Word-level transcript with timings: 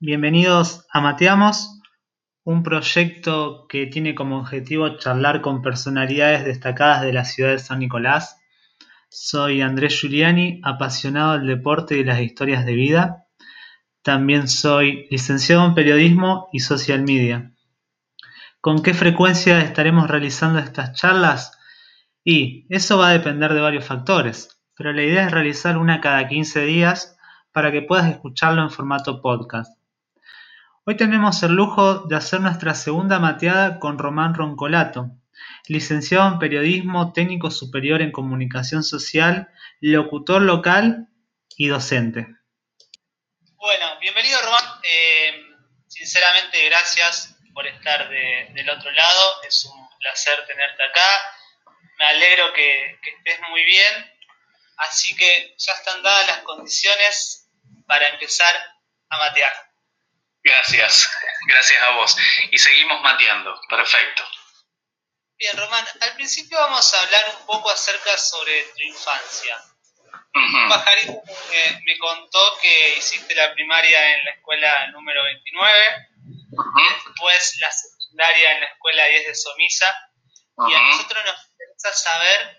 Bienvenidos 0.00 0.86
a 0.92 1.00
Mateamos, 1.00 1.80
un 2.44 2.62
proyecto 2.62 3.66
que 3.68 3.88
tiene 3.88 4.14
como 4.14 4.38
objetivo 4.38 4.96
charlar 4.96 5.40
con 5.40 5.60
personalidades 5.60 6.44
destacadas 6.44 7.02
de 7.02 7.12
la 7.12 7.24
ciudad 7.24 7.50
de 7.50 7.58
San 7.58 7.80
Nicolás. 7.80 8.40
Soy 9.08 9.60
Andrés 9.60 10.00
Giuliani, 10.00 10.60
apasionado 10.62 11.32
del 11.32 11.48
deporte 11.48 11.98
y 11.98 12.04
las 12.04 12.20
historias 12.20 12.64
de 12.64 12.74
vida. 12.74 13.26
También 14.02 14.46
soy 14.46 15.08
licenciado 15.10 15.66
en 15.66 15.74
periodismo 15.74 16.48
y 16.52 16.60
social 16.60 17.02
media. 17.02 17.52
¿Con 18.60 18.84
qué 18.84 18.94
frecuencia 18.94 19.60
estaremos 19.60 20.08
realizando 20.08 20.60
estas 20.60 20.92
charlas? 20.92 21.58
Y 22.22 22.72
eso 22.72 22.98
va 22.98 23.08
a 23.08 23.14
depender 23.14 23.52
de 23.52 23.62
varios 23.62 23.84
factores, 23.84 24.60
pero 24.76 24.92
la 24.92 25.02
idea 25.02 25.26
es 25.26 25.32
realizar 25.32 25.76
una 25.76 26.00
cada 26.00 26.28
15 26.28 26.66
días 26.66 27.18
para 27.50 27.72
que 27.72 27.82
puedas 27.82 28.08
escucharlo 28.08 28.62
en 28.62 28.70
formato 28.70 29.20
podcast. 29.20 29.77
Hoy 30.90 30.96
tenemos 30.96 31.42
el 31.42 31.52
lujo 31.52 32.06
de 32.08 32.16
hacer 32.16 32.40
nuestra 32.40 32.74
segunda 32.74 33.18
mateada 33.18 33.78
con 33.78 33.98
Román 33.98 34.32
Roncolato, 34.32 35.10
licenciado 35.66 36.26
en 36.28 36.38
periodismo, 36.38 37.12
técnico 37.12 37.50
superior 37.50 38.00
en 38.00 38.10
comunicación 38.10 38.82
social, 38.82 39.50
locutor 39.82 40.40
local 40.40 41.08
y 41.58 41.68
docente. 41.68 42.26
Bueno, 43.56 43.98
bienvenido 44.00 44.40
Román. 44.40 44.64
Eh, 44.82 45.44
sinceramente, 45.88 46.64
gracias 46.70 47.36
por 47.52 47.66
estar 47.66 48.08
del 48.08 48.70
otro 48.70 48.90
lado. 48.90 49.42
Es 49.46 49.66
un 49.66 49.88
placer 49.98 50.42
tenerte 50.46 50.84
acá. 50.84 51.10
Me 51.98 52.06
alegro 52.06 52.54
que, 52.54 52.98
que 53.02 53.10
estés 53.10 53.46
muy 53.50 53.62
bien. 53.62 54.10
Así 54.78 55.14
que 55.14 55.54
ya 55.58 55.72
están 55.74 56.02
dadas 56.02 56.28
las 56.28 56.38
condiciones 56.44 57.46
para 57.86 58.08
empezar 58.08 58.54
a 59.10 59.18
matear. 59.18 59.67
Gracias, 60.48 61.10
gracias 61.46 61.82
a 61.82 61.90
vos. 61.90 62.16
Y 62.50 62.58
seguimos 62.58 63.02
mateando, 63.02 63.60
perfecto. 63.68 64.24
Bien, 65.36 65.56
Román, 65.56 65.84
al 66.00 66.14
principio 66.14 66.58
vamos 66.58 66.94
a 66.94 67.00
hablar 67.02 67.36
un 67.38 67.46
poco 67.46 67.70
acerca 67.70 68.16
sobre 68.16 68.62
tu 68.74 68.82
infancia. 68.82 69.62
Un 70.34 70.68
pajarito 70.68 71.22
me, 71.84 71.98
contó 71.98 72.58
que 72.60 72.96
hiciste 72.96 73.34
la 73.34 73.52
primaria 73.52 74.14
en 74.14 74.24
la 74.24 74.30
escuela 74.32 74.86
número 74.88 75.22
29, 75.24 75.72
después 77.04 77.56
la 77.60 77.72
secundaria 77.72 78.52
en 78.52 78.60
la 78.60 78.66
escuela 78.66 79.04
10 79.06 79.26
de 79.26 79.34
Somisa, 79.34 79.94
y 80.68 80.74
a 80.74 80.80
nosotros 80.80 81.24
nos 81.24 81.46
interesa 81.50 81.92
saber 81.92 82.58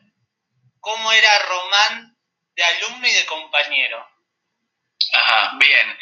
cómo 0.79 1.11
era 1.11 1.39
Román 1.39 2.17
de 2.55 2.63
alumno 2.63 3.07
y 3.07 3.11
de 3.11 3.25
compañero. 3.25 4.07
Ajá, 5.13 5.57
bien. 5.57 5.97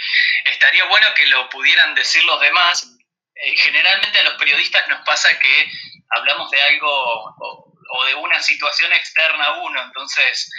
Estaría 0.52 0.86
bueno 0.86 1.08
que 1.16 1.26
lo 1.28 1.50
pudieran 1.50 1.96
decir 1.96 2.24
los 2.24 2.40
demás. 2.40 2.88
Eh, 3.36 3.56
generalmente 3.58 4.18
a 4.20 4.24
los 4.24 4.34
periodistas 4.34 4.88
nos 4.88 5.06
pasa 5.06 5.38
que 5.40 5.72
hablamos 6.10 6.50
de 6.50 6.62
algo 6.62 7.36
o, 7.40 8.06
de 8.06 8.16
una 8.16 8.42
situación 8.42 8.92
externa 8.94 9.46
a 9.46 9.62
uno, 9.62 9.82
entonces, 9.82 10.50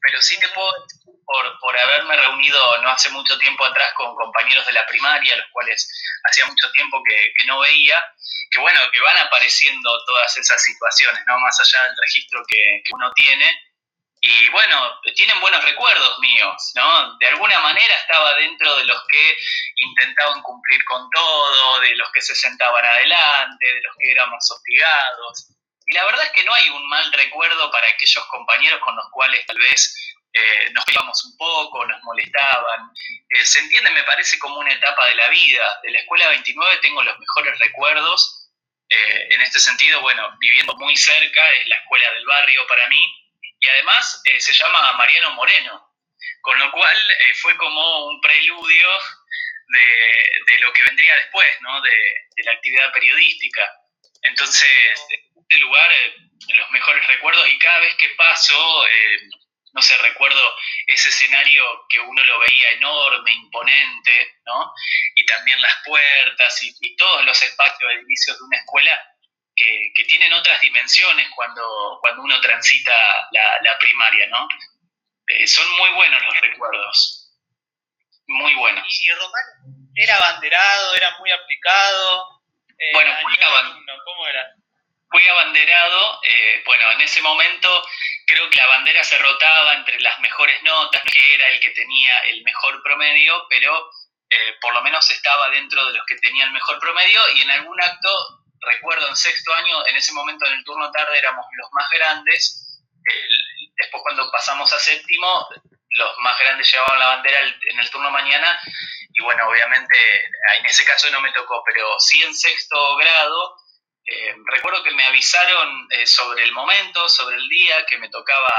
pero 0.00 0.22
sí 0.22 0.38
te 0.38 0.48
puedo 0.48 0.72
por, 1.26 1.58
por 1.60 1.76
haberme 1.76 2.16
reunido 2.16 2.82
no 2.82 2.88
hace 2.88 3.10
mucho 3.10 3.38
tiempo 3.38 3.64
atrás 3.64 3.92
con 3.94 4.14
compañeros 4.14 4.64
de 4.66 4.72
la 4.72 4.86
primaria, 4.86 5.36
los 5.36 5.46
cuales 5.52 5.86
hacía 6.24 6.46
mucho 6.46 6.70
tiempo 6.72 7.02
que, 7.06 7.46
no 7.46 7.60
veía, 7.60 8.02
que 8.50 8.60
bueno, 8.60 8.80
que 8.90 9.00
van 9.00 9.18
apareciendo 9.18 9.90
todas 10.06 10.34
esas 10.38 10.62
situaciones, 10.62 11.22
¿no? 11.26 11.38
Más 11.38 11.60
allá 11.60 11.84
del 11.84 11.96
registro 12.00 12.42
que 12.48 12.82
uno 12.94 13.12
tiene 13.14 13.67
y 14.20 14.48
bueno, 14.48 15.00
tienen 15.14 15.40
buenos 15.40 15.62
recuerdos 15.64 16.18
míos, 16.18 16.72
¿no? 16.74 17.16
De 17.18 17.28
alguna 17.28 17.60
manera 17.60 17.94
estaba 17.94 18.34
dentro 18.34 18.76
de 18.76 18.84
los 18.84 19.00
que 19.06 19.36
intentaban 19.76 20.42
cumplir 20.42 20.82
con 20.84 21.08
todo, 21.10 21.80
de 21.80 21.94
los 21.94 22.10
que 22.12 22.20
se 22.20 22.34
sentaban 22.34 22.84
adelante, 22.84 23.66
de 23.66 23.80
los 23.82 23.94
que 23.96 24.10
éramos 24.10 24.50
hostigados. 24.50 25.48
Y 25.86 25.92
la 25.94 26.04
verdad 26.04 26.24
es 26.24 26.32
que 26.32 26.44
no 26.44 26.52
hay 26.52 26.68
un 26.68 26.88
mal 26.88 27.12
recuerdo 27.12 27.70
para 27.70 27.86
aquellos 27.88 28.24
compañeros 28.26 28.80
con 28.80 28.96
los 28.96 29.06
cuales 29.12 29.46
tal 29.46 29.58
vez 29.58 30.16
eh, 30.32 30.70
nos 30.72 30.84
peleábamos 30.84 31.24
un 31.24 31.36
poco, 31.36 31.86
nos 31.86 32.02
molestaban. 32.02 32.90
Eh, 33.28 33.46
se 33.46 33.60
entiende, 33.60 33.90
me 33.92 34.02
parece, 34.02 34.38
como 34.38 34.58
una 34.58 34.72
etapa 34.72 35.06
de 35.06 35.14
la 35.14 35.28
vida. 35.28 35.80
De 35.84 35.90
la 35.90 36.00
escuela 36.00 36.28
29 36.28 36.78
tengo 36.82 37.02
los 37.04 37.18
mejores 37.18 37.58
recuerdos. 37.60 38.50
Eh, 38.90 39.28
en 39.30 39.40
este 39.42 39.60
sentido, 39.60 40.00
bueno, 40.00 40.28
viviendo 40.40 40.74
muy 40.74 40.96
cerca, 40.96 41.50
es 41.52 41.68
la 41.68 41.76
escuela 41.76 42.10
del 42.12 42.26
barrio 42.26 42.66
para 42.66 42.88
mí 42.88 43.27
y 43.60 43.68
además 43.68 44.22
eh, 44.24 44.40
se 44.40 44.52
llama 44.52 44.92
Mariano 44.94 45.32
Moreno, 45.32 45.94
con 46.40 46.58
lo 46.58 46.70
cual 46.70 46.96
eh, 46.96 47.34
fue 47.34 47.56
como 47.56 48.06
un 48.06 48.20
preludio 48.20 48.88
de, 49.68 50.58
lo 50.60 50.72
que 50.72 50.82
vendría 50.82 51.14
después, 51.16 51.48
¿no? 51.60 51.80
de, 51.82 51.92
la 52.44 52.52
actividad 52.52 52.92
periodística. 52.92 53.70
Entonces, 54.22 54.68
en 55.10 55.42
este 55.42 55.58
lugar, 55.58 55.92
eh, 55.92 56.14
los 56.54 56.70
mejores 56.70 57.06
recuerdos 57.06 57.48
y 57.48 57.58
cada 57.58 57.78
vez 57.80 57.94
que 57.96 58.08
paso, 58.10 58.84
no 59.72 59.82
sé, 59.82 59.96
recuerdo 59.98 60.56
ese 60.86 61.08
escenario 61.10 61.64
que 61.88 62.00
uno 62.00 62.24
lo 62.24 62.38
veía 62.38 62.70
enorme, 62.70 63.32
imponente, 63.32 64.38
¿no? 64.46 64.72
Y 65.14 65.26
también 65.26 65.60
las 65.60 65.74
puertas 65.84 66.62
y, 66.62 66.74
y 66.80 66.96
todos 66.96 67.24
los 67.24 67.42
espacios, 67.42 67.92
edificios 67.92 68.38
de 68.38 68.44
una 68.44 68.56
escuela 68.56 69.17
que, 69.94 70.04
tienen 70.04 70.32
otras 70.32 70.60
dimensiones 70.60 71.28
cuando, 71.34 71.98
cuando 72.00 72.22
uno 72.22 72.40
transita 72.40 72.94
la, 73.32 73.78
primaria, 73.78 74.26
¿no? 74.28 74.48
Eh, 75.26 75.46
son 75.46 75.68
muy 75.76 75.90
buenos 75.90 76.22
los 76.24 76.40
recuerdos. 76.40 77.34
Muy 78.26 78.54
buenos. 78.54 78.86
¿Y 78.88 79.10
Román 79.12 79.44
era 79.94 80.16
abanderado, 80.16 80.94
era 80.94 81.18
muy 81.18 81.30
aplicado? 81.30 82.42
Eh, 82.78 82.92
bueno, 82.92 83.12
fui, 83.22 83.36
¿cómo 84.04 84.26
era? 84.26 84.54
fui 85.10 85.26
abanderado. 85.26 86.20
Eh, 86.22 86.62
bueno, 86.64 86.92
en 86.92 87.00
ese 87.00 87.20
momento 87.22 87.68
creo 88.26 88.48
que 88.50 88.56
la 88.56 88.66
bandera 88.66 89.02
se 89.04 89.18
rotaba 89.18 89.74
entre 89.74 90.00
las 90.00 90.18
mejores 90.20 90.62
notas, 90.62 91.02
que 91.02 91.34
era 91.34 91.48
el 91.48 91.60
que 91.60 91.70
tenía 91.70 92.18
el 92.20 92.42
mejor 92.44 92.82
promedio, 92.82 93.46
pero 93.48 93.90
por 94.60 94.74
lo 94.74 94.82
menos 94.82 95.10
estaba 95.10 95.48
dentro 95.48 95.86
de 95.86 95.94
los 95.94 96.04
que 96.04 96.16
tenían 96.16 96.48
el 96.48 96.52
mejor 96.52 96.78
promedio 96.78 97.18
y 97.34 97.40
en 97.40 97.50
algún 97.50 97.80
acto 97.80 98.37
recuerdo 98.60 99.08
en 99.08 99.16
sexto 99.16 99.52
año, 99.54 99.86
en 99.86 99.96
ese 99.96 100.12
momento 100.12 100.46
en 100.46 100.54
el 100.54 100.64
turno 100.64 100.90
tarde 100.90 101.18
éramos 101.18 101.46
los 101.56 101.68
más 101.72 101.88
grandes, 101.90 102.82
después 103.76 104.02
cuando 104.02 104.30
pasamos 104.30 104.72
a 104.72 104.78
séptimo, 104.78 105.48
los 105.90 106.18
más 106.18 106.38
grandes 106.38 106.70
llevaban 106.70 106.98
la 106.98 107.06
bandera 107.06 107.38
en 107.40 107.78
el 107.78 107.90
turno 107.90 108.10
mañana, 108.10 108.58
y 109.12 109.22
bueno, 109.22 109.48
obviamente 109.48 109.96
en 110.58 110.66
ese 110.66 110.84
caso 110.84 111.10
no 111.10 111.20
me 111.20 111.32
tocó, 111.32 111.62
pero 111.64 111.98
sí 111.98 112.22
en 112.22 112.34
sexto 112.34 112.96
grado, 112.96 113.56
eh, 114.10 114.34
recuerdo 114.46 114.82
que 114.82 114.92
me 114.92 115.04
avisaron 115.04 115.86
eh, 115.90 116.06
sobre 116.06 116.44
el 116.44 116.52
momento, 116.52 117.08
sobre 117.08 117.36
el 117.36 117.46
día 117.48 117.84
que 117.84 117.98
me 117.98 118.08
tocaba 118.08 118.50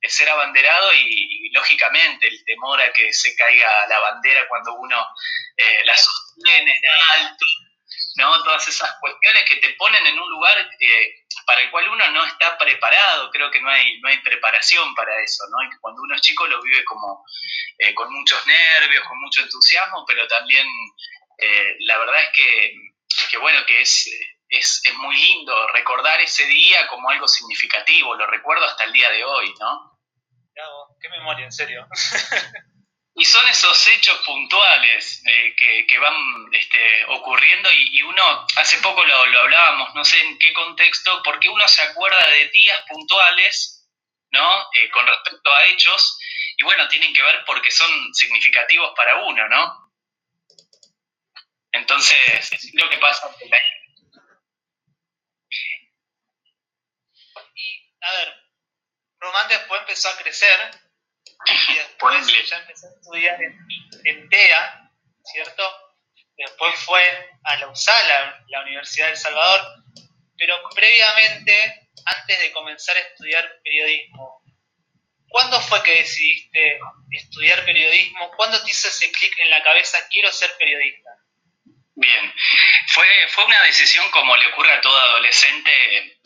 eh, 0.00 0.08
ser 0.08 0.30
abanderado 0.30 0.94
y, 0.94 1.50
lógicamente 1.52 2.28
el 2.28 2.44
temor 2.44 2.80
a 2.80 2.92
que 2.92 3.12
se 3.12 3.34
caiga 3.34 3.68
la 3.88 3.98
bandera 3.98 4.46
cuando 4.48 4.72
uno 4.74 5.04
la 5.84 5.96
sostiene 5.96 6.80
alto 7.16 7.44
¿no? 8.16 8.42
Todas 8.42 8.66
esas 8.68 8.94
cuestiones 9.00 9.44
que 9.44 9.56
te 9.56 9.74
ponen 9.74 10.06
en 10.06 10.18
un 10.18 10.30
lugar 10.30 10.58
eh, 10.80 11.24
para 11.46 11.60
el 11.62 11.70
cual 11.70 11.88
uno 11.88 12.10
no 12.10 12.24
está 12.24 12.56
preparado, 12.58 13.30
creo 13.30 13.50
que 13.50 13.60
no 13.60 13.70
hay, 13.70 14.00
no 14.00 14.08
hay 14.08 14.18
preparación 14.18 14.94
para 14.94 15.12
eso, 15.22 15.44
¿no? 15.50 15.62
Y 15.62 15.78
cuando 15.80 16.02
uno 16.02 16.14
es 16.14 16.20
chico 16.22 16.46
lo 16.46 16.60
vive 16.62 16.84
como 16.84 17.24
eh, 17.78 17.94
con 17.94 18.12
muchos 18.12 18.44
nervios, 18.46 19.06
con 19.08 19.18
mucho 19.20 19.40
entusiasmo, 19.42 20.04
pero 20.06 20.26
también 20.28 20.66
eh, 21.38 21.76
la 21.80 21.98
verdad 21.98 22.22
es 22.22 22.30
que, 23.28 23.38
bueno, 23.38 23.64
que 23.66 23.80
es, 23.80 24.10
es, 24.48 24.82
es, 24.84 24.94
muy 24.94 25.16
lindo 25.16 25.68
recordar 25.68 26.20
ese 26.20 26.44
día 26.46 26.86
como 26.88 27.10
algo 27.10 27.26
significativo, 27.28 28.14
lo 28.14 28.26
recuerdo 28.26 28.64
hasta 28.64 28.84
el 28.84 28.92
día 28.92 29.10
de 29.10 29.24
hoy, 29.24 29.54
¿no? 29.58 29.98
Qué 31.00 31.08
memoria, 31.08 31.46
en 31.46 31.52
serio. 31.52 31.86
Y 33.14 33.24
son 33.24 33.46
esos 33.48 33.86
hechos 33.88 34.18
puntuales 34.24 35.22
eh, 35.26 35.54
que, 35.86 35.98
van 35.98 36.48
este, 36.52 37.04
ocurriendo 37.08 37.68
y, 37.72 38.02
uno, 38.02 38.46
hace 38.56 38.78
poco 38.78 39.04
lo, 39.04 39.40
hablábamos, 39.40 39.94
no 39.94 40.04
sé 40.04 40.20
en 40.20 40.38
qué 40.38 40.52
contexto, 40.52 41.20
porque 41.24 41.48
uno 41.48 41.66
se 41.66 41.82
acuerda 41.82 42.24
de 42.28 42.48
días 42.48 42.82
puntuales, 42.88 43.88
¿no? 44.30 44.62
Eh, 44.74 44.90
con 44.90 45.06
respecto 45.06 45.52
a 45.52 45.64
hechos, 45.64 46.18
y 46.56 46.64
bueno, 46.64 46.88
tienen 46.88 47.12
que 47.12 47.22
ver 47.22 47.44
porque 47.44 47.70
son 47.70 48.14
significativos 48.14 48.92
para 48.96 49.24
uno, 49.24 49.48
¿no? 49.48 49.92
Entonces, 51.72 52.74
lo 52.74 52.88
que 52.88 52.98
pasa 52.98 53.30
Y, 57.54 57.94
a 58.00 58.12
ver, 58.12 58.34
Román 59.18 59.48
después 59.48 59.80
empezó 59.80 60.08
a 60.08 60.16
crecer 60.16 60.89
y 61.46 61.74
después 61.74 62.48
ya 62.48 62.56
empecé 62.58 62.86
a 62.86 62.90
estudiar 62.90 63.38
en, 63.42 64.28
TEA, 64.28 64.90
¿cierto? 65.24 65.62
Después 66.36 66.74
fue 66.80 67.02
a 67.44 67.56
la 67.56 67.68
USALA, 67.68 68.44
la 68.48 68.62
Universidad 68.62 69.08
del 69.08 69.16
Salvador, 69.16 69.60
pero 70.38 70.58
previamente, 70.74 71.88
antes 72.04 72.40
de 72.40 72.52
comenzar 72.52 72.96
a 72.96 73.00
estudiar 73.00 73.60
periodismo, 73.62 74.42
¿cuándo 75.28 75.60
fue 75.60 75.82
que 75.82 75.96
decidiste 75.96 76.78
estudiar 77.10 77.64
periodismo? 77.64 78.30
¿Cuándo 78.36 78.62
te 78.62 78.70
hizo 78.70 78.88
ese 78.88 79.10
clic 79.12 79.38
en 79.38 79.50
la 79.50 79.62
cabeza, 79.62 79.98
quiero 80.10 80.32
ser 80.32 80.50
periodista? 80.58 81.10
Bien, 81.94 82.34
fue, 82.88 83.06
fue 83.28 83.44
una 83.44 83.62
decisión 83.62 84.10
como 84.10 84.34
le 84.36 84.46
ocurre 84.46 84.72
a 84.72 84.80
todo 84.80 84.96
adolescente, 84.96 86.18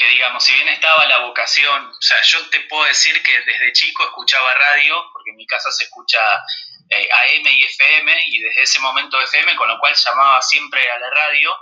que 0.00 0.08
digamos, 0.08 0.42
si 0.42 0.54
bien 0.54 0.68
estaba 0.68 1.04
la 1.04 1.18
vocación, 1.18 1.90
o 1.90 2.00
sea, 2.00 2.22
yo 2.22 2.48
te 2.48 2.60
puedo 2.60 2.86
decir 2.86 3.22
que 3.22 3.38
desde 3.42 3.72
chico 3.74 4.02
escuchaba 4.02 4.54
radio, 4.54 4.96
porque 5.12 5.28
en 5.28 5.36
mi 5.36 5.46
casa 5.46 5.70
se 5.70 5.84
escucha 5.84 6.18
eh, 6.88 7.06
AM 7.12 7.46
y 7.46 7.64
FM, 7.64 8.24
y 8.28 8.38
desde 8.40 8.62
ese 8.62 8.80
momento 8.80 9.20
FM, 9.20 9.54
con 9.56 9.68
lo 9.68 9.78
cual 9.78 9.94
llamaba 9.94 10.40
siempre 10.40 10.90
a 10.90 10.98
la 10.98 11.10
radio, 11.10 11.54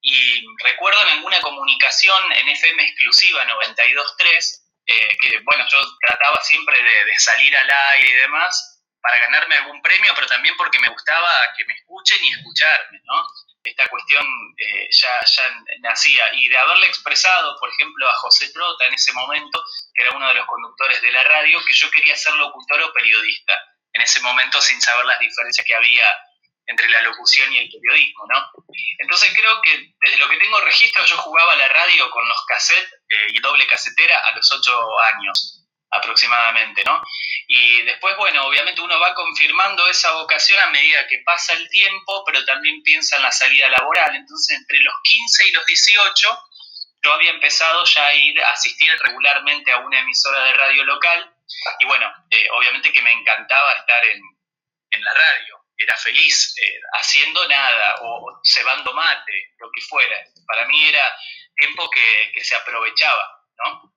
y 0.00 0.42
recuerdo 0.64 1.02
en 1.02 1.18
alguna 1.18 1.38
comunicación 1.42 2.32
en 2.32 2.48
FM 2.48 2.82
exclusiva 2.82 3.44
92.3, 3.44 4.62
eh, 4.86 5.18
que 5.20 5.38
bueno, 5.44 5.66
yo 5.68 5.78
trataba 6.08 6.40
siempre 6.40 6.82
de, 6.82 7.18
salir 7.18 7.54
al 7.58 7.70
aire 7.70 8.08
y 8.08 8.20
demás 8.22 8.80
para 9.02 9.18
ganarme 9.18 9.56
algún 9.56 9.82
premio, 9.82 10.14
pero 10.14 10.26
también 10.26 10.56
porque 10.56 10.78
me 10.78 10.88
gustaba 10.88 11.28
que 11.54 11.66
me 11.66 11.74
escuchen 11.74 12.24
y 12.24 12.32
escucharme, 12.32 13.00
¿no? 13.04 13.26
Esta 13.66 13.88
cuestión 13.88 14.24
eh, 14.56 14.88
ya, 14.90 15.20
ya 15.24 15.64
nacía. 15.80 16.24
Y 16.34 16.48
de 16.48 16.56
haberle 16.56 16.86
expresado, 16.86 17.56
por 17.58 17.68
ejemplo, 17.70 18.08
a 18.08 18.14
José 18.14 18.52
Trota 18.52 18.86
en 18.86 18.94
ese 18.94 19.12
momento, 19.12 19.62
que 19.92 20.02
era 20.02 20.16
uno 20.16 20.28
de 20.28 20.34
los 20.34 20.46
conductores 20.46 21.02
de 21.02 21.10
la 21.10 21.24
radio, 21.24 21.64
que 21.64 21.74
yo 21.74 21.90
quería 21.90 22.16
ser 22.16 22.34
locutor 22.34 22.80
o 22.82 22.92
periodista, 22.92 23.54
en 23.92 24.02
ese 24.02 24.20
momento 24.20 24.60
sin 24.60 24.80
saber 24.80 25.04
las 25.06 25.18
diferencias 25.18 25.66
que 25.66 25.74
había 25.74 26.06
entre 26.66 26.88
la 26.88 27.02
locución 27.02 27.52
y 27.52 27.58
el 27.58 27.70
periodismo, 27.70 28.24
¿no? 28.28 28.50
Entonces 28.98 29.32
creo 29.34 29.62
que 29.62 29.94
desde 30.00 30.18
lo 30.18 30.28
que 30.28 30.36
tengo 30.36 30.60
registro 30.60 31.04
yo 31.04 31.16
jugaba 31.18 31.54
la 31.56 31.68
radio 31.68 32.10
con 32.10 32.28
los 32.28 32.44
cassettes 32.46 32.92
eh, 33.08 33.26
y 33.30 33.40
doble 33.40 33.66
casetera 33.66 34.18
a 34.26 34.34
los 34.34 34.50
ocho 34.52 34.98
años 35.00 35.65
aproximadamente, 35.90 36.82
¿no? 36.84 37.00
Y 37.46 37.82
después, 37.82 38.16
bueno, 38.16 38.46
obviamente 38.46 38.80
uno 38.80 38.98
va 38.98 39.14
confirmando 39.14 39.88
esa 39.88 40.12
vocación 40.12 40.60
a 40.60 40.70
medida 40.70 41.06
que 41.06 41.22
pasa 41.24 41.52
el 41.54 41.68
tiempo, 41.68 42.24
pero 42.24 42.44
también 42.44 42.82
piensa 42.82 43.16
en 43.16 43.22
la 43.22 43.32
salida 43.32 43.68
laboral. 43.68 44.14
Entonces, 44.14 44.58
entre 44.58 44.78
los 44.80 44.94
15 45.02 45.48
y 45.48 45.52
los 45.52 45.66
18, 45.66 46.42
yo 47.04 47.12
había 47.12 47.30
empezado 47.30 47.84
ya 47.84 48.06
a 48.06 48.14
ir 48.14 48.42
a 48.42 48.50
asistir 48.50 48.90
regularmente 49.00 49.70
a 49.70 49.78
una 49.78 50.00
emisora 50.00 50.44
de 50.44 50.52
radio 50.54 50.84
local 50.84 51.32
y 51.78 51.84
bueno, 51.84 52.12
eh, 52.30 52.48
obviamente 52.52 52.92
que 52.92 53.02
me 53.02 53.12
encantaba 53.12 53.72
estar 53.72 54.04
en, 54.04 54.20
en 54.90 55.04
la 55.04 55.14
radio 55.14 55.66
era 55.78 55.96
feliz 55.96 56.54
eh, 56.56 56.80
haciendo 56.94 57.46
nada 57.48 57.96
o 58.00 58.40
cebando 58.42 58.94
mate, 58.94 59.52
lo 59.58 59.70
que 59.70 59.82
fuera. 59.82 60.16
Para 60.46 60.66
mí 60.66 60.88
era 60.88 61.16
tiempo 61.54 61.88
que, 61.90 62.32
que, 62.34 62.42
se 62.42 62.56
aprovechaba, 62.56 63.42
¿no? 63.58 63.92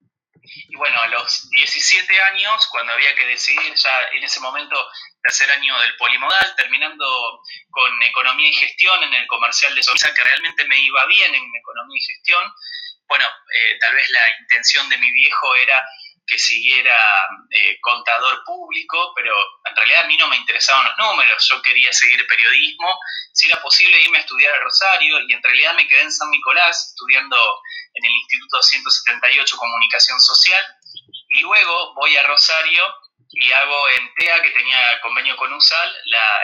Y 0.67 0.75
bueno, 0.75 1.01
a 1.01 1.07
los 1.07 1.49
17 1.49 2.21
años, 2.21 2.67
cuando 2.71 2.93
había 2.93 3.15
que 3.15 3.25
decidir, 3.25 3.73
ya 3.75 4.03
en 4.13 4.23
ese 4.23 4.39
momento, 4.39 4.75
tercer 5.23 5.51
año 5.51 5.79
del 5.79 5.95
polimodal, 5.97 6.55
terminando 6.55 7.41
con 7.69 8.03
economía 8.03 8.49
y 8.49 8.53
gestión 8.53 9.03
en 9.03 9.13
el 9.13 9.27
comercial 9.27 9.75
de 9.75 9.83
Solsa, 9.83 10.13
que 10.13 10.23
realmente 10.23 10.65
me 10.65 10.79
iba 10.79 11.05
bien 11.07 11.33
en 11.33 11.43
economía 11.55 11.97
y 11.97 12.05
gestión, 12.05 12.53
bueno, 13.07 13.25
eh, 13.25 13.77
tal 13.79 13.95
vez 13.95 14.09
la 14.11 14.29
intención 14.39 14.87
de 14.87 14.97
mi 14.97 15.11
viejo 15.11 15.55
era 15.55 15.83
que 16.29 16.37
siguiera 16.37 16.95
eh, 17.49 17.79
contador 17.81 18.43
público, 18.45 19.13
pero 19.15 19.33
en 19.65 19.75
realidad 19.75 20.03
a 20.03 20.07
mí 20.07 20.17
no 20.17 20.27
me 20.27 20.37
interesaban 20.37 20.85
los 20.85 20.97
números, 20.97 21.47
yo 21.49 21.61
quería 21.61 21.91
seguir 21.91 22.25
periodismo, 22.27 22.97
si 23.33 23.47
era 23.47 23.61
posible 23.61 24.01
irme 24.01 24.19
a 24.19 24.21
estudiar 24.21 24.53
a 24.55 24.59
Rosario 24.59 25.19
y 25.27 25.33
en 25.33 25.43
realidad 25.43 25.73
me 25.75 25.87
quedé 25.87 26.01
en 26.01 26.11
San 26.11 26.29
Nicolás 26.29 26.91
estudiando 26.91 27.37
en 27.93 28.05
el 28.05 28.11
Instituto 28.11 28.61
178 28.61 29.57
Comunicación 29.57 30.19
Social 30.21 30.63
y 31.29 31.41
luego 31.41 31.93
voy 31.95 32.15
a 32.17 32.23
Rosario 32.23 32.83
y 33.31 33.51
hago 33.51 33.89
en 33.97 34.13
TEA, 34.15 34.41
que 34.41 34.49
tenía 34.51 34.99
convenio 35.01 35.35
con 35.37 35.53
USAL, 35.53 35.95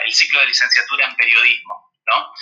el 0.04 0.14
ciclo 0.14 0.40
de 0.40 0.46
licenciatura 0.46 1.06
en 1.06 1.16
periodismo. 1.16 1.86
¿no? 2.06 2.32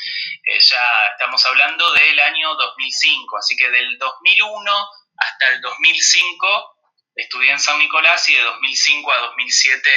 Eh, 0.45 0.61
ya 0.61 1.07
estamos 1.13 1.45
hablando 1.47 1.91
del 1.93 2.21
año 2.21 2.55
2005, 2.55 3.39
así 3.39 3.57
que 3.57 3.71
del 3.71 3.99
2001 3.99 4.89
hasta 5.17 5.49
el 5.49 5.61
2005 5.63 6.74
estudié 7.15 7.53
en 7.53 7.61
San 7.61 7.79
Nicolás 7.79 8.29
y 8.29 8.35
de 8.35 8.43
2005 8.43 9.13
a 9.13 9.19
2007 9.19 9.91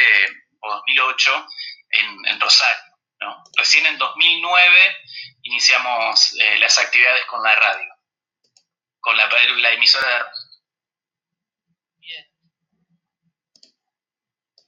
o 0.59 0.73
2008 0.73 1.47
en, 1.89 2.39
Rosario. 2.39 2.83
¿no? 3.21 3.43
Recién 3.55 3.85
en 3.85 3.97
2009 3.97 4.97
iniciamos 5.43 6.35
eh, 6.39 6.57
las 6.59 6.77
actividades 6.77 7.25
con 7.25 7.41
la 7.41 7.55
radio, 7.55 7.93
con 8.99 9.17
la, 9.17 9.27
la 9.27 9.71
emisora 9.71 10.07
de 10.07 10.23
Bien. 11.97 12.25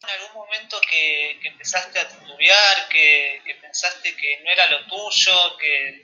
¿En 0.01 0.09
algún 0.09 0.33
momento 0.33 0.79
que, 0.81 1.39
empezaste 1.43 1.99
a 1.99 2.03
estudiar, 2.03 2.89
que, 2.89 3.41
que, 3.45 3.55
pensaste 3.55 4.15
que 4.15 4.39
no 4.43 4.49
era 4.51 4.67
lo 4.67 4.87
tuyo, 4.87 5.57
que 5.57 6.01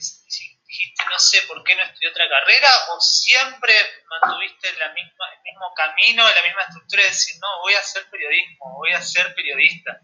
dijiste, 0.68 1.04
no 1.10 1.20
sé 1.20 1.42
por 1.44 1.64
qué 1.64 1.76
no 1.76 1.84
estudié 1.84 2.10
otra 2.10 2.28
carrera, 2.28 2.70
o 2.92 3.00
siempre 3.00 3.74
mantuviste 4.10 4.74
la 4.74 4.90
misma, 4.90 5.26
el 5.34 5.42
mismo 5.44 5.74
camino, 5.76 6.24
la 6.24 6.42
misma 6.42 6.62
estructura 6.62 7.04
de 7.04 7.10
decir, 7.10 7.36
no, 7.40 7.62
voy 7.62 7.74
a 7.74 7.82
ser 7.82 8.10
periodismo, 8.10 8.76
voy 8.78 8.92
a 8.92 9.02
ser 9.02 9.34
periodista? 9.36 10.00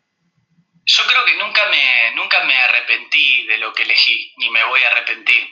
Yo 0.86 1.06
creo 1.06 1.26
que 1.26 1.36
nunca 1.36 1.66
me, 1.68 2.12
nunca 2.16 2.44
me 2.44 2.58
arrepentí 2.58 3.46
de 3.46 3.58
lo 3.58 3.74
que 3.74 3.84
elegí, 3.84 4.34
ni 4.38 4.50
me 4.50 4.64
voy 4.64 4.84
a 4.84 4.90
arrepentir. 4.90 5.48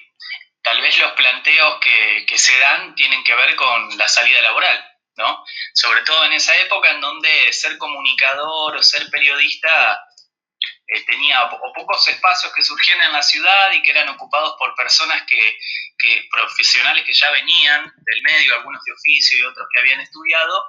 Tal 0.62 0.82
vez 0.82 0.98
los 0.98 1.12
planteos 1.14 1.80
que, 1.80 2.26
que 2.28 2.38
se 2.38 2.58
dan 2.60 2.96
tienen 2.96 3.24
que 3.24 3.36
ver 3.36 3.56
con 3.56 3.98
la 3.98 4.08
salida 4.08 4.42
laboral, 4.42 4.86
¿no? 5.16 5.44
Sobre 5.74 6.02
todo 6.02 6.26
en 6.26 6.34
esa 6.34 6.56
época 6.58 6.92
en 6.92 7.02
donde 7.02 7.54
ser 7.54 7.78
comunicador 7.78 8.76
o 8.76 8.84
ser 8.84 9.10
periodista 9.10 10.04
eh, 10.92 11.06
tenía 11.06 11.44
o 11.44 11.74
pocos 11.74 12.08
espacios 12.08 12.52
que 12.52 12.64
surgían 12.64 13.02
en 13.02 13.14
la 13.14 13.22
ciudad 13.22 13.72
y 13.74 13.82
que 13.84 13.92
eran 13.92 14.10
ocupados 14.10 14.56
por 14.58 14.74
personas 14.76 15.22
que, 15.28 15.58
que, 15.98 16.28
profesionales 16.32 17.06
que 17.06 17.14
ya 17.14 17.30
venían 17.30 17.94
del 17.98 18.22
medio, 18.24 18.56
algunos 18.56 18.84
de 18.84 18.94
oficio 18.94 19.38
y 19.38 19.44
otros 19.44 19.68
que 19.72 19.82
habían 19.82 20.02
estudiado, 20.02 20.66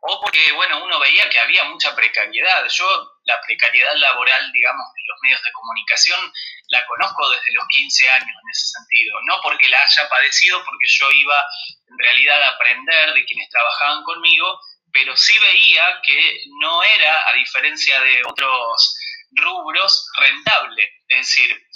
o 0.00 0.20
porque, 0.22 0.52
bueno, 0.52 0.82
uno 0.84 0.98
veía 1.00 1.28
que 1.28 1.40
había 1.40 1.64
mucha 1.64 1.94
precariedad. 1.94 2.66
Yo 2.68 2.86
la 3.24 3.38
precariedad 3.46 3.94
laboral, 3.96 4.50
digamos, 4.52 4.86
de 4.94 5.02
los 5.06 5.18
medios 5.22 5.42
de 5.42 5.52
comunicación 5.52 6.32
la 6.68 6.86
conozco 6.86 7.28
desde 7.30 7.52
los 7.52 7.66
15 7.68 8.08
años 8.08 8.28
en 8.42 8.50
ese 8.50 8.66
sentido, 8.78 9.20
no 9.26 9.40
porque 9.42 9.68
la 9.68 9.82
haya 9.82 10.08
padecido, 10.08 10.64
porque 10.64 10.86
yo 10.86 11.10
iba 11.10 11.42
en 11.88 11.98
realidad 11.98 12.42
a 12.42 12.48
aprender 12.50 13.12
de 13.12 13.24
quienes 13.24 13.50
trabajaban 13.50 14.02
conmigo, 14.04 14.60
pero 14.92 15.14
sí 15.16 15.38
veía 15.38 16.00
que 16.02 16.40
no 16.60 16.82
era, 16.82 17.28
a 17.28 17.32
diferencia 17.34 18.00
de 18.00 18.22
otros 18.24 18.96
rubros 19.32 20.10
rentable. 20.16 21.02
Es 21.08 21.28
decir, 21.28 21.66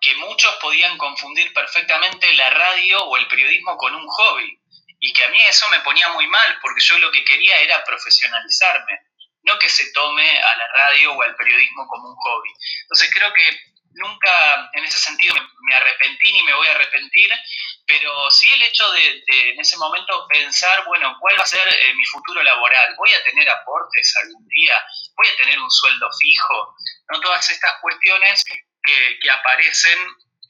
que 0.00 0.14
muchos 0.16 0.54
podían 0.56 0.98
confundir 0.98 1.52
perfectamente 1.54 2.32
la 2.34 2.50
radio 2.50 3.02
o 3.04 3.16
el 3.16 3.26
periodismo 3.26 3.76
con 3.76 3.94
un 3.94 4.06
hobby. 4.06 4.60
Y 5.00 5.12
que 5.12 5.24
a 5.24 5.28
mí 5.28 5.42
eso 5.42 5.68
me 5.70 5.80
ponía 5.80 6.08
muy 6.10 6.26
mal, 6.28 6.58
porque 6.60 6.80
yo 6.80 6.98
lo 6.98 7.10
que 7.10 7.24
quería 7.24 7.58
era 7.58 7.84
profesionalizarme, 7.84 9.00
no 9.42 9.58
que 9.58 9.68
se 9.68 9.92
tome 9.92 10.28
a 10.40 10.56
la 10.56 10.68
radio 10.74 11.12
o 11.12 11.22
al 11.22 11.34
periodismo 11.36 11.86
como 11.88 12.08
un 12.08 12.16
hobby. 12.16 12.50
Entonces 12.82 13.10
creo 13.14 13.32
que 13.32 13.73
nunca 13.94 14.70
en 14.72 14.84
ese 14.84 14.98
sentido 14.98 15.34
me 15.62 15.74
arrepentí 15.74 16.32
ni 16.32 16.42
me 16.42 16.54
voy 16.54 16.66
a 16.66 16.72
arrepentir, 16.72 17.30
pero 17.86 18.30
sí 18.30 18.52
el 18.52 18.62
hecho 18.62 18.90
de, 18.92 19.24
en 19.50 19.60
ese 19.60 19.76
momento 19.76 20.26
pensar, 20.28 20.84
bueno, 20.86 21.16
¿cuál 21.20 21.38
va 21.38 21.42
a 21.42 21.46
ser 21.46 21.66
eh, 21.66 21.94
mi 21.94 22.04
futuro 22.06 22.42
laboral? 22.42 22.94
¿Voy 22.96 23.12
a 23.12 23.22
tener 23.24 23.48
aportes 23.48 24.14
algún 24.24 24.46
día? 24.48 24.74
¿Voy 25.16 25.28
a 25.28 25.36
tener 25.36 25.58
un 25.58 25.70
sueldo 25.70 26.08
fijo? 26.20 26.76
¿No? 27.10 27.20
Todas 27.20 27.48
estas 27.50 27.74
cuestiones 27.80 28.44
que, 28.44 29.18
que 29.20 29.30
aparecen 29.30 29.98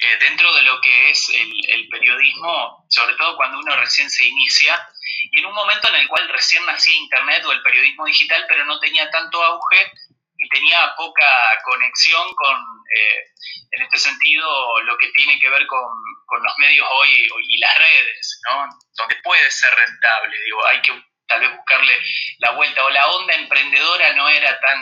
eh, 0.01 0.17
dentro 0.19 0.53
de 0.55 0.63
lo 0.63 0.81
que 0.81 1.11
es 1.11 1.29
el, 1.31 1.53
el, 1.69 1.89
periodismo, 1.89 2.85
sobre 2.91 3.15
todo 3.15 3.37
cuando 3.37 3.59
uno 3.59 3.77
recién 3.77 4.11
se 4.11 4.25
inicia, 4.25 4.89
y 5.31 5.39
en 5.39 5.47
un 5.47 5.55
momento 5.55 5.89
en 5.89 5.95
el 5.95 6.09
cual 6.09 6.29
recién 6.29 6.67
nacía 6.67 6.95
Internet 6.97 7.45
o 7.45 7.53
el 7.53 7.63
periodismo 7.63 8.05
digital, 8.05 8.45
pero 8.49 8.65
no 8.65 8.81
tenía 8.81 9.09
tanto 9.11 9.43
auge 9.43 9.93
y 10.37 10.49
tenía 10.49 10.95
poca 10.97 11.61
conexión 11.65 12.35
con, 12.35 12.74
eh, 12.97 13.25
en 13.73 13.83
este 13.83 13.99
sentido, 13.99 14.83
lo 14.83 14.97
que 14.99 15.09
tiene 15.13 15.39
que 15.41 15.49
ver 15.49 15.67
con, 15.67 15.89
con 16.27 16.43
los 16.43 16.53
medios 16.59 16.87
hoy 16.91 17.29
y 17.49 17.59
las 17.59 17.79
redes, 17.79 18.41
¿no? 18.49 18.69
donde 18.97 19.17
puede 19.23 19.51
ser 19.51 19.75
rentable. 19.75 20.41
Digo, 20.43 20.67
hay 20.67 20.81
que 20.83 20.93
tal 21.27 21.41
vez 21.41 21.57
buscarle 21.57 21.95
la 22.39 22.51
vuelta 22.53 22.85
o 22.85 22.91
la 22.91 23.07
onda 23.07 23.35
emprendedora 23.35 24.13
no 24.13 24.29
era 24.29 24.61
tan, 24.61 24.79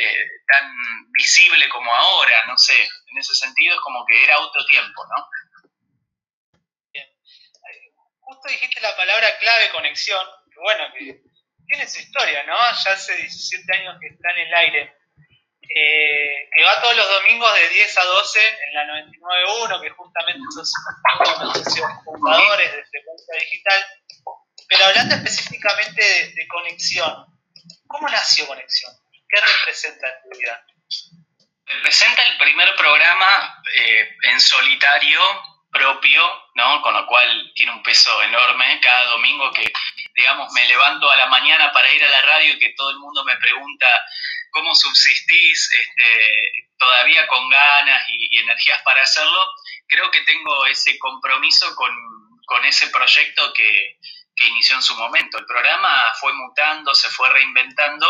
eh, 0.00 0.24
tan 0.46 1.12
visible 1.12 1.68
como 1.68 1.92
ahora, 1.92 2.46
no 2.46 2.56
sé, 2.58 2.80
en 2.82 3.18
ese 3.18 3.34
sentido 3.34 3.74
es 3.74 3.80
como 3.80 4.04
que 4.06 4.24
era 4.24 4.38
otro 4.38 4.64
tiempo, 4.66 5.02
¿no? 5.16 5.28
Bien. 6.92 7.08
Justo 8.20 8.48
dijiste 8.48 8.80
la 8.80 8.96
palabra 8.96 9.38
clave 9.38 9.70
conexión, 9.70 10.24
que 10.52 10.60
bueno, 10.60 10.84
que 10.94 11.20
tiene 11.66 11.88
su 11.88 12.00
historia, 12.00 12.44
¿no? 12.44 12.56
Ya 12.56 12.92
hace 12.92 13.16
17 13.16 13.76
años 13.76 13.96
que 14.00 14.08
está 14.08 14.30
en 14.32 14.46
el 14.46 14.54
aire. 14.54 14.95
Eh, 15.68 16.48
que 16.54 16.64
va 16.64 16.80
todos 16.80 16.96
los 16.96 17.08
domingos 17.08 17.52
de 17.54 17.68
10 17.68 17.98
a 17.98 18.04
12 18.04 18.40
en 18.66 18.74
la 18.74 18.84
99.1, 18.84 19.80
que 19.82 19.90
justamente 19.90 20.40
sos 20.54 20.72
uno 21.20 21.38
de 21.38 21.58
los 21.58 22.04
fundadores 22.04 22.72
de 22.72 22.84
Frecuencia 22.84 23.34
Digital. 23.40 23.86
Pero 24.68 24.84
hablando 24.86 25.14
específicamente 25.14 26.32
de, 26.34 26.48
conexión, 26.48 27.26
¿Cómo 27.86 28.08
nació 28.08 28.46
Conexión? 28.46 28.92
¿Qué 29.28 29.40
representa 29.40 30.08
en 30.08 30.22
tu 30.22 30.38
vida? 30.38 30.66
Representa 31.66 32.22
el 32.22 32.36
primer 32.36 32.74
programa 32.76 33.62
eh, 33.76 34.16
en 34.22 34.40
solitario 34.40 35.20
propio, 35.70 36.22
¿no? 36.54 36.80
Con 36.82 36.94
lo 36.94 37.06
cual 37.06 37.52
tiene 37.54 37.72
un 37.72 37.82
peso 37.82 38.22
enorme 38.22 38.80
cada 38.80 39.06
domingo 39.10 39.50
que, 39.52 39.70
digamos, 40.14 40.52
me 40.52 40.66
levanto 40.66 41.10
a 41.10 41.16
la 41.16 41.26
mañana 41.26 41.72
para 41.72 41.90
ir 41.92 42.02
a 42.04 42.08
la 42.08 42.22
radio 42.22 42.54
y 42.54 42.58
que 42.58 42.74
todo 42.76 42.90
el 42.90 42.98
mundo 42.98 43.24
me 43.24 43.36
pregunta 43.36 43.86
cómo 44.56 44.74
subsistís 44.74 45.70
este, 45.70 46.70
todavía 46.78 47.26
con 47.26 47.46
ganas 47.50 48.02
y, 48.08 48.40
energías 48.40 48.80
para 48.84 49.02
hacerlo. 49.02 49.46
Creo 49.86 50.10
que 50.10 50.22
tengo 50.22 50.64
ese 50.64 50.98
compromiso 50.98 51.76
con, 51.76 52.64
ese 52.64 52.88
proyecto 52.88 53.52
que, 53.52 53.98
inició 54.48 54.76
en 54.76 54.82
su 54.82 54.94
momento. 54.96 55.38
El 55.38 55.46
programa 55.46 56.12
fue 56.20 56.32
mutando, 56.32 56.94
se 56.94 57.08
fue 57.08 57.28
reinventando, 57.30 58.06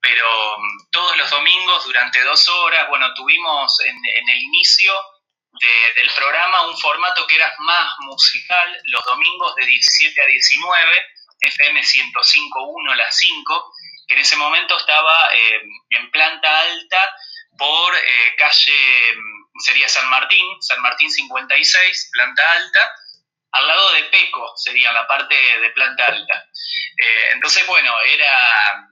pero 0.00 0.58
mm, 0.58 0.90
todos 0.90 1.16
los 1.16 1.30
domingos 1.30 1.84
durante 1.84 2.22
dos 2.22 2.48
horas, 2.48 2.88
bueno, 2.88 3.12
tuvimos 3.14 3.80
en, 3.84 3.96
el 4.28 4.42
inicio 4.42 4.92
del 5.96 6.10
programa 6.14 6.66
un 6.66 6.78
formato 6.78 7.26
que 7.26 7.36
era 7.36 7.54
más 7.60 7.88
musical, 8.00 8.78
los 8.84 9.04
domingos 9.04 9.54
de 9.56 9.66
17 9.66 10.22
a 10.22 10.26
19, 10.26 11.06
FM 11.40 11.80
105.1, 11.80 12.94
las 12.94 13.16
5, 13.16 13.72
que 14.06 14.14
en 14.14 14.20
ese 14.20 14.36
momento 14.36 14.76
estaba 14.76 15.34
eh, 15.34 15.62
en 15.90 16.10
planta 16.10 16.60
alta 16.60 17.16
por 17.58 17.94
eh, 17.96 18.34
calle, 18.36 19.14
mm, 19.16 19.60
sería 19.60 19.88
San 19.88 20.08
Martín, 20.08 20.46
San 20.60 20.80
Martín 20.82 21.10
56, 21.10 22.10
planta 22.12 22.52
alta, 22.52 22.90
al 23.52 23.66
lado 23.66 23.92
de 23.92 24.04
Peco, 24.04 24.52
sería 24.56 24.92
la 24.92 25.06
parte 25.06 25.34
de 25.34 25.70
planta 25.70 26.06
alta. 26.06 26.44
Eh, 26.98 27.30
entonces, 27.32 27.66
bueno, 27.66 27.94
era 28.04 28.90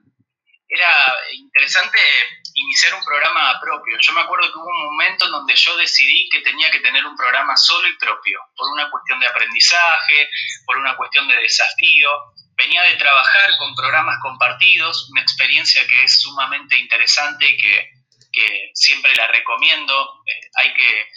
era 0.75 0.91
interesante 1.33 1.99
iniciar 2.55 2.95
un 2.95 3.05
programa 3.05 3.59
propio. 3.61 3.97
Yo 4.01 4.13
me 4.13 4.23
acuerdo 4.23 4.51
que 4.51 4.59
hubo 4.59 4.67
un 4.67 4.85
momento 4.87 5.27
en 5.27 5.33
donde 5.33 5.55
yo 5.55 5.77
decidí 5.77 6.29
que 6.31 6.41
tenía 6.41 6.71
que 6.71 6.81
tener 6.81 7.05
un 7.05 7.17
programa 7.17 7.57
solo 7.57 7.89
y 7.89 7.97
propio, 7.97 8.41
por 8.57 8.69
una 8.73 8.91
cuestión 8.91 9.21
de 9.21 9.27
aprendizaje, 9.27 10.29
por 10.67 10.79
una 10.79 10.97
cuestión 10.97 11.29
de 11.29 11.37
desafío. 11.37 12.11
Venía 12.57 12.83
de 12.83 12.97
trabajar 12.97 13.57
con 13.59 13.75
programas 13.75 14.19
compartidos, 14.23 15.09
una 15.11 15.23
experiencia 15.23 15.87
que 15.87 16.05
es 16.05 16.21
sumamente 16.21 16.77
interesante 16.77 17.49
y 17.49 17.57
que, 17.57 17.91
siempre 18.75 19.15
la 19.15 19.29
recomiendo. 19.29 20.23
Eh, 20.27 20.41
hay 20.57 20.75
que 20.75 21.09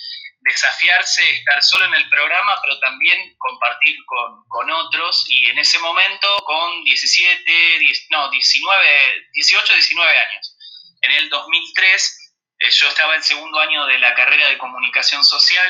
desafiarse, 0.42 1.30
estar 1.32 1.64
solo 1.64 1.86
en 1.86 1.96
el 1.96 2.10
programa, 2.10 2.60
pero 2.64 2.80
también 2.80 3.36
compartir 3.38 3.98
con, 4.06 4.72
otros. 4.72 5.26
Y 5.30 5.50
en 5.50 5.58
ese 5.58 5.80
momento, 5.80 6.28
con 6.46 6.84
17, 6.84 7.80
no, 8.12 8.30
19, 8.30 9.30
18, 9.34 9.74
19 9.74 10.18
años, 10.18 10.58
en 11.02 11.12
el 11.12 11.30
2003, 11.30 12.34
eh, 12.60 12.70
yo 12.72 12.88
estaba 12.88 13.16
en 13.16 13.24
segundo 13.24 13.60
año 13.60 13.86
de 13.86 14.00
la 14.00 14.14
carrera 14.14 14.50
de 14.50 14.58
comunicación 14.58 15.24
social. 15.24 15.68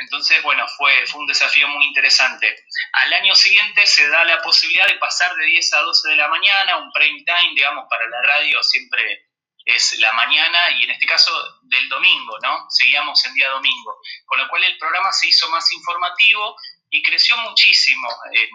Entonces, 0.00 0.42
bueno, 0.42 0.66
fue, 0.76 1.04
un 1.14 1.26
desafío 1.26 1.68
muy 1.68 1.84
interesante. 1.84 2.64
Al 3.04 3.12
año 3.12 3.34
siguiente 3.34 3.86
se 3.86 4.08
da 4.08 4.24
la 4.24 4.40
posibilidad 4.42 4.86
de 4.86 4.96
pasar 4.96 5.34
de 5.36 5.44
10 5.44 5.74
a 5.74 5.80
12 5.80 6.08
de 6.08 6.16
la 6.16 6.28
mañana, 6.28 6.78
un 6.78 6.90
prime 6.90 7.22
time, 7.24 7.54
digamos, 7.54 7.84
para 7.88 8.06
la 8.08 8.22
radio 8.22 8.62
siempre 8.62 9.26
es 9.64 9.98
la 9.98 10.12
mañana 10.12 10.70
y 10.70 10.84
en 10.84 10.90
este 10.90 11.06
caso 11.06 11.32
del 11.62 11.88
domingo, 11.88 12.38
¿no? 12.42 12.66
Seguíamos 12.70 13.24
en 13.26 13.34
día 13.34 13.50
domingo, 13.50 14.00
con 14.24 14.38
lo 14.38 14.48
cual 14.48 14.64
el 14.64 14.78
programa 14.78 15.12
se 15.12 15.28
hizo 15.28 15.48
más 15.50 15.70
informativo 15.72 16.56
y 16.88 17.02
creció 17.02 17.36
muchísimo 17.36 18.08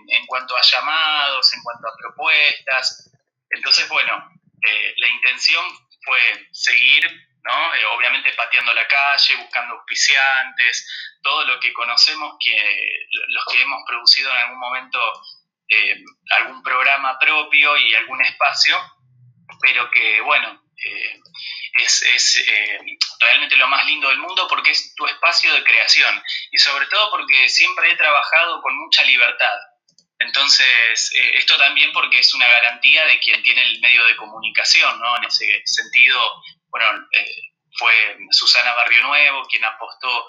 en, 0.10 0.26
cuanto 0.26 0.58
a 0.58 0.62
llamados, 0.62 1.54
en 1.54 1.62
cuanto 1.62 1.88
a 1.88 1.96
propuestas. 1.98 3.12
Entonces, 3.50 3.88
bueno, 3.88 4.30
eh, 4.68 4.94
la 4.98 5.08
intención 5.10 5.64
fue 6.04 6.48
seguir, 6.52 7.08
Eh, 7.48 7.86
obviamente 7.96 8.34
pateando 8.34 8.74
la 8.74 8.88
calle, 8.88 9.36
buscando 9.36 9.76
auspiciantes, 9.76 11.18
todo 11.22 11.46
lo 11.46 11.60
que 11.60 11.74
conocemos, 11.74 12.36
que 12.40 13.08
los 13.28 13.46
que 13.46 13.62
hemos 13.62 13.84
producido 13.88 14.32
en 14.32 14.38
algún 14.38 14.60
momento 14.60 15.00
eh, 15.68 16.04
algún 16.30 16.62
programa 16.62 17.18
propio 17.18 17.76
y 17.78 17.96
algún 17.96 18.22
espacio, 18.22 18.78
pero 19.62 19.90
que, 19.90 20.22
bueno, 20.22 20.62
eh, 20.78 21.20
es, 21.80 22.38
eh, 22.48 22.80
realmente 23.20 23.56
lo 23.58 23.68
más 23.68 23.84
lindo 23.88 24.10
del 24.10 24.20
mundo 24.20 24.48
porque 24.48 24.70
es 24.70 24.94
tu 24.94 25.08
espacio 25.08 25.52
de 25.54 25.64
creación 25.64 26.24
y 26.52 26.60
sobre 26.60 26.86
todo 26.86 27.10
porque 27.10 27.50
siempre 27.50 27.90
he 27.92 27.96
trabajado 27.96 28.62
con 28.62 28.78
mucha 28.78 29.04
libertad. 29.04 29.58
Entonces, 30.20 31.12
esto 31.34 31.58
también 31.58 31.92
porque 31.92 32.20
es 32.20 32.34
una 32.34 32.48
garantía 32.48 33.06
de 33.06 33.20
quien 33.20 33.42
tiene 33.42 33.66
el 33.66 33.82
medio 33.82 34.06
de 34.06 34.16
comunicación, 34.16 35.00
¿no? 35.00 35.18
En 35.18 35.26
ese 35.26 35.62
sentido, 35.66 36.44
bueno, 36.76 37.08
fue 37.78 38.18
Susana 38.32 38.74
Barrio 38.74 39.04
Nuevo 39.04 39.46
quien 39.48 39.64
apostó 39.66 40.28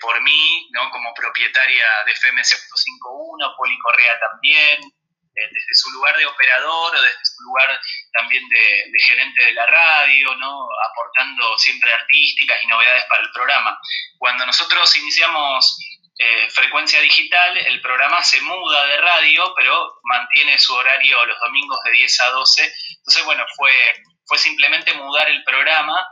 por 0.00 0.20
mí, 0.22 0.68
¿no? 0.72 0.90
Como 0.90 1.14
propietaria 1.14 1.86
de 2.06 2.12
FM 2.12 2.42
105.1, 2.42 3.56
Poli 3.56 3.78
Correa 3.78 4.18
también, 4.18 4.80
eh, 5.34 5.48
desde 5.50 5.74
su 5.76 5.90
lugar 5.92 6.14
de 6.18 6.26
operador 6.26 6.92
desde 6.92 7.24
su 7.24 7.42
lugar 7.44 7.80
también 8.12 8.46
de, 8.50 8.92
gerente 9.08 9.42
de 9.42 9.54
la 9.54 9.64
radio, 9.64 10.34
¿no? 10.36 10.68
aportando 10.90 11.56
siempre 11.56 11.90
artísticas 11.90 12.62
y 12.62 12.66
novedades 12.66 13.04
para 13.06 13.22
el 13.22 13.30
programa. 13.32 13.80
Cuando 14.18 14.44
nosotros 14.44 14.94
iniciamos 14.98 15.78
eh, 16.18 16.50
frecuencia 16.50 17.00
digital, 17.00 17.56
el 17.56 17.80
programa 17.80 18.22
se 18.22 18.42
muda 18.42 18.84
de 18.86 19.00
radio, 19.00 19.54
pero 19.56 20.00
mantiene 20.02 20.58
su 20.58 20.74
horario 20.74 21.24
los 21.24 21.40
domingos 21.40 21.80
de 21.84 21.92
10 21.92 22.20
a 22.20 22.28
12. 22.28 22.74
Entonces, 22.98 23.24
bueno, 23.24 23.46
fue, 23.56 23.72
fue 24.26 24.38
simplemente 24.38 24.92
mudar 24.94 25.28
el 25.28 25.42
programa 25.44 26.06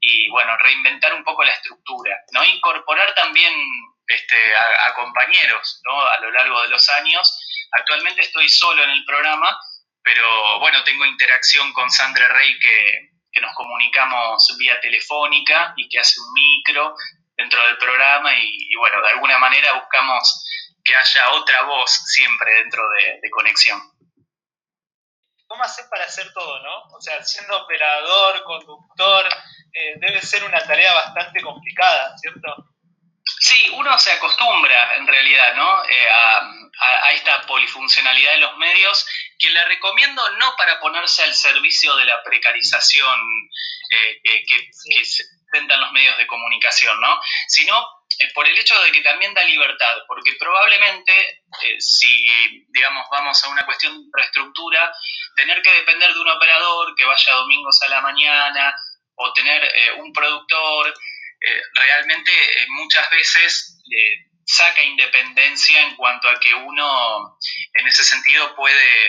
y, 0.00 0.28
bueno, 0.30 0.56
reinventar 0.58 1.14
un 1.14 1.24
poco 1.24 1.44
la 1.44 1.52
estructura, 1.52 2.16
¿no? 2.32 2.44
Incorporar 2.44 3.14
también 3.14 3.52
este, 4.06 4.36
a, 4.88 4.94
compañeros, 4.94 5.80
¿no? 5.84 6.00
A 6.00 6.18
lo 6.20 6.30
largo 6.30 6.62
de 6.62 6.68
los 6.68 6.88
años 6.90 7.42
Actualmente 7.72 8.22
estoy 8.22 8.48
solo 8.48 8.82
en 8.82 8.90
el 8.90 9.04
programa, 9.04 9.58
pero 10.02 10.58
bueno, 10.60 10.82
tengo 10.84 11.04
interacción 11.04 11.72
con 11.72 11.90
Sandra 11.90 12.28
Rey 12.28 12.58
que, 12.58 13.10
nos 13.38 13.54
comunicamos 13.54 14.56
vía 14.58 14.80
telefónica 14.80 15.74
y 15.76 15.90
que 15.90 15.98
hace 15.98 16.18
un 16.18 16.32
micro 16.32 16.96
dentro 17.36 17.60
del 17.66 17.76
programa 17.76 18.34
y, 18.34 18.74
bueno, 18.76 19.02
de 19.02 19.10
alguna 19.10 19.36
manera 19.36 19.74
buscamos 19.74 20.42
que 20.82 20.96
haya 20.96 21.32
otra 21.32 21.64
voz 21.64 21.90
siempre 22.06 22.54
dentro 22.54 22.82
de, 22.88 23.30
conexión. 23.30 23.78
¿Cómo 25.46 25.62
haces 25.62 25.86
para 25.86 26.04
hacer 26.04 26.32
todo, 26.32 26.60
no? 26.60 26.82
O 26.96 27.00
sea, 27.00 27.22
siendo 27.22 27.56
operador, 27.62 28.42
conductor, 28.44 29.28
eh, 29.72 29.94
debe 29.96 30.20
ser 30.20 30.44
una 30.44 30.58
tarea 30.66 30.92
bastante 30.94 31.40
complicada, 31.42 32.16
¿cierto? 32.18 32.66
Sí, 33.40 33.70
uno 33.74 33.98
se 33.98 34.12
acostumbra 34.12 34.96
en 34.96 35.06
realidad 35.06 35.54
¿no? 35.54 35.84
Eh, 35.84 36.08
a, 36.10 37.10
esta 37.12 37.42
polifuncionalidad 37.46 38.32
de 38.32 38.38
los 38.38 38.56
medios, 38.58 39.06
que 39.38 39.50
la 39.50 39.64
recomiendo 39.64 40.22
no 40.38 40.54
para 40.56 40.78
ponerse 40.80 41.22
al 41.22 41.34
servicio 41.34 41.96
de 41.96 42.04
la 42.04 42.22
precarización 42.22 43.20
eh, 43.90 44.20
que, 44.22 44.44
que, 44.44 44.70
presentan 45.50 45.80
los 45.80 45.92
medios 45.92 46.16
de 46.18 46.26
comunicación, 46.26 47.00
¿no? 47.00 47.18
sino 47.48 47.95
eh, 48.18 48.32
por 48.34 48.46
el 48.46 48.56
hecho 48.56 48.80
de 48.82 48.92
que 48.92 49.02
también 49.02 49.34
da 49.34 49.42
libertad, 49.42 49.96
porque 50.06 50.34
probablemente 50.38 51.12
si, 51.78 52.26
digamos, 52.68 53.06
vamos 53.10 53.42
a 53.44 53.48
una 53.48 53.64
cuestión 53.64 53.94
de 53.94 54.04
infraestructura, 54.04 54.92
tener 55.36 55.62
que 55.62 55.72
depender 55.72 56.12
de 56.12 56.20
un 56.20 56.30
operador 56.30 56.94
que 56.96 57.04
vaya 57.04 57.34
domingos 57.34 57.80
a 57.82 57.90
la 57.90 58.00
mañana 58.00 58.74
o 59.16 59.32
tener 59.32 59.62
un 59.98 60.12
productor 60.12 60.94
eh, 61.40 61.62
realmente 61.74 62.32
eh, 62.32 62.66
muchas 62.70 63.10
veces 63.10 63.78
eh, 63.90 64.26
saca 64.44 64.82
independencia 64.82 65.82
en 65.82 65.94
cuanto 65.94 66.28
a 66.28 66.40
que 66.40 66.54
uno 66.54 67.38
en 67.74 67.86
ese 67.86 68.04
sentido 68.04 68.54
puede, 68.56 69.08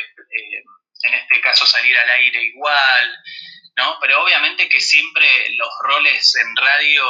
en 1.03 1.13
este 1.13 1.39
caso, 1.41 1.65
salir 1.65 1.97
al 1.97 2.09
aire 2.09 2.43
igual, 2.43 3.23
¿no? 3.77 3.97
Pero 4.01 4.23
obviamente 4.23 4.67
que 4.67 4.81
siempre 4.81 5.25
los 5.55 5.69
roles 5.83 6.35
en 6.35 6.55
radio 6.55 7.03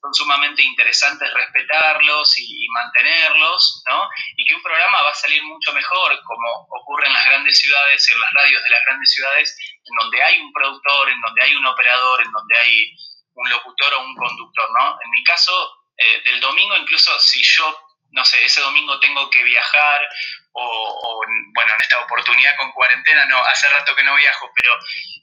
son 0.00 0.14
sumamente 0.14 0.62
interesantes 0.62 1.32
respetarlos 1.32 2.38
y 2.38 2.68
mantenerlos, 2.68 3.82
¿no? 3.90 4.08
Y 4.36 4.44
que 4.44 4.54
un 4.54 4.62
programa 4.62 5.02
va 5.02 5.10
a 5.10 5.14
salir 5.14 5.42
mucho 5.44 5.72
mejor, 5.72 6.20
como 6.22 6.66
ocurre 6.70 7.06
en 7.06 7.12
las 7.12 7.26
grandes 7.26 7.58
ciudades, 7.58 8.10
en 8.10 8.20
las 8.20 8.32
radios 8.32 8.62
de 8.62 8.70
las 8.70 8.84
grandes 8.84 9.10
ciudades, 9.12 9.58
en 9.84 9.94
donde 10.00 10.22
hay 10.22 10.40
un 10.40 10.52
productor, 10.52 11.10
en 11.10 11.20
donde 11.20 11.42
hay 11.42 11.54
un 11.54 11.66
operador, 11.66 12.22
en 12.22 12.30
donde 12.30 12.58
hay 12.58 12.92
un 13.34 13.50
locutor 13.50 13.94
o 13.94 14.04
un 14.04 14.14
conductor, 14.16 14.68
¿no? 14.78 14.98
En 15.02 15.10
mi 15.10 15.24
caso, 15.24 15.52
eh, 15.96 16.22
del 16.24 16.40
domingo, 16.40 16.76
incluso 16.76 17.18
si 17.20 17.42
yo, 17.42 17.78
no 18.12 18.24
sé, 18.24 18.44
ese 18.44 18.60
domingo 18.60 18.98
tengo 19.00 19.28
que 19.30 19.42
viajar 19.42 20.06
o, 20.52 21.20
bueno, 21.54 21.74
en 21.74 21.80
esta 21.80 21.98
oportunidad 22.00 22.56
con 22.56 22.72
cuarentena, 22.72 23.26
no, 23.26 23.38
hace 23.44 23.68
rato 23.68 23.94
que 23.94 24.04
no 24.04 24.16
viajo, 24.16 24.50
pero 24.54 24.74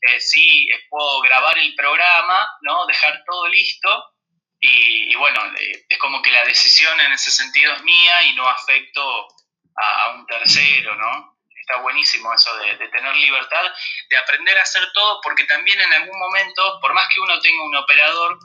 eh, 0.09 0.19
sí 0.19 0.67
eh, 0.71 0.85
puedo 0.89 1.21
grabar 1.21 1.57
el 1.57 1.73
programa, 1.73 2.47
¿no? 2.61 2.85
Dejar 2.85 3.23
todo 3.25 3.47
listo 3.47 4.12
y, 4.65 5.15
bueno, 5.15 5.41
es 5.89 5.97
como 5.97 6.21
que 6.21 6.31
la 6.31 6.45
decisión 6.45 6.97
en 7.01 7.11
ese 7.11 7.31
sentido 7.31 7.73
es 7.73 7.83
mía 7.83 8.23
y 8.23 8.33
no 8.33 8.47
afecto 8.47 9.27
a, 9.75 10.11
un 10.11 10.25
tercero, 10.25 10.95
¿no? 10.95 11.33
está 11.53 11.81
buenísimo 11.81 12.33
eso 12.33 12.55
de, 12.57 12.75
tener 12.89 13.15
libertad, 13.15 13.63
de 14.09 14.17
aprender 14.17 14.57
a 14.57 14.61
hacer 14.61 14.83
todo, 14.93 15.19
porque 15.21 15.43
también 15.45 15.79
en 15.81 15.93
algún 15.93 16.17
momento, 16.17 16.79
por 16.81 16.93
más 16.93 17.07
que 17.13 17.21
uno 17.21 17.39
tenga 17.41 17.63
un 17.63 17.75
operador 17.75 18.39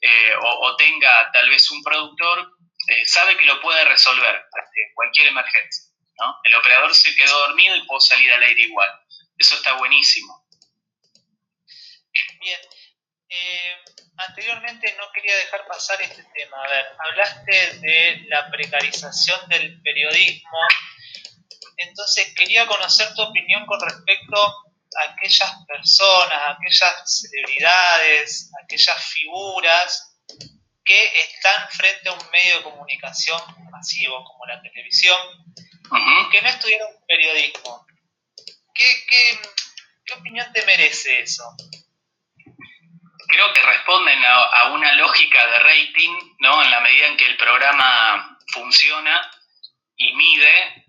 eh, 0.00 0.34
o, 0.40 0.76
tenga 0.76 1.30
tal 1.32 1.48
vez 1.50 1.68
un 1.72 1.82
productor, 1.82 2.52
eh, 2.88 3.06
sabe 3.06 3.36
que 3.36 3.44
lo 3.44 3.60
puede 3.60 3.84
resolver 3.84 4.44
cualquier 4.94 5.28
emergencia. 5.28 5.84
¿no? 6.20 6.38
El 6.44 6.54
operador 6.54 6.94
se 6.94 7.14
quedó 7.16 7.36
dormido 7.46 7.76
y 7.76 7.86
puedo 7.86 8.00
salir 8.00 8.32
al 8.32 8.42
aire 8.42 8.62
igual. 8.62 8.90
Eso 9.36 9.56
está 9.56 9.72
buenísimo. 9.74 10.46
Bien. 12.40 12.60
Eh, 13.30 13.84
anteriormente 14.16 14.94
no 14.98 15.10
quería 15.12 15.36
dejar 15.36 15.66
pasar 15.66 16.00
este 16.00 16.24
tema. 16.34 16.62
A 16.64 16.68
ver, 16.68 16.86
hablaste 16.98 17.78
de 17.80 18.24
la 18.28 18.50
precarización 18.50 19.48
del 19.48 19.80
periodismo. 19.82 20.58
Entonces 21.76 22.34
quería 22.34 22.66
conocer 22.66 23.14
tu 23.14 23.22
opinión 23.22 23.66
con 23.66 23.80
respecto 23.80 24.36
a 24.96 25.12
aquellas 25.12 25.52
personas, 25.66 26.56
aquellas 26.56 27.20
celebridades, 27.20 28.50
aquellas 28.64 29.04
figuras 29.04 30.16
que 30.84 31.20
están 31.20 31.68
frente 31.70 32.08
a 32.08 32.12
un 32.12 32.30
medio 32.30 32.56
de 32.56 32.62
comunicación 32.62 33.40
masivo 33.70 34.24
como 34.24 34.46
la 34.46 34.60
televisión, 34.62 35.18
que 36.32 36.40
no 36.40 36.48
estudiaron 36.48 36.88
periodismo. 37.06 37.86
¿Qué, 38.74 39.06
qué 40.06 40.14
opinión 40.14 40.50
te 40.52 40.64
merece 40.64 41.20
eso? 41.20 41.44
Creo 43.28 43.52
que 43.52 43.62
responden 43.62 44.24
a, 44.24 44.64
una 44.72 44.92
lógica 44.94 45.46
de 45.46 45.58
rating, 45.58 46.34
¿no? 46.40 46.62
En 46.62 46.70
la 46.70 46.80
medida 46.80 47.06
en 47.06 47.16
que 47.16 47.26
el 47.26 47.36
programa 47.36 48.38
funciona 48.52 49.30
y 49.96 50.14
mide, 50.14 50.86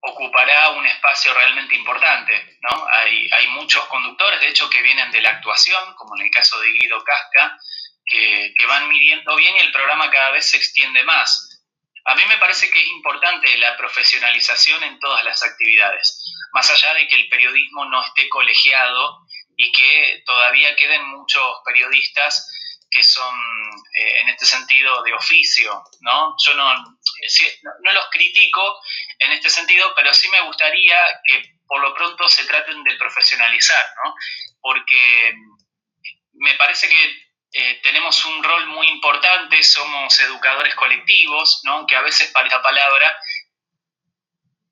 ocupará 0.00 0.70
un 0.70 0.86
espacio 0.86 1.34
realmente 1.34 1.74
importante, 1.74 2.58
¿no? 2.62 2.86
Hay, 2.88 3.28
hay 3.30 3.46
muchos 3.48 3.84
conductores, 3.86 4.40
de 4.40 4.48
hecho, 4.48 4.70
que 4.70 4.82
vienen 4.82 5.10
de 5.10 5.20
la 5.20 5.30
actuación, 5.30 5.94
como 5.94 6.16
en 6.16 6.26
el 6.26 6.30
caso 6.30 6.58
de 6.60 6.72
Guido 6.72 7.04
Casca, 7.04 7.58
que, 8.06 8.54
que 8.56 8.66
van 8.66 8.88
midiendo 8.88 9.36
bien 9.36 9.54
y 9.56 9.60
el 9.60 9.72
programa 9.72 10.10
cada 10.10 10.30
vez 10.30 10.50
se 10.50 10.56
extiende 10.56 11.04
más. 11.04 11.60
A 12.04 12.14
mí 12.16 12.22
me 12.26 12.38
parece 12.38 12.70
que 12.70 12.82
es 12.82 12.88
importante 12.88 13.56
la 13.58 13.76
profesionalización 13.76 14.82
en 14.82 14.98
todas 14.98 15.24
las 15.24 15.42
actividades, 15.44 16.34
más 16.52 16.68
allá 16.70 16.94
de 16.94 17.06
que 17.06 17.14
el 17.14 17.28
periodismo 17.28 17.84
no 17.84 18.02
esté 18.02 18.28
colegiado 18.28 19.20
y 19.62 19.70
que 19.70 20.22
todavía 20.26 20.74
queden 20.74 21.06
muchos 21.10 21.58
periodistas 21.64 22.50
que 22.90 23.02
son 23.02 23.34
eh, 23.94 24.20
en 24.20 24.28
este 24.28 24.44
sentido 24.44 25.02
de 25.02 25.14
oficio, 25.14 25.82
¿no? 26.00 26.34
Yo 26.44 26.54
no, 26.54 26.74
no, 26.74 27.92
los 27.92 28.06
critico 28.10 28.80
en 29.20 29.32
este 29.32 29.48
sentido, 29.48 29.94
pero 29.94 30.12
sí 30.12 30.28
me 30.30 30.40
gustaría 30.42 30.96
que 31.24 31.54
por 31.66 31.80
lo 31.80 31.94
pronto 31.94 32.28
se 32.28 32.44
traten 32.44 32.82
de 32.82 32.96
profesionalizar, 32.96 33.86
¿no? 34.04 34.14
Porque 34.60 35.32
me 36.34 36.54
parece 36.54 36.88
que 36.88 37.32
eh, 37.52 37.80
tenemos 37.82 38.24
un 38.24 38.42
rol 38.42 38.66
muy 38.66 38.88
importante, 38.88 39.62
somos 39.62 40.18
educadores 40.20 40.74
colectivos, 40.74 41.60
¿no? 41.64 41.86
Que 41.86 41.94
a 41.94 42.02
veces 42.02 42.32
parece 42.32 42.58
palabra, 42.58 43.16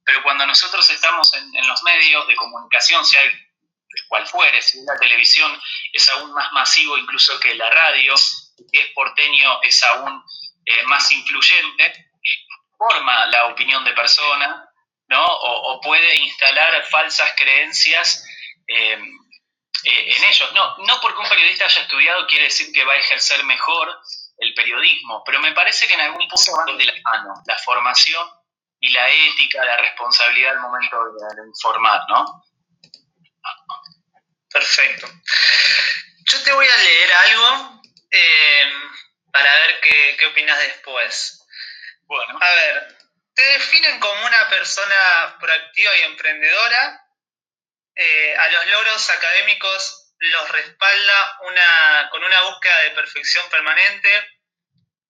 pero 0.04 0.22
cuando 0.24 0.44
nosotros 0.44 0.90
estamos 0.90 1.32
en, 1.34 1.66
los 1.68 1.82
medios 1.84 2.26
de 2.26 2.34
comunicación, 2.34 3.06
si 3.06 3.16
hay 3.92 4.08
cual 4.08 4.26
fuere, 4.26 4.60
si 4.62 4.82
la 4.84 4.96
televisión 4.96 5.60
es 5.92 6.08
aún 6.10 6.32
más 6.32 6.52
masivo 6.52 6.96
incluso 6.96 7.38
que 7.40 7.54
la 7.54 7.68
radio, 7.70 8.16
si 8.16 8.64
es 8.72 8.90
porteño 8.94 9.60
es 9.62 9.82
aún 9.82 10.22
eh, 10.64 10.82
más 10.84 11.10
influyente, 11.12 12.10
forma 12.76 13.26
la 13.26 13.46
opinión 13.46 13.84
de 13.84 13.92
persona, 13.92 14.66
¿no? 15.08 15.26
O, 15.26 15.80
puede 15.80 16.16
instalar 16.16 16.82
falsas 16.86 17.30
creencias 17.36 18.24
em, 18.66 19.02
eh, 19.84 20.16
en 20.16 20.24
ellos. 20.24 20.52
No, 20.54 20.76
no 20.78 21.00
porque 21.00 21.20
un 21.20 21.28
periodista 21.28 21.64
haya 21.64 21.82
estudiado 21.82 22.26
quiere 22.26 22.44
decir 22.44 22.72
que 22.72 22.84
va 22.84 22.94
a 22.94 22.98
ejercer 22.98 23.44
mejor 23.44 24.00
el 24.38 24.54
periodismo, 24.54 25.22
pero 25.24 25.40
me 25.40 25.52
parece 25.52 25.86
que 25.86 25.94
en 25.94 26.00
algún 26.00 26.26
punto 26.26 26.56
van 26.56 26.78
de 26.78 26.84
la 26.86 26.94
mano, 27.04 27.34
la 27.46 27.58
formación 27.58 28.26
y 28.80 28.90
la 28.90 29.10
ética, 29.10 29.62
la 29.62 29.76
responsabilidad 29.76 30.52
al 30.52 30.60
momento 30.60 30.96
de 30.96 31.46
informar, 31.46 32.00
¿no? 32.08 32.24
Perfecto. 34.52 35.08
Yo 36.24 36.42
te 36.42 36.52
voy 36.52 36.66
a 36.66 36.76
leer 36.76 37.12
algo 37.12 37.82
eh, 38.10 38.72
para 39.32 39.54
ver 39.54 39.80
qué, 39.80 40.16
qué 40.18 40.26
opinas 40.26 40.58
después. 40.58 41.40
Bueno. 42.02 42.38
A 42.40 42.54
ver, 42.54 42.96
te 43.34 43.42
definen 43.42 44.00
como 44.00 44.26
una 44.26 44.48
persona 44.48 45.36
proactiva 45.40 45.96
y 45.96 46.02
emprendedora. 46.02 47.06
Eh, 47.94 48.36
a 48.36 48.48
los 48.48 48.66
logros 48.70 49.10
académicos 49.10 50.14
los 50.18 50.48
respalda 50.50 51.38
una, 51.48 52.08
con 52.10 52.24
una 52.24 52.40
búsqueda 52.42 52.82
de 52.82 52.90
perfección 52.90 53.48
permanente. 53.50 54.08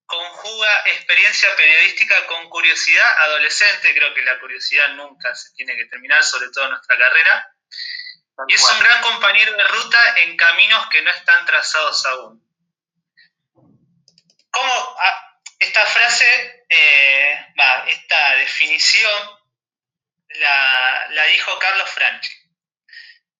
Conjuga 0.05 0.83
experiencia 0.87 1.49
periodística 1.57 2.27
con 2.27 2.51
curiosidad 2.51 3.21
adolescente. 3.21 3.95
Creo 3.95 4.13
que 4.13 4.23
la 4.23 4.39
curiosidad 4.39 4.89
nunca 4.91 5.35
se 5.35 5.53
tiene 5.55 5.77
que 5.77 5.87
terminar, 5.87 6.23
sobre 6.23 6.51
todo 6.51 6.65
en 6.65 6.71
nuestra 6.73 6.99
carrera 6.99 7.55
y 8.49 8.55
es 8.55 8.63
un 8.63 8.79
gran 8.81 9.01
compañero 9.03 9.57
de 9.57 9.65
ruta 9.65 10.15
en 10.19 10.37
caminos 10.37 10.87
que 10.91 11.03
no 11.03 11.11
están 11.11 11.47
trazados 11.47 12.05
aún. 12.07 12.43
¿Cómo 14.51 14.97
esta 15.59 15.87
frase, 15.87 16.65
eh, 16.69 17.47
esta 17.87 18.35
definición, 18.37 19.41
la, 20.29 21.07
la 21.11 21.25
dijo 21.25 21.59
Carlos 21.59 21.91
Franchi? 21.91 22.33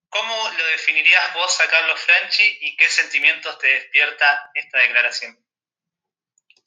¿Cómo 0.09 0.51
lo 0.51 0.67
definirías 0.67 1.33
vos 1.35 1.61
a 1.61 1.69
Carlos 1.69 2.01
Franchi 2.01 2.59
y 2.63 2.77
qué 2.77 2.89
sentimientos 2.89 3.59
te 3.59 3.69
despierta 3.69 4.51
esta 4.55 4.79
declaración? 4.79 5.39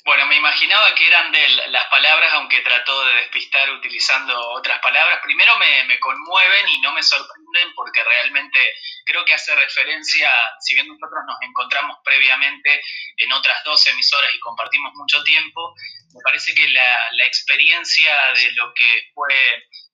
Bueno, 0.06 0.26
me 0.26 0.36
imaginaba 0.36 0.94
que 0.96 1.08
eran 1.08 1.32
de 1.32 1.48
las 1.70 1.88
palabras, 1.88 2.34
aunque 2.34 2.60
trató 2.60 3.06
de 3.06 3.13
despistar 3.22 3.70
utilizando 3.72 4.38
otras 4.52 4.80
palabras. 4.80 5.20
Primero 5.24 5.58
me, 5.58 5.98
conmueven 6.00 6.68
y 6.68 6.82
no 6.82 6.92
me 6.92 7.02
sorprenden 7.02 7.74
porque 7.74 8.04
realmente 8.04 8.60
creo 9.06 9.24
que 9.24 9.34
hace 9.34 9.56
referencia, 9.56 10.30
si 10.60 10.74
bien 10.74 10.88
nosotros 10.88 11.22
nos 11.26 11.38
encontramos 11.42 11.98
previamente 12.04 12.82
en 13.16 13.32
otras 13.32 13.63
dos 13.63 13.88
emisoras 13.88 14.30
y 14.36 14.39
compartimos 14.39 14.92
mucho 14.96 15.24
tiempo, 15.24 15.74
me 16.13 16.20
parece 16.22 16.54
que 16.54 16.68
la, 16.68 17.26
experiencia 17.26 18.13
de 18.34 18.52
lo 18.52 18.74
que 18.74 19.10
fue 19.13 19.34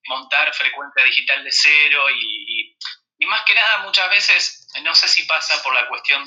montar 0.07 0.51
frecuencia 0.55 1.03
digital 1.03 1.43
de 1.43 1.51
cero 1.51 2.09
y, 2.09 2.75
y 3.19 3.25
más 3.27 3.43
que 3.43 3.53
nada 3.53 3.77
muchas 3.79 4.09
veces, 4.09 4.67
no 4.81 4.95
sé 4.95 5.07
si 5.07 5.23
pasa 5.25 5.61
por 5.61 5.75
la 5.75 5.87
cuestión 5.87 6.25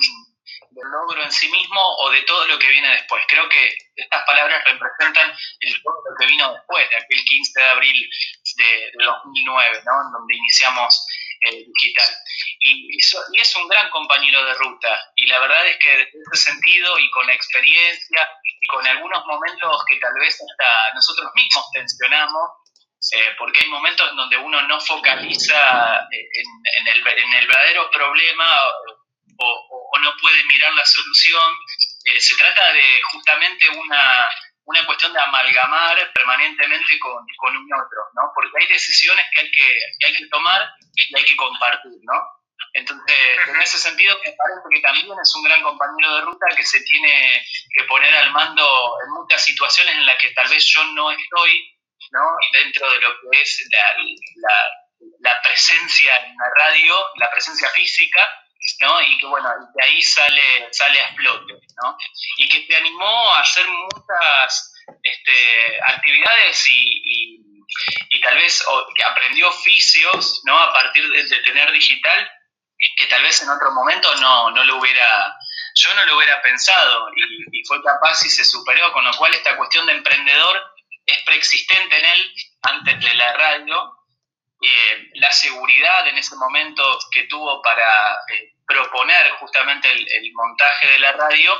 del 0.74 0.90
logro 0.90 1.22
en 1.22 1.30
sí 1.30 1.48
mismo 1.50 1.80
o 1.98 2.10
de 2.10 2.22
todo 2.22 2.46
lo 2.46 2.58
que 2.58 2.68
viene 2.68 2.88
después. 2.88 3.22
Creo 3.28 3.48
que 3.48 3.76
estas 3.96 4.22
palabras 4.24 4.62
representan 4.64 5.34
el 5.60 5.82
todo 5.82 5.94
lo 6.08 6.16
que 6.18 6.26
vino 6.26 6.52
después, 6.52 6.88
de 6.88 6.96
aquel 6.96 7.24
15 7.24 7.60
de 7.60 7.68
abril 7.68 8.10
de, 8.56 9.04
2009, 9.04 9.82
¿no? 9.84 9.92
en 10.06 10.12
donde 10.12 10.36
iniciamos 10.36 11.06
el 11.40 11.64
digital. 11.66 12.08
Y, 12.60 12.96
y, 12.96 13.40
es 13.40 13.56
un 13.56 13.68
gran 13.68 13.90
compañero 13.90 14.44
de 14.44 14.54
ruta. 14.54 15.12
Y 15.16 15.26
la 15.26 15.40
verdad 15.40 15.66
es 15.66 15.76
que 15.78 15.96
desde 15.96 16.18
ese 16.32 16.52
sentido 16.52 16.98
y 16.98 17.10
con 17.10 17.26
la 17.26 17.34
experiencia 17.34 18.28
y 18.60 18.66
con 18.68 18.86
algunos 18.86 19.24
momentos 19.26 19.84
que 19.88 19.96
tal 19.96 20.14
vez 20.20 20.34
hasta 20.34 20.94
nosotros 20.94 21.30
mismos 21.34 21.70
tensionamos, 21.72 22.50
eh, 23.12 23.34
porque 23.36 23.62
hay 23.62 23.68
momentos 23.68 24.08
en 24.08 24.16
donde 24.16 24.36
uno 24.36 24.62
no 24.62 24.80
focaliza 24.80 26.06
en, 26.12 26.86
el, 26.86 26.98
en 26.98 27.34
el 27.34 27.46
verdadero 27.48 27.90
problema 27.90 28.46
o, 29.38 29.98
no 30.00 30.12
puede 30.20 30.44
mirar 30.44 30.72
la 30.74 30.84
solución. 30.84 31.54
Eh, 32.04 32.20
se 32.20 32.36
trata 32.36 32.72
de 32.72 33.00
justamente 33.12 33.68
una, 33.68 34.26
una 34.64 34.84
cuestión 34.86 35.12
de 35.12 35.20
amalgamar 35.20 36.12
permanentemente 36.12 36.98
con, 36.98 37.24
con, 37.36 37.56
un 37.56 37.72
otro, 37.72 38.00
¿no? 38.14 38.32
Porque 38.34 38.50
hay 38.60 38.66
decisiones 38.68 39.24
que 39.32 39.40
hay 39.42 39.50
que, 39.50 39.78
que 39.98 40.06
hay 40.06 40.16
que 40.16 40.26
tomar 40.26 40.68
y 40.94 41.16
hay 41.16 41.24
que 41.24 41.36
compartir, 41.36 41.92
¿no? 42.02 42.14
Entonces, 42.74 43.16
en 43.48 43.60
ese 43.60 43.78
sentido, 43.78 44.16
me 44.24 44.32
parece 44.32 44.62
que 44.72 44.80
también 44.80 45.06
es 45.22 45.34
un 45.36 45.44
gran 45.44 45.62
compañero 45.62 46.16
de 46.16 46.20
ruta 46.22 46.46
que 46.56 46.62
se 46.62 46.80
tiene 46.82 47.44
que 47.76 47.84
poner 47.84 48.14
al 48.14 48.30
mando 48.32 48.96
en 49.04 49.10
muchas 49.12 49.44
situaciones 49.44 49.94
en 49.94 50.06
las 50.06 50.16
que 50.16 50.30
tal 50.30 50.48
vez 50.48 50.64
yo 50.64 50.82
no 50.84 51.10
estoy, 51.10 51.76
¿no? 52.12 52.20
Dentro 52.52 52.90
de 52.90 53.00
lo 53.00 53.10
que 53.20 53.42
es 53.42 53.68
la, 53.70 54.02
la, 54.36 54.56
la 55.20 55.42
presencia 55.42 56.16
en 56.24 56.34
la 56.34 56.64
radio, 56.64 56.94
la 57.16 57.30
presencia 57.30 57.68
física, 57.70 58.26
¿no? 58.80 59.00
Y 59.00 59.18
que 59.18 59.26
bueno, 59.26 59.48
de 59.74 59.84
ahí 59.84 60.02
sale, 60.02 60.68
sale 60.72 61.00
a 61.00 61.14
flote, 61.14 61.54
¿no? 61.82 61.96
Y 62.36 62.48
que 62.48 62.60
te 62.60 62.76
animó 62.76 63.34
a 63.34 63.40
hacer 63.40 63.66
muchas 63.66 64.74
este, 65.02 65.80
actividades 65.86 66.66
y, 66.68 67.38
y, 68.10 68.20
tal 68.20 68.36
vez 68.36 68.64
que 68.94 69.02
aprendió 69.02 69.48
oficios, 69.48 70.42
¿no? 70.44 70.56
A 70.56 70.72
partir 70.72 71.08
de, 71.08 71.24
tener 71.42 71.72
digital, 71.72 72.30
que 72.96 73.06
tal 73.06 73.22
vez 73.22 73.42
en 73.42 73.48
otro 73.48 73.72
momento 73.72 74.14
no, 74.16 74.50
no 74.52 74.62
lo 74.62 74.76
hubiera, 74.76 75.36
yo 75.74 75.92
no 75.94 76.04
lo 76.04 76.16
hubiera 76.16 76.40
pensado 76.40 77.08
y, 77.16 77.60
y 77.60 77.64
fue 77.66 77.82
capaz 77.82 78.24
y 78.24 78.28
se 78.28 78.44
superó, 78.44 78.92
con 78.92 79.04
lo 79.04 79.12
cual 79.16 79.34
esta 79.34 79.56
cuestión 79.56 79.86
de 79.86 79.94
emprendedor 79.94 80.62
es 81.04 81.22
preexistente 81.24 81.98
en 81.98 82.04
él 82.04 82.34
antes 82.62 83.00
de 83.00 83.14
la 83.14 83.32
radio 83.32 84.01
eh, 84.62 85.10
la 85.14 85.30
seguridad 85.32 86.06
en 86.06 86.18
ese 86.18 86.36
momento 86.36 86.98
que 87.10 87.24
tuvo 87.24 87.60
para 87.62 88.14
eh, 88.28 88.54
proponer 88.64 89.30
justamente 89.32 89.90
el, 89.90 90.32
montaje 90.32 90.86
de 90.86 90.98
la 91.00 91.12
radio 91.12 91.52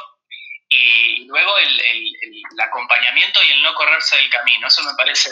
y 0.68 1.24
luego 1.26 1.58
el, 1.58 1.82
acompañamiento 2.60 3.42
y 3.42 3.50
el 3.50 3.62
no 3.62 3.74
correrse 3.74 4.16
del 4.16 4.30
camino. 4.30 4.68
Eso 4.68 4.84
me 4.84 4.94
parece 4.94 5.30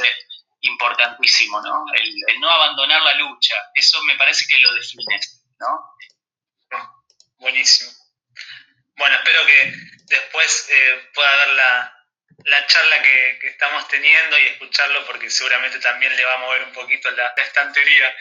importantísimo, 0.62 1.60
¿no? 1.60 1.84
El, 1.94 2.40
no 2.40 2.50
abandonar 2.50 3.02
la 3.02 3.14
lucha. 3.14 3.54
Eso 3.72 4.02
me 4.02 4.16
parece 4.16 4.46
que 4.48 4.58
lo 4.58 4.74
define, 4.74 5.20
¿no? 5.60 5.94
Buenísimo. 7.38 7.92
Bueno, 8.96 9.14
espero 9.16 9.46
que 9.46 9.72
después 10.06 10.68
eh, 10.70 11.10
pueda 11.14 11.36
ver 11.36 11.48
la, 11.54 11.99
la 12.44 12.66
charla 12.66 13.02
que, 13.02 13.38
estamos 13.42 13.86
teniendo 13.88 14.38
y 14.38 14.46
escucharlo 14.46 15.04
porque 15.06 15.30
seguramente 15.30 15.78
también 15.80 16.14
le 16.16 16.24
va 16.24 16.34
a 16.34 16.38
mover 16.38 16.62
un 16.64 16.72
poquito 16.72 17.10
la, 17.10 17.32
estantería. 17.36 18.14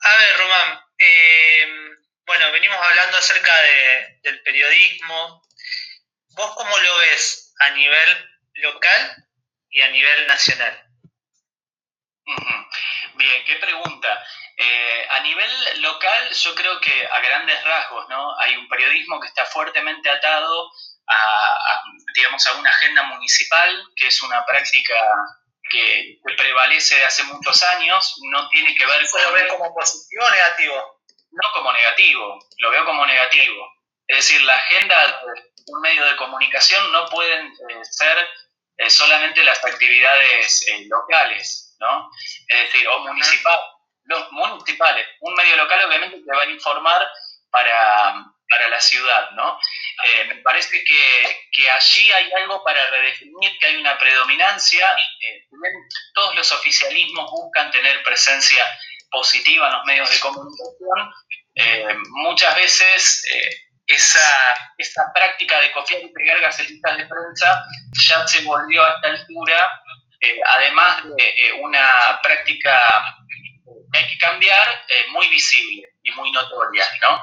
A 0.00 0.16
ver, 0.16 0.36
Román, 0.38 0.80
eh, 0.98 1.66
bueno, 2.24 2.52
venimos 2.52 2.78
hablando 2.80 3.16
acerca 3.18 3.52
del 4.22 4.42
periodismo. 4.42 5.42
¿Vos 6.30 6.54
cómo 6.54 6.78
lo 6.78 6.98
ves 6.98 7.54
a 7.60 7.70
nivel 7.70 8.40
local 8.54 9.24
y 9.70 9.82
a 9.82 9.88
nivel 9.88 10.26
nacional? 10.26 10.82
Bien, 13.14 13.44
qué 13.44 13.56
pregunta. 13.56 14.26
Eh, 14.56 15.06
a 15.10 15.20
nivel 15.20 15.82
local, 15.82 16.30
yo 16.32 16.54
creo 16.54 16.80
que 16.80 17.06
a 17.06 17.20
grandes 17.20 17.62
rasgos, 17.64 18.08
¿no? 18.08 18.38
Hay 18.38 18.56
un 18.56 18.68
periodismo 18.68 19.20
que 19.20 19.28
está 19.28 19.44
fuertemente 19.46 20.10
atado 20.10 20.70
a, 21.08 21.82
digamos, 22.14 22.46
a 22.46 22.54
una 22.54 22.70
agenda 22.70 23.02
municipal, 23.04 23.84
que 23.94 24.08
es 24.08 24.22
una 24.22 24.44
práctica 24.44 24.94
que, 25.70 26.18
prevalece 26.36 26.96
de 26.96 27.04
hace 27.04 27.24
muchos 27.24 27.62
años, 27.62 28.16
no 28.30 28.48
tiene 28.48 28.74
que 28.74 28.86
ver 28.86 29.08
con... 29.10 29.22
¿Lo 29.22 29.32
ves 29.32 29.52
como 29.52 29.74
positivo 29.74 30.24
o 30.26 30.30
negativo? 30.30 31.00
No 31.30 31.52
como 31.52 31.72
negativo, 31.72 32.38
lo 32.58 32.70
veo 32.70 32.84
como 32.84 33.06
negativo. 33.06 33.66
Es 34.06 34.18
decir, 34.18 34.42
la 34.42 34.54
agenda 34.54 35.06
de 35.06 35.14
un 35.66 35.80
medio 35.80 36.04
de 36.04 36.16
comunicación 36.16 36.92
no 36.92 37.08
pueden 37.08 37.46
eh, 37.46 37.84
ser 37.84 38.16
eh, 38.76 38.90
solamente 38.90 39.42
las 39.42 39.62
actividades 39.64 40.66
eh, 40.68 40.86
locales, 40.88 41.74
¿no? 41.80 42.10
Es 42.46 42.72
decir, 42.72 42.86
o 42.88 43.00
municipal, 43.00 43.58
los 44.04 44.30
municipales. 44.32 45.06
Un 45.20 45.34
medio 45.34 45.56
local 45.56 45.84
obviamente 45.86 46.20
te 46.20 46.36
va 46.36 46.42
a 46.42 46.50
informar 46.50 47.02
para, 47.50 48.24
para 48.48 48.68
la 48.68 48.80
ciudad, 48.80 49.30
¿no? 49.32 49.58
Eh, 50.04 50.24
me 50.28 50.36
parece 50.36 50.82
que, 50.84 51.46
que, 51.52 51.70
allí 51.70 52.10
hay 52.12 52.30
algo 52.42 52.62
para 52.62 52.86
redefinir, 52.86 53.58
que 53.58 53.66
hay 53.66 53.76
una 53.76 53.98
predominancia, 53.98 54.86
eh, 55.20 55.46
todos 56.14 56.34
los 56.34 56.52
oficialismos 56.52 57.30
buscan 57.30 57.70
tener 57.70 58.02
presencia 58.02 58.62
positiva 59.10 59.68
en 59.68 59.72
los 59.72 59.84
medios 59.84 60.10
de 60.10 60.20
comunicación, 60.20 61.12
eh, 61.54 61.96
muchas 62.10 62.54
veces 62.56 63.24
esa, 63.86 64.74
esa 64.76 65.12
práctica 65.14 65.60
de 65.60 65.72
copiar 65.72 66.02
y 66.02 66.12
pegar 66.12 66.40
gacetitas 66.40 66.98
de 66.98 67.06
prensa 67.06 67.64
ya 68.06 68.26
se 68.26 68.42
volvió 68.42 68.84
a 68.84 68.96
esta 68.96 69.08
altura, 69.08 69.82
además 70.46 71.04
de 71.04 71.52
una 71.60 72.20
práctica 72.22 72.78
que 73.92 73.98
hay 73.98 74.08
que 74.08 74.18
cambiar, 74.18 74.84
muy 75.10 75.28
visible 75.28 75.88
y 76.02 76.10
muy 76.10 76.30
notoria, 76.32 76.84
¿no? 77.00 77.20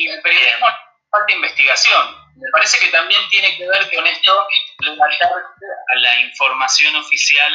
Y 0.00 0.08
el 0.08 0.22
periodismo 0.22 0.66
falta 1.10 1.32
investigación. 1.34 2.16
Me 2.36 2.48
parece 2.52 2.80
que 2.80 2.90
también 2.90 3.20
tiene 3.28 3.54
que 3.58 3.68
ver 3.68 3.94
con 3.94 4.06
esto 4.06 4.46
de 4.78 4.90
a 4.92 5.98
la 5.98 6.20
información 6.20 6.96
oficial 6.96 7.54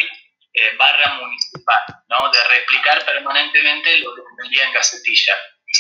eh, 0.54 0.76
barra 0.78 1.14
municipal, 1.16 1.82
¿no? 2.08 2.30
de 2.30 2.44
replicar 2.44 3.04
permanentemente 3.04 3.98
lo 4.00 4.14
que 4.14 4.22
tendría 4.38 4.66
en 4.66 4.74
Gacetilla. 4.74 5.36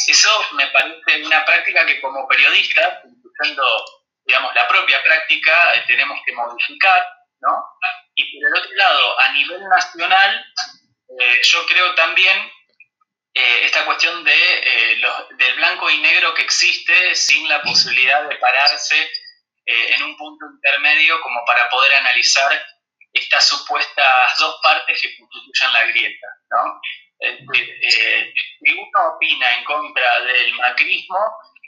Eso 0.08 0.30
me 0.54 0.68
parece 0.68 1.24
una 1.24 1.46
práctica 1.46 1.86
que 1.86 2.02
como 2.02 2.28
periodista, 2.28 3.04
incluyendo 3.06 3.64
digamos, 4.26 4.56
la 4.56 4.68
propia 4.68 5.04
práctica, 5.04 5.76
eh, 5.76 5.84
tenemos 5.86 6.20
que 6.26 6.34
modificar, 6.34 7.08
¿no? 7.42 7.64
Y 8.16 8.40
por 8.40 8.50
el 8.50 8.58
otro 8.58 8.76
lado, 8.76 9.20
a 9.20 9.32
nivel 9.34 9.62
nacional, 9.70 10.46
eh, 11.20 11.42
yo 11.44 11.66
creo 11.68 11.94
también 11.94 12.52
eh, 13.38 13.66
esta 13.66 13.84
cuestión 13.84 14.24
de, 14.24 14.32
eh, 14.32 15.02
del 15.38 15.56
blanco 15.56 15.90
y 15.90 15.98
negro 16.00 16.34
que 16.34 16.44
existe 16.44 17.14
sin 17.16 17.50
la 17.50 17.62
posibilidad 17.62 18.30
de 18.30 18.38
pararse 18.38 18.96
eh, 19.66 19.94
en 19.94 20.04
un 20.04 20.16
punto 20.16 20.46
intermedio 20.46 21.20
como 21.20 21.44
para 21.46 21.70
poder 21.70 21.96
analizar 21.96 22.66
estas 23.12 23.46
supuestas 23.46 24.38
dos 24.40 24.58
partes 24.64 25.02
que 25.02 25.18
constituyen 25.18 25.74
la 25.74 25.84
grieta. 25.84 26.28
¿no? 26.52 26.80
si 27.20 28.72
uno 28.72 29.16
opina 29.16 29.54
en 29.56 29.64
contra 29.66 30.22
del 30.22 30.54
macrismo, 30.54 31.20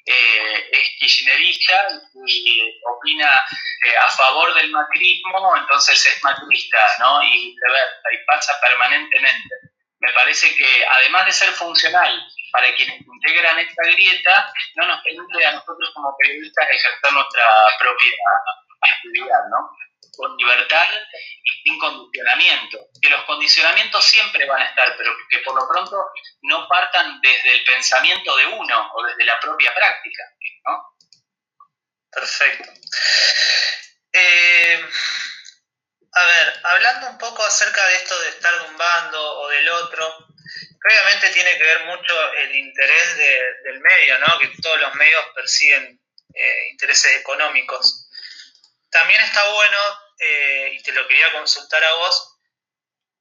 es 0.06 0.90
kirchnerista 1.00 1.88
y 2.28 2.62
opina 2.96 3.46
a 4.02 4.10
favor 4.10 4.54
del 4.54 4.72
macrismo, 4.72 5.58
entonces 5.58 6.06
es 6.06 6.24
macrista, 6.24 6.80
¿no? 7.00 7.24
Y 7.24 7.30
viceversa, 7.30 8.14
y 8.14 8.26
pasa 8.26 8.54
permanentemente 8.62 9.56
me 10.00 10.14
parece 10.14 10.56
que 10.56 10.86
además 10.86 11.26
de 11.26 11.32
ser 11.32 11.50
funcional 11.50 12.28
para 12.52 12.74
quienes 12.76 13.02
integran 13.02 13.60
esta 13.60 13.84
grieta, 13.84 14.54
no 14.76 14.88
nos 14.88 15.04
permite 15.04 15.46
a 15.46 15.52
nosotros 15.54 15.92
como 15.94 16.16
periodistas 16.18 16.68
ejercer 16.70 17.12
nuestra 17.12 17.46
propia 17.80 18.12
actividad, 18.82 19.40
¿no? 19.50 19.78
Con 20.16 20.36
libertad 20.38 20.88
y 21.44 21.64
sin 21.64 21.78
condicionamiento. 21.78 22.88
Que 23.02 23.10
los 23.10 23.24
condicionamientos 23.26 24.04
siempre 24.04 24.48
van 24.48 24.62
a 24.62 24.66
estar, 24.66 24.96
pero 24.98 25.14
que 25.30 25.40
por 25.40 25.56
lo 25.56 25.68
pronto 25.68 26.12
no 26.44 26.68
partan 26.68 27.20
desde 27.22 27.54
el 27.54 27.64
pensamiento 27.64 28.36
de 28.38 28.46
uno 28.48 28.92
o 28.94 29.04
desde 29.04 29.26
la 29.26 29.40
propia 29.40 29.74
práctica, 29.74 30.24
¿no? 30.66 30.96
Perfecto. 32.12 32.72
Eh, 34.14 34.90
a 36.14 36.26
ver, 36.26 36.60
hablando 36.64 37.10
un 37.10 37.18
poco 37.18 37.44
acerca 37.44 37.86
de 37.88 37.96
esto 37.96 38.20
de 38.20 38.30
estar 38.30 38.54
de 38.60 38.70
un 38.70 38.78
bando 38.78 39.40
o 39.40 39.50
del 39.50 39.70
otro, 39.70 40.28
obviamente 40.86 41.30
tiene 41.30 41.58
que 41.58 41.64
ver 41.64 41.86
mucho 41.86 42.34
el 42.34 42.56
interés 42.56 43.18
del 43.64 43.80
medio, 43.80 44.20
¿no? 44.20 44.40
Que 44.40 44.50
todos 44.62 44.80
los 44.80 44.96
medios 44.96 45.26
persiguen 45.36 46.00
eh, 46.34 46.68
intereses 46.72 47.18
económicos. 47.18 48.10
También 48.90 49.22
está 49.22 49.48
bueno, 49.50 49.78
eh, 50.20 50.72
y 50.74 50.84
te 50.84 50.94
lo 50.94 51.08
quería 51.08 51.32
consultar 51.34 51.84
a 51.84 51.94
vos, 51.96 52.38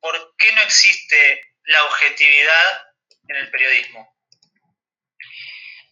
¿por 0.00 0.34
qué 0.36 0.52
no 0.52 0.62
existe 0.62 1.54
la 1.64 1.84
objetividad 1.84 2.86
en 3.28 3.36
el 3.36 3.50
periodismo? 3.50 4.16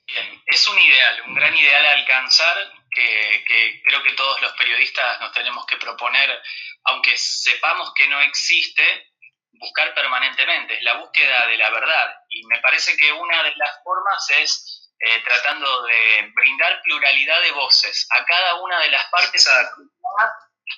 Bien, 0.07 0.43
es 0.47 0.67
un 0.69 0.79
ideal, 0.79 1.23
un 1.23 1.35
gran 1.35 1.57
ideal 1.57 1.85
a 1.87 1.93
alcanzar 1.93 2.73
que, 2.95 3.83
creo 3.85 4.03
que 4.03 4.13
todos 4.13 4.41
los 4.41 4.53
periodistas 4.53 5.21
nos 5.21 5.33
tenemos 5.33 5.67
que 5.67 5.77
proponer, 5.77 6.41
aunque 6.85 7.17
sepamos 7.17 7.93
que 7.95 8.09
no 8.09 8.21
existe, 8.21 9.13
buscar 9.53 9.95
permanentemente, 9.95 10.77
es 10.77 10.83
la 10.83 10.95
búsqueda 10.95 11.47
de 11.47 11.57
la 11.57 11.71
verdad. 11.71 12.17
Y 12.29 12.45
me 12.47 12.61
parece 12.61 12.97
que 12.97 13.13
una 13.13 13.43
de 13.43 13.55
las 13.57 13.83
formas 13.83 14.31
es 14.31 14.91
eh, 14.99 15.23
tratando 15.23 15.83
de 15.83 16.31
brindar 16.35 16.81
pluralidad 16.83 17.41
de 17.43 17.53
voces 17.53 18.07
a 18.11 18.25
cada 18.25 18.55
una 18.57 18.81
de 18.81 18.91
las 18.91 19.05
partes 19.11 19.49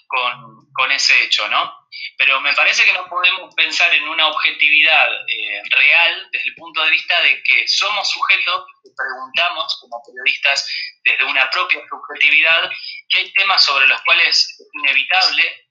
con, 0.08 0.72
con, 0.72 0.90
ese 0.90 1.24
hecho, 1.24 1.48
¿no? 1.48 1.86
Pero 2.18 2.40
me 2.40 2.52
parece 2.54 2.84
que 2.84 2.92
no 2.92 3.08
podemos 3.08 3.54
pensar 3.54 3.92
en 3.94 4.08
una 4.08 4.28
objetividad 4.28 5.08
eh, 5.28 5.62
real 5.70 6.28
desde 6.32 6.48
el 6.48 6.54
punto 6.54 6.82
de 6.82 6.90
vista 6.90 7.20
de 7.22 7.42
que 7.42 7.68
somos 7.68 8.10
sujetos 8.10 8.66
que 8.82 8.90
preguntamos 8.96 9.78
como 9.80 10.02
periodistas 10.04 10.66
desde 11.04 11.24
una 11.24 11.48
propia 11.50 11.80
subjetividad 11.88 12.70
que 13.08 13.18
hay 13.18 13.32
temas 13.32 13.64
sobre 13.64 13.86
los 13.86 14.00
cuales 14.02 14.56
es 14.58 14.68
inevitable, 14.72 15.65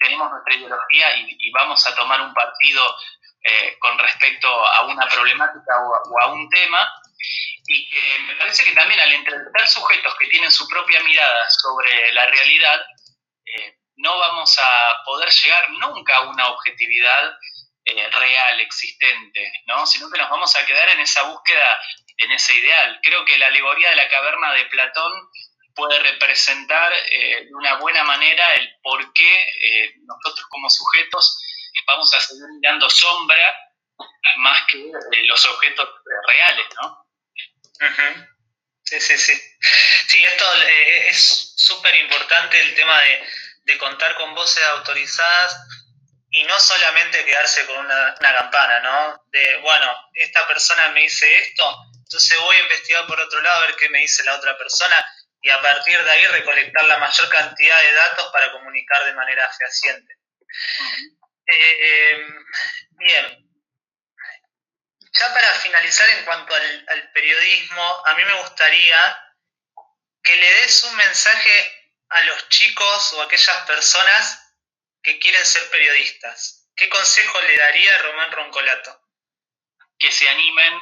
tenemos 0.00 0.30
nuestra 0.30 0.54
ideología 0.54 1.16
y, 1.16 1.50
vamos 1.52 1.86
a 1.86 1.94
tomar 1.94 2.20
un 2.22 2.32
partido 2.32 2.96
eh, 3.42 3.76
con 3.78 3.98
respecto 3.98 4.48
a 4.48 4.86
una 4.86 5.06
problemática 5.08 5.72
o 5.82 6.20
a, 6.20 6.26
un 6.32 6.48
tema, 6.48 6.88
y 7.66 7.88
que 7.88 8.18
me 8.26 8.34
parece 8.36 8.64
que 8.64 8.72
también 8.72 8.98
al 9.00 9.12
entrevistar 9.12 9.68
sujetos 9.68 10.14
que 10.18 10.28
tienen 10.28 10.50
su 10.50 10.66
propia 10.68 11.02
mirada 11.02 11.48
sobre 11.50 12.12
la 12.12 12.26
realidad, 12.26 12.80
eh, 13.44 13.76
no 13.96 14.18
vamos 14.18 14.58
a 14.58 15.02
poder 15.04 15.28
llegar 15.30 15.70
nunca 15.70 16.16
a 16.16 16.20
una 16.22 16.48
objetividad 16.48 17.36
eh, 17.84 18.10
real, 18.10 18.60
existente, 18.60 19.52
¿no? 19.66 19.84
sino 19.86 20.10
que 20.10 20.18
nos 20.18 20.30
vamos 20.30 20.54
a 20.56 20.64
quedar 20.64 20.88
en 20.90 21.00
esa 21.00 21.22
búsqueda, 21.24 21.78
en 22.16 22.32
ese 22.32 22.54
ideal. 22.54 23.00
Creo 23.02 23.24
que 23.24 23.38
la 23.38 23.48
alegoría 23.48 23.90
de 23.90 23.96
la 23.96 24.08
caverna 24.08 24.52
de 24.54 24.64
Platón 24.66 25.12
puede 25.74 25.98
representar 26.00 26.92
eh, 27.10 27.44
de 27.46 27.54
una 27.54 27.76
buena 27.76 28.04
manera 28.04 28.54
el 28.54 28.76
por 28.82 29.12
qué 29.12 29.94
nosotros 30.04 30.46
como 30.48 30.68
sujetos 30.68 31.38
vamos 31.86 32.12
a 32.14 32.20
seguir 32.20 32.44
mirando 32.60 32.88
sombra 32.88 33.54
más 34.36 34.66
que 34.70 34.90
los 35.24 35.46
objetos 35.46 35.88
reales, 36.26 36.66
¿no? 36.80 37.06
Sí, 38.84 39.00
sí, 39.00 39.18
sí. 39.18 39.40
Sí, 40.08 40.24
esto 40.24 40.44
es 41.06 41.54
súper 41.56 41.94
importante 41.96 42.60
el 42.60 42.74
tema 42.74 43.00
de, 43.02 43.78
contar 43.78 44.16
con 44.16 44.34
voces 44.34 44.64
autorizadas 44.64 45.56
y 46.30 46.42
no 46.42 46.58
solamente 46.58 47.24
quedarse 47.24 47.64
con 47.66 47.78
una, 47.78 48.16
campana, 48.18 48.80
¿no? 48.80 49.24
De, 49.30 49.58
bueno, 49.58 49.86
esta 50.14 50.44
persona 50.48 50.88
me 50.88 51.02
dice 51.02 51.24
esto, 51.38 51.76
entonces 51.98 52.36
voy 52.40 52.56
a 52.56 52.62
investigar 52.62 53.06
por 53.06 53.20
otro 53.20 53.40
lado 53.40 53.62
a 53.62 53.66
ver 53.66 53.76
qué 53.76 53.88
me 53.90 54.00
dice 54.00 54.24
la 54.24 54.34
otra 54.34 54.58
persona 54.58 55.06
y 55.42 55.50
a 55.50 55.60
partir 55.60 56.02
de 56.02 56.10
ahí 56.10 56.26
recolectar 56.26 56.84
la 56.84 56.98
mayor 56.98 57.28
cantidad 57.28 57.82
de 57.82 57.92
datos 57.92 58.30
para 58.32 58.52
comunicar 58.52 59.04
de 59.04 59.14
manera 59.14 59.50
fehaciente. 59.52 60.14
Eh, 61.46 62.12
em, 62.12 62.46
bien. 62.90 63.46
Ya 65.12 65.34
para 65.34 65.54
finalizar 65.54 66.08
en 66.10 66.24
cuanto 66.24 66.54
al, 66.54 66.88
al 66.88 67.12
periodismo, 67.12 68.06
a 68.06 68.14
mí 68.14 68.24
me 68.24 68.40
gustaría 68.42 69.18
que 70.22 70.36
le 70.36 70.54
des 70.60 70.84
un 70.84 70.96
mensaje 70.96 71.80
a 72.10 72.20
los 72.22 72.48
chicos 72.48 73.12
o 73.14 73.22
a 73.22 73.24
aquellas 73.24 73.66
personas 73.66 74.54
que 75.02 75.18
quieren 75.18 75.44
ser 75.44 75.68
periodistas. 75.70 76.68
¿Qué 76.76 76.88
consejo 76.88 77.40
le 77.42 77.56
daría 77.56 77.94
a 77.94 78.02
Román 78.02 78.32
Roncolato? 78.32 79.00
Que 79.98 80.10
se 80.10 80.28
animen, 80.28 80.80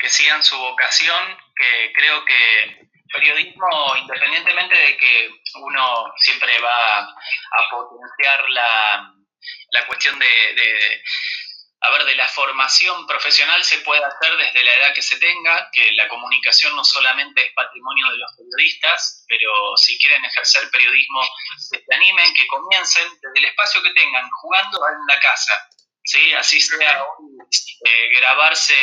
que, 0.00 0.08
sigan 0.08 0.44
su 0.44 0.56
vocación, 0.58 1.38
que 1.56 1.92
creo 1.94 2.24
que 2.24 2.90
periodismo, 3.12 3.96
independientemente 3.96 4.78
de 4.78 4.96
que 4.96 5.30
uno 5.54 6.12
siempre 6.22 6.58
va 6.60 7.00
a 7.00 7.70
potenciar 7.70 8.48
la, 8.50 9.86
cuestión 9.86 10.18
de 10.18 11.02
a 11.84 11.90
ver, 11.90 12.04
de 12.04 12.14
la 12.14 12.28
formación 12.28 13.06
profesional 13.08 13.62
se 13.64 13.78
puede 13.78 14.04
hacer 14.04 14.36
desde 14.36 14.62
la 14.62 14.74
edad 14.74 14.94
que 14.94 15.02
se 15.02 15.18
tenga, 15.18 15.68
que 15.72 15.90
la 15.92 16.06
comunicación 16.06 16.76
no 16.76 16.84
solamente 16.84 17.44
es 17.44 17.52
patrimonio 17.54 18.08
de 18.08 18.18
los 18.18 18.30
periodistas, 18.36 19.24
pero 19.26 19.76
si 19.76 19.98
quieren 19.98 20.24
ejercer 20.24 20.70
periodismo, 20.70 21.22
se 21.58 21.84
animen, 21.92 22.32
que 22.34 22.46
comiencen 22.46 23.08
desde 23.20 23.38
el 23.38 23.44
espacio 23.46 23.82
que 23.82 23.90
tengan, 23.94 24.30
jugando 24.30 24.78
en 24.78 25.06
la 25.08 25.18
casa, 25.18 25.54
¿sí? 26.04 26.32
Así 26.34 26.60
sea 26.60 27.04
eh, 27.84 28.08
grabarse, 28.18 28.74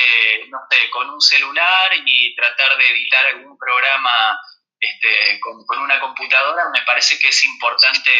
no 0.49 0.59
sé, 0.69 0.89
con 0.89 1.09
un 1.09 1.21
celular 1.21 1.91
y 2.05 2.35
tratar 2.35 2.77
de 2.77 2.87
editar 2.89 3.25
algún 3.27 3.57
programa 3.57 4.39
este, 4.79 5.39
con, 5.39 5.79
una 5.79 5.99
computadora, 5.99 6.69
me 6.69 6.81
parece 6.83 7.19
que 7.19 7.27
es 7.27 7.45
importante, 7.45 8.11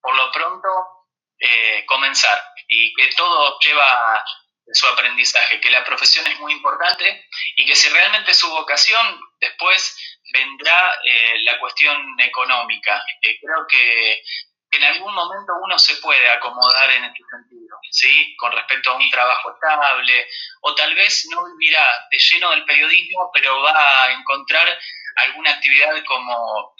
por 0.00 0.14
lo 0.14 0.30
pronto, 0.30 0.68
eh, 1.38 1.84
comenzar 1.86 2.40
y 2.68 2.94
que 2.94 3.08
todo 3.08 3.58
lleva 3.60 4.24
su 4.72 4.86
aprendizaje, 4.86 5.60
que 5.60 5.70
la 5.70 5.84
profesión 5.84 6.26
es 6.26 6.38
muy 6.38 6.52
importante 6.52 7.26
y 7.56 7.66
que 7.66 7.74
si 7.74 7.88
realmente 7.88 8.34
su 8.34 8.48
vocación, 8.50 9.20
después 9.40 9.96
vendrá 10.32 11.00
eh, 11.04 11.40
la 11.42 11.58
cuestión 11.58 11.98
económica. 12.20 13.02
Eh, 13.22 13.38
creo 13.40 13.66
que, 13.68 14.22
en 14.72 14.84
algún 14.84 15.14
momento 15.14 15.52
uno 15.62 15.78
se 15.78 15.96
puede 15.96 16.28
acomodar 16.28 16.90
en 16.92 17.04
este 17.04 17.22
sentido, 17.30 17.76
¿sí? 17.90 18.36
Con 18.36 18.52
respecto 18.52 18.90
a 18.90 18.96
un 18.96 19.10
trabajo 19.10 19.52
estable, 19.52 20.28
o 20.62 20.74
tal 20.74 20.94
vez 20.94 21.26
no 21.30 21.44
vivirá 21.44 21.86
de 22.10 22.18
lleno 22.18 22.50
del 22.50 22.64
periodismo, 22.64 23.30
pero 23.32 23.60
va 23.62 24.04
a 24.04 24.12
encontrar 24.12 24.66
alguna 25.16 25.52
actividad 25.52 26.02
como 26.04 26.74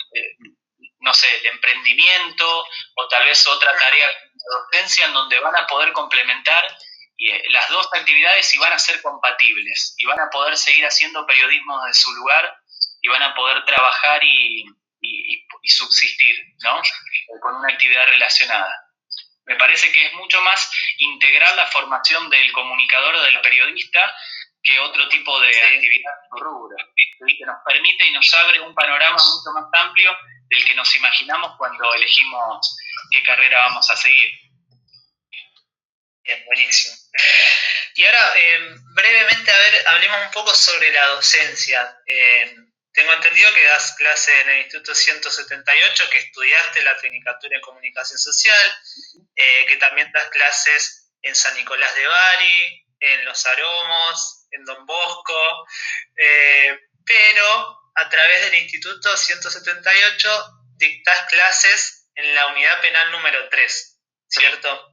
no 1.01 1.15
sé, 1.15 1.27
el 1.39 1.47
emprendimiento 1.47 2.65
o 2.95 3.09
tal 3.09 3.25
vez 3.25 3.47
otra 3.47 3.73
tarea 3.77 4.07
de 4.07 4.45
docencia 4.51 5.07
en 5.07 5.15
donde 5.15 5.39
van 5.41 5.57
a 5.57 5.67
poder 5.67 5.93
complementar 5.93 6.65
eh, 7.19 7.43
las 7.51 7.69
dos 7.71 7.89
actividades 7.93 8.55
y 8.55 8.59
van 8.59 8.73
a 8.73 8.79
ser 8.79 9.01
compatibles 9.03 9.95
y 9.99 10.07
van 10.07 10.21
a 10.21 10.31
poder 10.31 10.57
seguir 10.57 10.85
haciendo 10.85 11.27
periodismo 11.27 11.85
de 11.85 11.95
su 11.95 12.13
lugar 12.15 12.55
y 13.03 13.09
van 13.09 13.23
a 13.23 13.35
poder 13.35 13.65
trabajar 13.65 14.23
y, 14.23 14.65
subsistir, 15.63 16.37
¿no? 16.63 16.83
Con 17.41 17.55
una 17.57 17.73
actividad 17.73 18.07
relacionada. 18.07 18.91
Me 19.47 19.57
parece 19.57 19.91
que 19.93 20.07
es 20.07 20.15
mucho 20.15 20.41
más 20.43 20.71
integrar 20.99 21.55
la 21.57 21.67
formación 21.67 22.29
del 22.31 22.53
comunicador 22.53 23.15
o 23.15 23.23
del 23.23 23.41
periodista 23.41 24.13
que 24.63 24.79
otro 24.79 25.09
tipo 25.09 25.41
de 25.41 25.49
actividad 25.49 26.13
rubro, 26.33 26.77
que 26.97 27.47
nos 27.47 27.57
permite 27.65 28.07
y 28.07 28.13
nos 28.13 28.33
abre 28.35 28.61
un 28.61 28.75
panorama 28.75 29.17
mucho 29.17 29.51
más 29.55 29.65
amplio 29.73 30.17
del 30.49 30.65
que 30.65 30.75
nos 30.75 30.95
imaginamos 30.95 31.57
cuando 31.57 31.95
elegimos 31.95 32.77
qué 33.11 33.23
carrera 33.23 33.59
vamos 33.69 33.91
a 33.91 33.97
seguir. 33.97 34.31
Bien, 36.23 36.45
buenísimo. 36.45 36.95
Y 37.95 38.05
ahora, 38.05 38.33
eh, 38.37 38.75
brevemente, 38.95 39.51
a 39.51 39.59
ver, 39.59 39.87
hablemos 39.89 40.27
un 40.27 40.31
poco 40.33 40.55
sobre 40.55 40.91
la 40.93 41.07
docencia. 41.09 41.99
Eh, 42.07 42.55
tengo 42.93 43.13
entendido 43.13 43.53
que 43.55 43.65
das 43.65 43.95
clase 43.97 44.41
en 44.41 44.49
el 44.51 44.59
Instituto 44.63 44.95
178, 44.95 46.11
que 46.11 46.19
estudiaste 46.19 46.83
la 46.83 46.97
Tecnicatura 46.99 47.57
en 47.57 47.63
Comunicación 47.63 48.19
Social, 48.19 48.79
eh, 49.37 49.67
que 49.67 49.77
también 49.77 50.11
das 50.13 50.29
clases 50.31 51.13
en 51.23 51.35
San 51.35 51.55
Nicolás 51.55 51.95
de 51.95 52.07
Bari, 52.07 52.87
en 53.01 53.25
Los 53.25 53.47
Aromos, 53.47 54.47
en 54.51 54.65
Don 54.65 54.85
Bosco, 54.87 55.67
pero 57.05 57.81
a 57.95 58.09
través 58.09 58.43
del 58.43 58.55
Instituto 58.63 59.17
178 59.17 60.45
dictás 60.77 61.27
clases 61.29 62.09
en 62.15 62.35
la 62.35 62.47
unidad 62.49 62.81
penal 62.81 63.13
número 63.13 63.49
3, 63.49 64.01
¿cierto? 64.29 64.93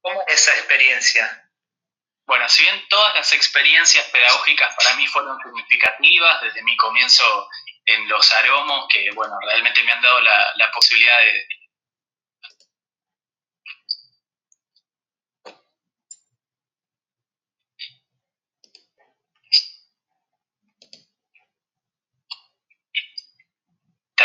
¿Cómo 0.00 0.24
es 0.26 0.34
esa 0.34 0.52
experiencia? 0.56 1.49
Bueno, 2.30 2.48
si 2.48 2.62
bien 2.62 2.80
todas 2.88 3.12
las 3.16 3.32
experiencias 3.32 4.06
pedagógicas 4.06 4.72
para 4.76 4.94
mí 4.94 5.04
fueron 5.08 5.36
significativas, 5.42 6.40
desde 6.40 6.62
mi 6.62 6.76
comienzo 6.76 7.24
en 7.84 8.08
los 8.08 8.32
aromos, 8.34 8.86
que 8.88 9.10
bueno, 9.16 9.34
realmente 9.44 9.82
me 9.82 9.90
han 9.90 10.00
dado 10.00 10.20
la, 10.20 10.52
la 10.54 10.70
posibilidad 10.70 11.18
de, 11.18 11.48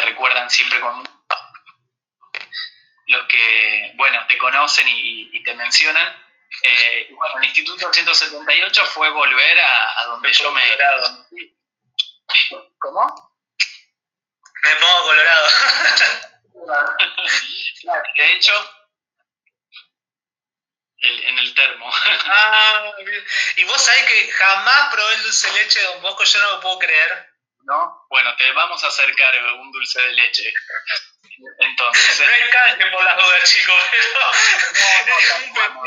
recuerdan 0.01 0.47
siempre 0.51 0.79
con 0.79 1.03
los 3.07 3.27
que, 3.27 3.93
bueno, 3.95 4.27
te 4.27 4.37
conocen 4.37 4.85
y, 4.89 5.41
te 5.41 5.55
mencionan. 5.55 6.24
Eh, 6.63 7.07
bueno, 7.11 7.37
el 7.37 7.45
Instituto 7.45 7.91
178 7.91 8.85
fue 8.85 9.09
volver 9.09 9.59
a, 9.59 10.05
donde 10.07 10.31
yo 10.33 10.51
me... 10.51 10.61
Colorado. 10.67 11.27
¿Cómo? 12.79 13.35
Me 14.63 14.75
pongo 14.77 15.03
colorado. 15.03 15.47
de 18.17 18.33
hecho, 18.33 18.53
en 20.97 21.37
el 21.37 21.53
termo. 21.53 21.91
ah, 22.25 22.91
y 23.57 23.63
vos 23.65 23.81
sabés 23.81 24.05
que 24.05 24.31
jamás 24.31 24.93
probé 24.93 25.13
el 25.15 25.23
dulce 25.23 25.47
de 25.51 25.53
leche 25.53 25.79
de 25.79 25.85
Don 25.85 26.01
Bosco, 26.01 26.23
yo 26.23 26.39
no 26.39 26.51
lo 26.53 26.59
puedo 26.61 26.79
creer. 26.79 27.35
¿no? 27.65 28.05
Bueno, 28.09 28.35
te 28.37 28.51
vamos 28.53 28.83
a 28.83 28.87
acercar 28.87 29.33
un 29.59 29.71
dulce 29.71 30.01
de 30.01 30.13
leche. 30.13 30.53
Entonces. 31.59 32.19
No 32.19 32.33
hay 32.33 32.49
canje 32.49 32.85
por 32.91 33.03
las 33.03 33.17
dudas, 33.17 33.51
chicos, 33.51 33.75
No, 35.65 35.83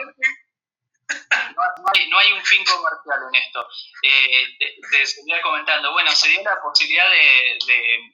hay, 2.18 2.32
un 2.32 2.44
fin 2.44 2.64
comercial 2.64 3.18
en 3.28 3.34
esto. 3.34 3.68
Eh, 4.02 4.58
te, 4.90 5.06
seguía 5.06 5.40
comentando, 5.42 5.92
bueno, 5.92 6.10
se 6.12 6.28
dio 6.28 6.42
la 6.42 6.60
posibilidad 6.60 7.08
de, 7.08 7.58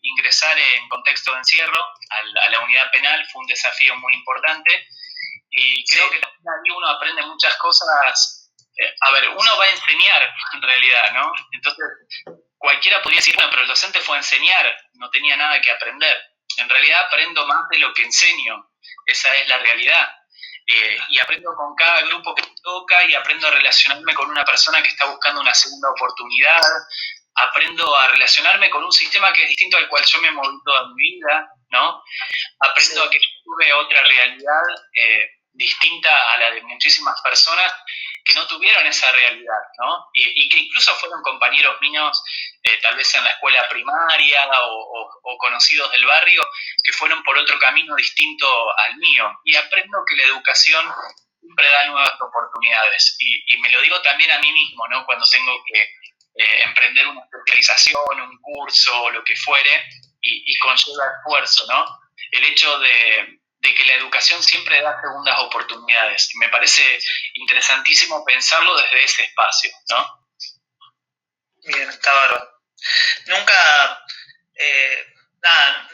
ingresar 0.03 0.59
en 0.59 0.89
contexto 0.89 1.33
de 1.33 1.39
encierro 1.39 1.85
a 2.11 2.51
la, 2.51 2.61
unidad 2.61 2.91
penal, 2.93 3.27
fue 3.33 3.43
un 3.43 3.47
desafío 3.47 3.97
muy 3.97 4.15
importante 4.15 4.87
y 5.51 5.85
creo 5.85 6.11
que 6.11 6.21
también 6.21 6.77
uno 6.77 6.89
aprende 6.89 7.23
muchas 7.23 7.57
cosas. 7.57 8.51
Eh, 8.77 8.95
a 9.01 9.11
ver, 9.13 9.29
uno 9.29 9.59
va 9.59 9.65
a 9.65 9.71
enseñar 9.71 10.35
en 10.55 10.63
realidad, 10.63 11.13
¿no? 11.13 11.33
Entonces, 11.53 11.85
cualquiera 12.59 13.03
podría 13.03 13.19
decir, 13.19 13.35
bueno, 13.37 13.51
pero 13.51 13.63
el 13.63 13.69
docente 13.69 14.01
fue 14.01 14.17
a 14.17 14.21
enseñar, 14.21 14.77
no 14.95 15.11
tenía 15.11 15.37
nada 15.37 15.61
que 15.61 15.71
aprender. 15.71 16.17
En 16.57 16.69
realidad 16.69 17.05
aprendo 17.07 17.47
más 17.47 17.69
de 17.71 17.79
lo 17.79 17.93
que 17.93 18.03
enseño, 18.03 18.71
esa 19.07 19.35
es 19.37 19.49
la 19.49 19.59
realidad. 19.59 20.09
Eh, 20.67 20.97
y 21.11 21.19
aprendo 21.19 21.55
con 21.55 21.75
cada 21.75 22.01
grupo 22.03 22.35
que 22.35 22.43
toca 22.63 23.05
y 23.05 23.15
aprendo 23.15 23.47
a 23.47 23.51
relacionarme 23.51 24.15
con 24.15 24.31
una 24.31 24.45
persona 24.45 24.83
que 24.83 24.89
está 24.89 25.05
buscando 25.07 25.43
una 25.43 25.53
segunda 25.53 25.91
oportunidad, 25.91 26.63
aprendo 27.35 27.95
a 27.95 28.09
relacionarme 28.09 28.71
con 28.71 28.83
un 28.83 28.93
sistema 28.93 29.33
que 29.33 29.43
es 29.43 29.49
distinto 29.49 29.77
al 29.77 29.89
cual 29.89 30.03
yo 30.07 30.23
me 30.23 30.29
he 30.29 30.31
movido 30.31 30.61
toda 30.65 30.89
mi 30.89 30.95
vida, 30.95 31.49
¿no? 31.71 32.03
Aprendo 32.61 33.05
a 33.05 33.11
que 33.11 33.19
yo 33.19 33.29
tuve 33.45 33.73
otra 33.75 34.03
realidad 34.05 34.63
eh, 34.95 35.31
distinta 35.53 36.11
a 36.33 36.39
la 36.39 36.51
de 36.53 36.63
muchísimas 36.63 37.21
personas 37.21 37.73
que 38.25 38.35
no 38.35 38.47
tuvieron 38.47 38.87
esa 38.87 39.13
realidad, 39.13 39.63
¿no? 39.79 40.09
Y, 40.15 40.49
que 40.49 40.59
incluso 40.59 40.95
fueron 40.95 41.23
compañeros 41.23 41.79
míos, 41.81 42.23
eh, 42.63 42.79
tal 42.81 42.97
vez 42.97 43.15
en 43.15 43.25
la 43.25 43.31
escuela 43.31 43.69
primaria 43.69 44.49
o, 44.63 45.37
conocidos 45.39 45.91
del 45.93 46.07
barrio, 46.07 46.43
que 46.83 46.93
fueron 46.93 47.23
por 47.23 47.37
otro 47.37 47.59
camino 47.59 47.95
distinto 47.97 48.47
al 48.79 48.97
mío. 48.97 49.31
Y 49.45 49.57
aprendo 49.57 49.99
que 50.09 50.17
la 50.17 50.25
educación 50.25 50.87
siempre 51.39 51.69
da 51.69 51.87
nuevas 51.87 52.15
oportunidades. 52.21 53.17
Y, 53.19 53.59
me 53.59 53.71
lo 53.71 53.81
digo 53.83 54.01
también 54.01 54.31
a 54.31 54.39
mí 54.39 54.51
mismo, 54.53 54.89
¿no? 54.89 55.05
Cuando 55.05 55.27
tengo 55.29 55.63
que 55.67 55.81
eh, 55.83 56.63
emprender 56.65 57.07
una 57.07 57.21
especialización, 57.21 58.21
un 58.21 58.41
curso, 58.41 59.11
lo 59.11 59.23
que 59.23 59.37
fuere, 59.37 59.85
y, 60.23 60.51
y 60.51 60.59
conlleva 60.59 61.05
esfuerzo, 61.19 61.67
¿no? 61.69 61.87
El 62.31 62.45
hecho 62.45 62.79
de, 62.79 63.39
de 63.65 63.75
que 63.75 63.85
la 63.87 63.95
educación 63.95 64.43
siempre 64.43 64.83
da 64.83 65.01
segundas 65.01 65.41
oportunidades. 65.41 66.31
Me 66.35 66.51
parece 66.51 66.83
interesantísimo 67.33 68.23
pensarlo 68.25 68.77
desde 68.77 69.05
ese 69.05 69.23
espacio, 69.23 69.71
¿no? 69.89 70.29
Bien, 71.65 71.89
está 71.89 72.13
bárbaro. 72.13 72.61
Nunca, 73.27 74.05
eh, 74.55 75.07
nada, 75.43 75.91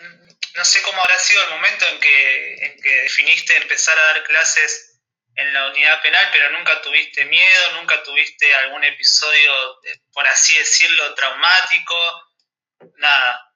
no 0.54 0.64
sé 0.64 0.82
cómo 0.82 1.00
habrá 1.00 1.16
sido 1.18 1.44
el 1.44 1.50
momento 1.50 1.86
en 1.86 2.00
que, 2.00 2.54
en 2.54 2.82
que 2.82 3.02
definiste 3.02 3.56
empezar 3.56 3.96
a 3.96 4.02
dar 4.02 4.24
clases 4.24 4.98
en 5.36 5.54
la 5.54 5.68
unidad 5.68 6.02
penal, 6.02 6.28
pero 6.32 6.50
nunca 6.50 6.82
tuviste 6.82 7.24
miedo, 7.26 7.72
nunca 7.74 8.02
tuviste 8.02 8.52
algún 8.56 8.82
episodio, 8.82 9.80
por 10.12 10.26
así 10.26 10.58
decirlo, 10.58 11.14
traumático, 11.14 12.28
nada. 12.96 13.49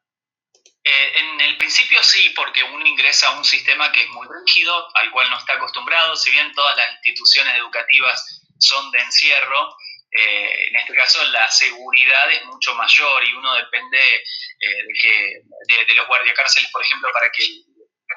Eh, 0.86 1.12
en 1.18 1.40
el 1.40 1.56
principio 1.56 2.02
sí, 2.02 2.30
porque 2.36 2.62
uno 2.62 2.86
ingresa 2.86 3.28
a 3.28 3.38
un 3.38 3.44
sistema 3.44 3.90
que 3.90 4.02
es 4.02 4.08
muy 4.10 4.28
rígido, 4.44 4.86
al 4.94 5.10
cual 5.10 5.30
no 5.30 5.38
está 5.38 5.54
acostumbrado, 5.54 6.14
si 6.14 6.30
bien 6.30 6.52
todas 6.52 6.76
las 6.76 6.92
instituciones 6.96 7.56
educativas 7.56 8.42
son 8.58 8.90
de 8.90 9.00
encierro, 9.00 9.74
eh, 10.10 10.68
en 10.68 10.76
este 10.76 10.94
caso 10.94 11.24
la 11.24 11.50
seguridad 11.50 12.30
es 12.30 12.44
mucho 12.44 12.74
mayor 12.74 13.24
y 13.24 13.32
uno 13.32 13.54
depende 13.54 13.98
eh, 13.98 14.82
de, 14.86 14.92
que, 15.00 15.84
de, 15.86 15.94
los 15.94 16.06
guardiacárceles, 16.06 16.70
por 16.70 16.82
ejemplo, 16.82 17.08
para 17.14 17.32
que 17.32 17.42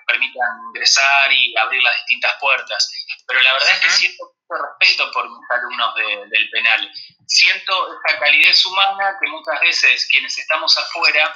permitan 0.05 0.49
ingresar 0.67 1.31
y 1.31 1.55
abrir 1.57 1.81
las 1.81 1.95
distintas 1.95 2.33
puertas. 2.41 2.91
Pero 3.25 3.41
la 3.43 3.53
verdad 3.53 3.71
es 3.71 3.79
que 3.79 3.89
siento 3.91 4.25
mucho 4.25 4.61
respeto 4.61 5.09
por 5.13 5.25
mis 5.29 5.51
alumnos 5.51 5.95
del 6.29 6.49
penal. 6.49 6.91
Siento 7.25 7.97
esa 8.05 8.19
calidez 8.19 8.65
humana 8.65 9.17
que 9.21 9.31
muchas 9.31 9.59
veces 9.61 10.07
quienes 10.11 10.37
estamos 10.37 10.77
afuera 10.77 11.33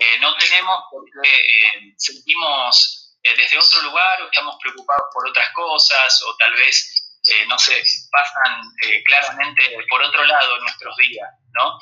eh, 0.00 0.18
no 0.18 0.36
tenemos 0.36 0.84
porque 0.90 1.28
eh, 1.30 1.94
sentimos 1.96 3.14
eh, 3.22 3.34
desde 3.36 3.58
otro 3.58 3.82
lugar 3.82 4.22
o 4.22 4.26
estamos 4.26 4.56
preocupados 4.60 5.04
por 5.12 5.28
otras 5.28 5.48
cosas 5.54 6.22
o 6.26 6.36
tal 6.36 6.52
vez, 6.54 7.00
no 7.48 7.58
sé, 7.58 7.82
pasan 8.12 8.60
claramente 9.06 9.74
por 9.88 10.02
otro 10.02 10.24
lado 10.24 10.58
nuestros 10.58 10.94
días, 10.98 11.26
¿no? 11.54 11.78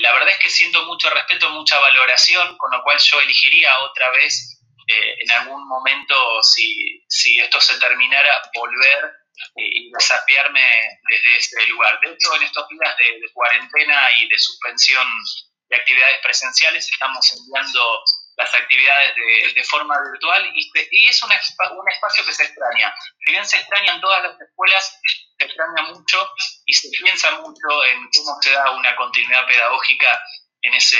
la 0.00 0.12
verdad 0.12 0.28
es 0.28 0.38
que 0.40 0.50
siento 0.50 0.84
mucho 0.84 1.08
respeto, 1.08 1.48
mucha 1.48 1.78
valoración, 1.78 2.54
con 2.58 2.70
lo 2.72 2.82
cual 2.82 2.98
yo 2.98 3.18
elegiría 3.18 3.78
otra 3.78 4.10
vez 4.10 4.60
en 4.86 5.30
algún 5.30 5.66
momento, 5.66 6.42
si, 6.42 7.02
si 7.08 7.40
esto 7.40 7.58
se 7.62 7.78
terminara, 7.78 8.42
volver 8.52 9.10
y 9.56 9.90
desafiarme 9.90 10.60
desde 11.08 11.36
este 11.36 11.66
lugar. 11.68 11.98
De 12.00 12.12
hecho, 12.12 12.36
en 12.36 12.42
estos 12.42 12.68
días 12.68 12.94
de 12.98 13.32
cuarentena 13.32 14.10
y 14.18 14.28
de 14.28 14.38
suspensión 14.38 15.06
de 15.68 15.76
actividades 15.76 16.18
presenciales, 16.22 16.88
estamos 16.88 17.32
enviando 17.32 18.02
las 18.38 18.54
actividades 18.54 19.14
de, 19.54 19.64
forma 19.64 19.94
virtual 20.12 20.48
y, 20.54 21.06
es 21.06 21.22
un, 21.22 21.32
espacio 21.32 22.24
que 22.24 22.32
se 22.32 22.44
extraña. 22.44 22.94
Si 23.24 23.32
bien 23.32 23.44
se 23.44 23.58
extrañan 23.58 24.00
todas 24.00 24.22
las 24.22 24.40
escuelas, 24.40 25.00
se 25.36 25.44
extraña 25.44 25.82
mucho 25.88 26.30
y 26.64 26.72
se 26.72 26.88
piensa 27.02 27.32
mucho 27.32 27.84
en 27.90 28.08
cómo 28.16 28.40
se 28.40 28.52
da 28.52 28.70
una 28.70 28.94
continuidad 28.94 29.46
pedagógica 29.46 30.20
en 30.62 30.74
ese, 30.74 30.98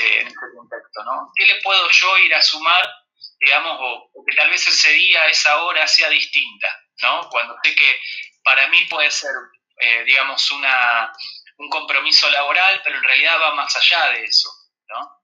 contexto. 0.55 1.01
¿Qué 1.35 1.45
le 1.45 1.61
puedo 1.61 1.89
yo 1.89 2.17
ir 2.19 2.35
a 2.35 2.41
sumar, 2.41 2.87
digamos, 3.39 3.77
o, 3.79 4.23
que 4.27 4.35
tal 4.35 4.49
vez 4.49 4.67
ese 4.67 4.91
día, 4.91 5.25
esa 5.27 5.63
hora 5.63 5.87
sea 5.87 6.09
distinta? 6.09 6.67
¿no? 7.01 7.29
Cuando 7.29 7.55
sé 7.63 7.73
que 7.73 7.99
para 8.43 8.67
mí 8.67 8.85
puede 8.89 9.09
ser, 9.11 9.31
eh, 9.79 10.03
digamos, 10.03 10.51
una, 10.51 11.11
un 11.57 11.69
compromiso 11.69 12.29
laboral, 12.29 12.81
pero 12.83 12.97
en 12.97 13.03
realidad 13.03 13.39
va 13.39 13.55
más 13.55 13.73
allá 13.75 14.09
de 14.11 14.23
eso. 14.25 14.49
¿No? 14.89 15.21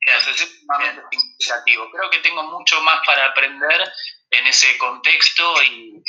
Entonces 0.00 0.42
es 0.42 0.60
sumamente 0.60 1.02
significativo. 1.10 1.90
Creo 1.90 2.10
que 2.10 2.18
tengo 2.20 2.42
mucho 2.44 2.80
más 2.82 3.00
para 3.06 3.26
aprender 3.26 3.92
en 4.30 4.46
ese 4.46 4.78
contexto 4.78 5.62
y 5.62 6.02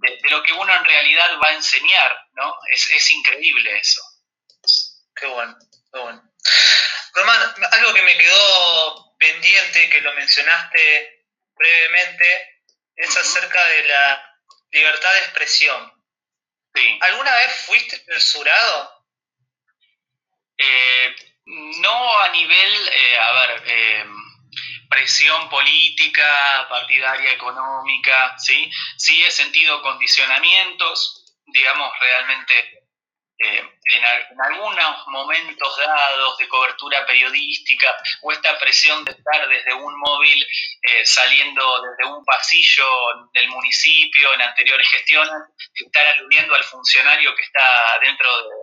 de, 0.00 0.30
lo 0.30 0.42
que 0.42 0.52
uno 0.52 0.74
en 0.74 0.84
realidad 0.84 1.38
va 1.42 1.48
a 1.48 1.54
enseñar, 1.54 2.28
¿no? 2.34 2.54
Es, 2.72 2.90
es 2.94 3.12
increíble 3.12 3.76
eso. 3.76 4.02
Qué 5.14 5.26
bueno, 5.26 5.56
qué 5.92 5.98
bueno. 5.98 6.22
Román, 7.12 7.54
algo 7.72 7.94
que 7.94 8.02
me 8.02 8.16
quedó 8.16 9.16
pendiente, 9.18 9.90
que 9.90 10.00
lo 10.00 10.14
mencionaste 10.14 11.26
brevemente, 11.54 12.62
es 12.96 13.16
acerca 13.16 13.64
de 13.66 13.82
la 13.84 14.38
libertad 14.70 15.12
de 15.12 15.18
expresión. 15.18 15.92
Sí. 16.74 16.98
¿Alguna 17.02 17.34
vez 17.34 17.52
fuiste 17.66 17.98
censurado? 17.98 19.06
Eh, 20.56 21.16
no 21.50 22.18
a 22.18 22.28
nivel, 22.28 22.88
eh, 22.92 23.18
a 23.18 23.32
ver, 23.32 23.62
eh, 23.66 24.04
presión 24.88 25.48
política, 25.48 26.66
partidaria, 26.68 27.32
económica, 27.32 28.36
¿sí? 28.38 28.70
Sí 28.96 29.22
he 29.24 29.30
sentido 29.30 29.82
condicionamientos, 29.82 31.34
digamos, 31.46 31.92
realmente 32.00 32.86
eh, 33.38 33.64
en, 33.92 34.40
algunos 34.40 35.06
momentos 35.08 35.76
dados 35.78 36.38
de 36.38 36.48
cobertura 36.48 37.06
periodística 37.06 37.96
o 38.22 38.32
esta 38.32 38.58
presión 38.58 39.04
de 39.04 39.12
estar 39.12 39.48
desde 39.48 39.74
un 39.74 39.98
móvil 39.98 40.46
saliendo 41.04 41.82
desde 41.82 42.12
un 42.12 42.24
pasillo 42.24 42.86
del 43.32 43.48
municipio 43.48 44.34
en 44.34 44.42
anteriores 44.42 44.88
gestiones, 44.88 45.32
estar 45.74 46.06
aludiendo 46.06 46.54
al 46.54 46.64
funcionario 46.64 47.34
que 47.34 47.42
está 47.42 47.98
dentro 48.02 48.28
de 48.42 48.54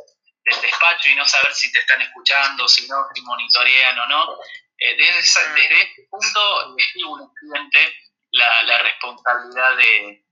del 0.48 0.62
despacho 0.62 1.10
y 1.10 1.16
no 1.16 1.26
saber 1.26 1.54
si 1.54 1.72
te 1.72 1.80
están 1.80 2.02
escuchando, 2.02 2.68
si 2.68 2.88
no, 2.88 3.08
si 3.14 3.22
monitorean 3.22 4.00
o 4.00 4.08
no. 4.08 4.38
Eh, 4.78 4.96
desde, 4.96 5.20
este 5.20 6.08
punto, 6.10 6.76
le 6.76 7.06
un 7.06 7.22
estudiante 7.22 7.96
la, 8.32 8.64
la 8.64 8.80
responsabilidad 8.80 9.76
de, 9.78 10.24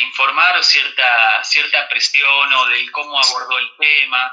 informar 0.00 0.62
cierta, 0.62 1.42
cierta 1.44 1.88
presión 1.88 2.52
o 2.52 2.66
del 2.66 2.90
cómo 2.92 3.20
abordó 3.20 3.58
el 3.58 3.70
tema. 3.78 4.32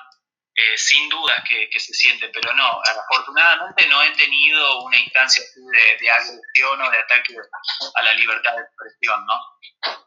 Eh, 0.57 0.77
sin 0.77 1.09
dudas 1.09 1.43
que, 1.49 1.69
se 1.77 1.93
siente, 1.93 2.29
pero 2.29 2.53
no, 2.53 2.81
afortunadamente 2.81 3.87
no 3.87 4.01
he 4.01 4.11
tenido 4.11 4.83
una 4.83 4.97
instancia 4.97 5.43
así 5.43 5.59
de, 5.59 5.97
de 5.99 6.09
agresión 6.09 6.81
o 6.81 6.89
de 6.91 6.97
ataque 6.97 7.35
a 7.93 8.03
la 8.03 8.13
libertad 8.13 8.55
de 8.55 8.61
expresión, 8.61 9.25
¿no? 9.25 10.04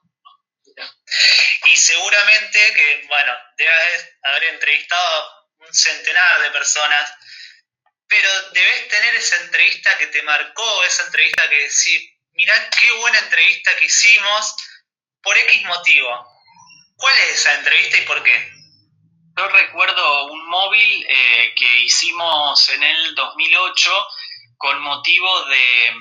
Y 1.65 1.77
seguramente 1.77 2.73
que, 2.75 3.05
bueno, 3.09 3.33
debes 3.57 4.11
haber 4.23 4.45
entrevistado 4.45 5.31
un 5.59 5.75
centenar 5.75 6.43
de 6.43 6.51
personas, 6.51 7.13
pero 8.07 8.51
debes 8.53 8.89
tener 8.89 9.15
esa 9.17 9.37
entrevista 9.37 9.99
que 9.99 10.07
te 10.07 10.23
marcó, 10.23 10.85
esa 10.85 11.05
entrevista 11.05 11.49
que 11.49 11.63
decís, 11.63 12.11
mirá 12.33 12.71
qué 12.71 12.93
buena 12.93 13.19
entrevista 13.19 13.77
que 13.77 13.85
hicimos, 13.85 14.55
por 15.23 15.37
X 15.37 15.65
motivo. 15.65 16.27
¿Cuál 16.97 17.17
es 17.19 17.41
esa 17.41 17.55
entrevista 17.55 17.99
y 17.99 18.07
por 18.07 18.23
qué? 18.23 18.53
Yo 19.37 19.49
recuerdo 19.49 20.27
un 20.27 20.49
móvil 20.49 21.07
eh, 21.09 21.55
que 21.55 21.81
hicimos 21.83 22.69
en 22.71 22.83
el 22.83 23.15
2008 23.15 24.07
con 24.57 24.81
motivo 24.81 25.45
de, 25.45 25.95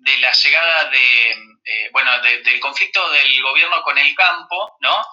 de 0.00 0.18
la 0.18 0.32
llegada 0.32 0.90
de 0.90 1.53
eh, 1.64 1.88
bueno, 1.92 2.10
del 2.20 2.60
conflicto 2.60 3.10
del 3.10 3.42
gobierno 3.42 3.82
con 3.82 3.96
el 3.96 4.14
campo, 4.14 4.76
¿no? 4.80 5.04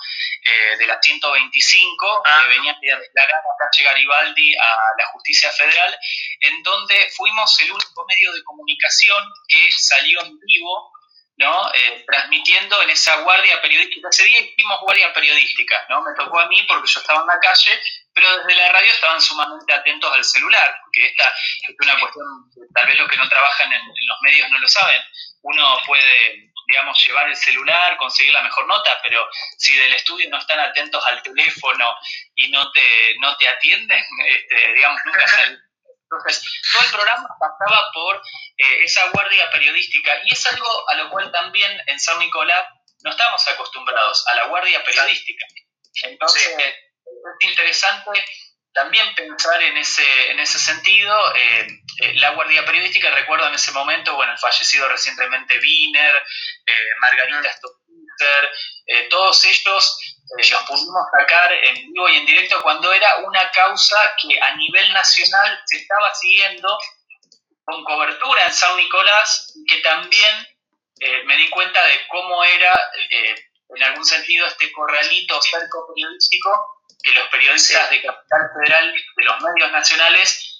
Eh, 0.44 0.78
de 0.78 0.86
la 0.86 1.00
125, 1.02 2.24
ah, 2.26 2.42
que 2.44 2.50
venía 2.50 2.74
a 2.74 3.00
declarar 3.00 3.36
a 3.36 3.70
calle 3.70 3.84
Garibaldi 3.84 4.56
a 4.56 4.76
la 4.98 5.06
justicia 5.14 5.50
federal, 5.52 5.98
en 6.42 6.62
donde 6.64 7.10
fuimos 7.16 7.60
el 7.62 7.72
único 7.72 8.06
medio 8.06 8.34
de 8.34 8.44
comunicación 8.44 9.24
que 9.48 9.70
salió 9.72 10.22
en 10.24 10.38
vivo 10.40 10.92
¿no? 11.38 11.72
Eh, 11.74 12.04
transmitiendo 12.06 12.82
en 12.84 12.92
esa 12.92 13.16
guardia 13.22 13.62
periodística. 13.62 14.10
Ese 14.10 14.26
día 14.26 14.42
hicimos 14.42 14.80
guardia 14.82 15.12
periodística, 15.14 15.86
¿no? 15.90 16.02
Me 16.02 16.14
tocó 16.16 16.40
a 16.40 16.48
mí 16.48 16.62
porque 16.68 16.88
yo 16.92 17.00
estaba 17.00 17.22
en 17.22 17.28
la 17.28 17.40
calle, 17.40 17.82
pero 18.14 18.38
desde 18.38 18.62
la 18.62 18.72
radio 18.72 18.92
estaban 18.92 19.22
sumamente 19.22 19.74
atentos 19.74 20.14
al 20.14 20.24
celular, 20.24 20.76
porque 20.84 21.08
esta 21.08 21.34
es 21.68 21.76
una 21.80 22.00
cuestión, 22.00 22.26
tal 22.74 22.88
vez 22.88 23.00
los 23.00 23.10
que 23.10 23.18
no 23.18 23.30
trabajan 23.30 23.72
en, 23.74 23.82
los 23.86 24.22
medios 24.22 24.50
no 24.50 24.60
lo 24.60 24.68
saben. 24.68 25.02
Uno 25.44 25.78
puede, 25.86 26.52
digamos, 26.68 27.04
llevar 27.06 27.28
el 27.28 27.36
celular, 27.36 27.98
conseguir 27.98 28.34
la 28.34 28.44
mejor 28.44 28.68
nota, 28.68 29.00
pero 29.02 29.28
si 29.58 29.76
del 29.76 29.94
estudio 29.94 30.30
no 30.30 30.38
están 30.38 30.60
atentos 30.60 31.04
al 31.08 31.22
teléfono 31.24 31.96
y 32.36 32.50
no 32.50 32.72
te, 32.72 33.16
no 33.20 33.36
te 33.38 33.48
atienden, 33.48 34.04
este, 34.28 34.74
digamos, 34.74 35.00
nunca 35.06 35.28
salen 35.28 35.72
entonces, 36.12 36.44
todo 36.74 36.84
el 36.84 36.92
programa 36.92 37.28
pasaba 37.40 37.90
por 37.94 38.18
eh, 38.58 38.84
esa 38.84 39.10
guardia 39.12 39.50
periodística 39.50 40.12
y 40.26 40.34
es 40.34 40.46
algo 40.46 40.90
a 40.90 40.96
lo 40.96 41.10
cual 41.10 41.32
también 41.32 41.82
en 41.88 42.00
San 42.00 42.20
Nicolás 42.20 42.68
no 43.04 43.12
estamos 43.12 43.48
acostumbrados, 43.48 44.28
a 44.28 44.36
la 44.36 44.46
guardia 44.48 44.84
periodística. 44.84 45.46
Entonces, 46.04 46.56
es 47.40 47.50
interesante 47.50 48.24
también 48.74 49.14
pensar 49.16 49.62
en 49.62 49.78
ese, 49.78 50.32
en 50.32 50.40
ese 50.40 50.60
sentido. 50.60 51.36
Eh, 51.36 51.68
eh, 52.02 52.14
la 52.16 52.32
guardia 52.32 52.66
periodística, 52.66 53.12
recuerdo 53.12 53.48
en 53.48 53.56
ese 53.56 53.72
momento, 53.72 54.16
bueno, 54.16 54.38
fallecido 54.38 54.88
recientemente 54.88 55.60
Wiener, 55.60 56.24
Margarita 57.02 57.50
mm. 57.50 57.54
Stolzer, 57.58 59.10
todos 59.10 59.46
ellos 59.46 59.98
los 60.38 60.64
pudimos 60.64 61.04
sacar 61.20 61.52
en 61.52 61.76
vivo 61.76 62.10
y 62.10 62.18
en 62.18 62.26
directo 62.26 62.62
cuando 62.62 62.92
era 62.94 63.18
una 63.18 63.50
causa 63.52 64.16
que 64.22 64.40
a 64.40 64.56
nivel 64.56 64.94
nacional 64.94 65.62
se 65.66 65.78
estaba 65.78 66.14
siguiendo 66.14 66.78
con 67.64 67.84
cobertura 67.84 68.46
en 68.46 68.54
San 68.54 68.76
Nicolás, 68.76 69.54
que 69.68 69.78
también 69.82 70.48
eh, 71.00 71.24
me 71.26 71.38
di 71.38 71.50
cuenta 71.50 71.84
de 71.86 72.08
cómo 72.08 72.44
era, 72.44 72.74
eh, 73.10 73.36
en 73.76 73.84
algún 73.84 74.06
sentido, 74.06 74.46
este 74.46 74.72
corralito 74.72 75.42
cerco 75.42 75.88
periodístico 75.94 76.81
que 77.04 77.14
los 77.14 77.28
periodistas 77.30 77.90
de 77.90 78.02
Capital 78.02 78.42
Federal, 78.56 78.94
de 78.94 79.24
los 79.24 79.42
medios 79.42 79.72
nacionales, 79.72 80.52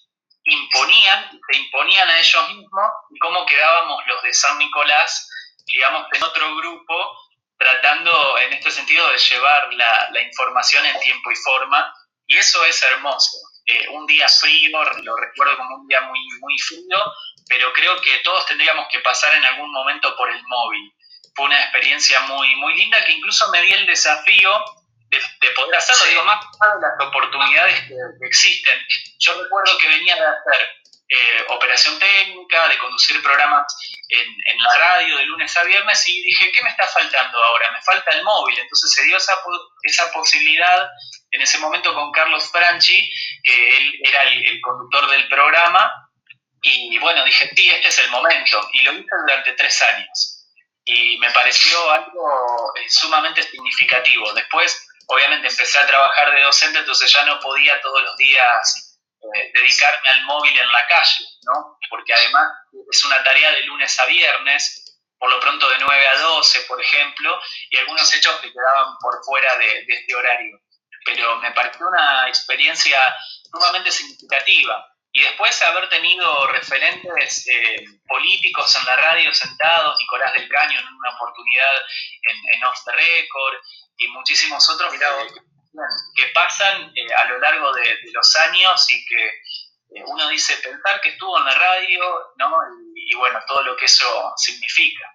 imponían, 0.44 1.40
se 1.52 1.58
imponían 1.58 2.10
a 2.10 2.20
ellos 2.20 2.50
mismos, 2.50 2.92
y 3.10 3.20
cómo 3.20 3.46
quedábamos 3.46 4.02
los 4.08 4.24
de 4.24 4.34
San 4.34 4.58
Nicolás, 4.58 5.30
digamos, 5.66 6.08
en 6.14 6.24
otro 6.24 6.56
grupo, 6.56 7.18
tratando 7.58 8.38
en 8.40 8.54
este 8.54 8.72
sentido 8.72 9.08
de 9.12 9.18
llevar 9.18 9.74
la, 9.74 10.22
información 10.22 10.86
en 10.86 11.00
tiempo 11.00 11.32
y 11.32 11.36
forma, 11.36 11.94
y 12.26 12.38
eso 12.38 12.64
es 12.66 12.82
hermoso. 12.84 13.38
Eh, 13.66 13.88
un 13.90 14.08
día 14.08 14.28
frío, 14.28 14.84
lo 15.04 15.16
recuerdo 15.16 15.58
como 15.58 15.76
un 15.76 15.88
día 15.88 16.02
muy, 16.02 16.20
muy 16.40 16.58
frío, 16.58 16.98
pero 17.48 17.72
creo 17.74 18.02
que 18.02 18.18
todos 18.20 18.46
tendríamos 18.48 18.88
que 18.92 19.00
pasar 19.00 19.36
en 19.36 19.46
algún 19.46 19.72
momento 19.72 20.16
por 20.16 20.30
el 20.30 20.42
móvil. 20.48 20.94
Fue 21.36 21.46
una 21.46 21.62
experiencia 21.62 22.22
muy, 22.22 22.56
muy 22.56 22.74
linda 22.76 23.04
que 23.06 23.12
incluso 23.12 23.50
me 23.52 23.62
di 23.62 23.72
el 23.74 23.86
desafío 23.86 24.50
de, 25.12 25.52
poder 25.52 25.76
hacerlo, 25.76 26.06
digo, 26.06 26.24
más 26.24 26.46
allá 26.62 26.76
de 26.76 26.82
las 26.82 27.08
oportunidades 27.08 27.82
que, 27.88 27.96
existen. 28.26 28.80
Yo 29.20 29.42
recuerdo 29.42 29.78
que 29.78 29.90
venía 29.90 30.16
de 30.16 30.22
hacer 30.22 30.68
eh, 31.10 31.46
operación 31.50 32.00
técnica, 32.00 32.70
de 32.70 32.78
conducir 32.78 33.22
programas 33.22 33.66
en, 34.08 34.28
en, 34.28 34.58
la 34.64 34.78
radio 34.78 35.18
de 35.18 35.26
lunes 35.26 35.56
a 35.58 35.64
viernes 35.64 36.08
y 36.08 36.22
dije, 36.22 36.52
¿qué 36.54 36.64
me 36.64 36.70
está 36.70 36.88
faltando 36.88 37.44
ahora? 37.44 37.72
Me 37.72 37.82
falta 37.82 38.12
el 38.12 38.24
móvil. 38.24 38.58
Entonces 38.58 38.94
se 38.94 39.04
dio 39.04 39.18
esa, 39.18 39.38
esa 39.84 40.12
posibilidad 40.14 40.90
en 41.32 41.42
ese 41.42 41.60
momento 41.60 41.94
con 41.94 42.12
Carlos 42.12 42.50
Franchi, 42.52 43.10
que 43.44 43.78
él 43.78 44.00
era 44.04 44.24
el, 44.24 44.62
conductor 44.62 45.10
del 45.10 45.28
programa, 45.28 45.92
y 46.62 46.98
bueno, 47.00 47.26
dije, 47.26 47.50
sí, 47.56 47.70
este 47.72 47.88
es 47.88 48.00
el 48.00 48.12
momento, 48.12 48.70
y 48.74 48.84
lo 48.84 48.94
hice 48.94 49.10
durante 49.26 49.54
tres 49.54 49.82
años. 49.82 50.46
Y 50.86 51.18
me 51.18 51.32
pareció 51.32 51.90
algo 51.92 52.74
eh, 52.76 52.90
sumamente 52.90 53.44
significativo. 53.44 54.34
Después, 54.34 54.88
obviamente, 55.12 55.48
empecé 55.48 55.80
a 55.80 55.88
trabajar 55.88 56.34
de 56.34 56.42
docente, 56.42 56.80
entonces 56.80 57.12
ya 57.12 57.24
no 57.26 57.40
podía 57.40 57.80
todos 57.82 58.02
los 58.02 58.16
días 58.18 59.00
eh, 59.22 59.52
dedicarme 59.54 60.10
al 60.10 60.24
móvil 60.24 60.58
en 60.58 60.72
la 60.72 60.88
calle, 60.88 61.26
¿no? 61.44 61.78
Porque 61.90 62.14
además 62.14 62.52
es 62.92 63.06
una 63.06 63.24
tarea 63.24 63.52
de 63.52 63.64
lunes 63.64 64.00
a 64.00 64.06
viernes, 64.06 64.98
por 65.18 65.30
lo 65.30 65.40
pronto 65.40 65.70
de 65.70 65.78
9 65.80 66.08
a 66.08 66.18
12, 66.20 66.62
por 66.62 66.82
ejemplo, 66.82 67.40
y 67.70 67.78
algunos 67.78 68.12
hechos 68.14 68.36
que 68.42 68.52
quedaban 68.52 68.96
por 69.00 69.24
fuera 69.24 69.56
de 69.58 69.86
este 69.88 70.16
horario 70.16 70.60
pero 71.06 71.38
me 71.38 71.52
pareció 71.52 71.88
una 71.88 72.28
experiencia 72.28 73.00
sumamente 73.52 73.92
significativa. 73.92 74.88
Y 75.14 75.22
después 75.24 75.62
haber 75.64 75.90
tenido 75.90 76.48
referentes 76.48 77.46
eh, 77.48 77.84
políticos 78.08 78.74
en 78.78 78.86
la 78.86 78.96
radio 78.96 79.34
sentados, 79.34 79.98
Nicolás 80.00 80.32
del 80.34 80.48
Caño 80.48 80.80
en 80.80 80.88
una 80.88 81.16
oportunidad 81.16 81.74
en, 82.30 82.56
en 82.56 82.64
Off 82.64 82.80
the 82.86 82.92
Record 82.94 83.56
y 84.02 84.08
muchísimos 84.10 84.68
otros 84.70 84.92
que, 84.94 86.26
pasan 86.34 86.92
eh, 86.96 87.14
a 87.14 87.26
lo 87.26 87.40
largo 87.40 87.72
de, 87.74 88.00
los 88.12 88.36
años 88.38 88.92
y 88.92 89.06
que 89.06 89.26
eh, 89.26 90.04
uno 90.06 90.28
dice 90.30 90.56
pensar 90.58 91.00
que 91.02 91.10
estuvo 91.10 91.38
en 91.38 91.46
la 91.46 91.56
radio, 91.56 92.34
¿no? 92.38 92.52
y 92.96 93.16
bueno, 93.16 93.40
todo 93.48 93.64
lo 93.64 93.78
que 93.78 93.86
eso 93.86 94.34
significa. 94.38 95.06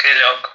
Qué 0.00 0.14
loco. 0.14 0.50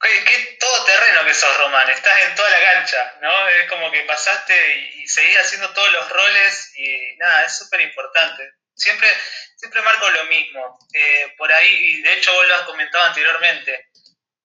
Qué, 0.00 0.56
todo 0.60 0.84
terreno 0.84 1.24
que 1.24 1.32
sos, 1.32 1.56
Román. 1.58 1.88
Estás 1.88 2.20
en 2.24 2.34
toda 2.34 2.50
la 2.50 2.60
cancha, 2.60 3.18
¿no? 3.22 3.48
Es 3.48 3.70
como 3.70 3.90
que 3.90 4.02
pasaste 4.02 4.90
y, 4.96 5.06
seguís 5.06 5.38
haciendo 5.38 5.72
todos 5.72 5.90
los 5.92 6.10
roles 6.10 6.72
y 6.76 7.16
nada, 7.16 7.44
es 7.44 7.56
súper 7.56 7.80
importante. 7.80 8.50
Siempre, 8.74 9.08
siempre 9.56 9.80
marco 9.82 10.10
lo 10.10 10.24
mismo. 10.24 10.78
Eh, 10.92 11.34
por 11.38 11.50
ahí, 11.52 11.68
y 11.68 12.02
de 12.02 12.14
hecho 12.14 12.34
vos 12.34 12.46
lo 12.46 12.54
has 12.56 12.62
comentado 12.62 13.04
anteriormente, 13.04 13.88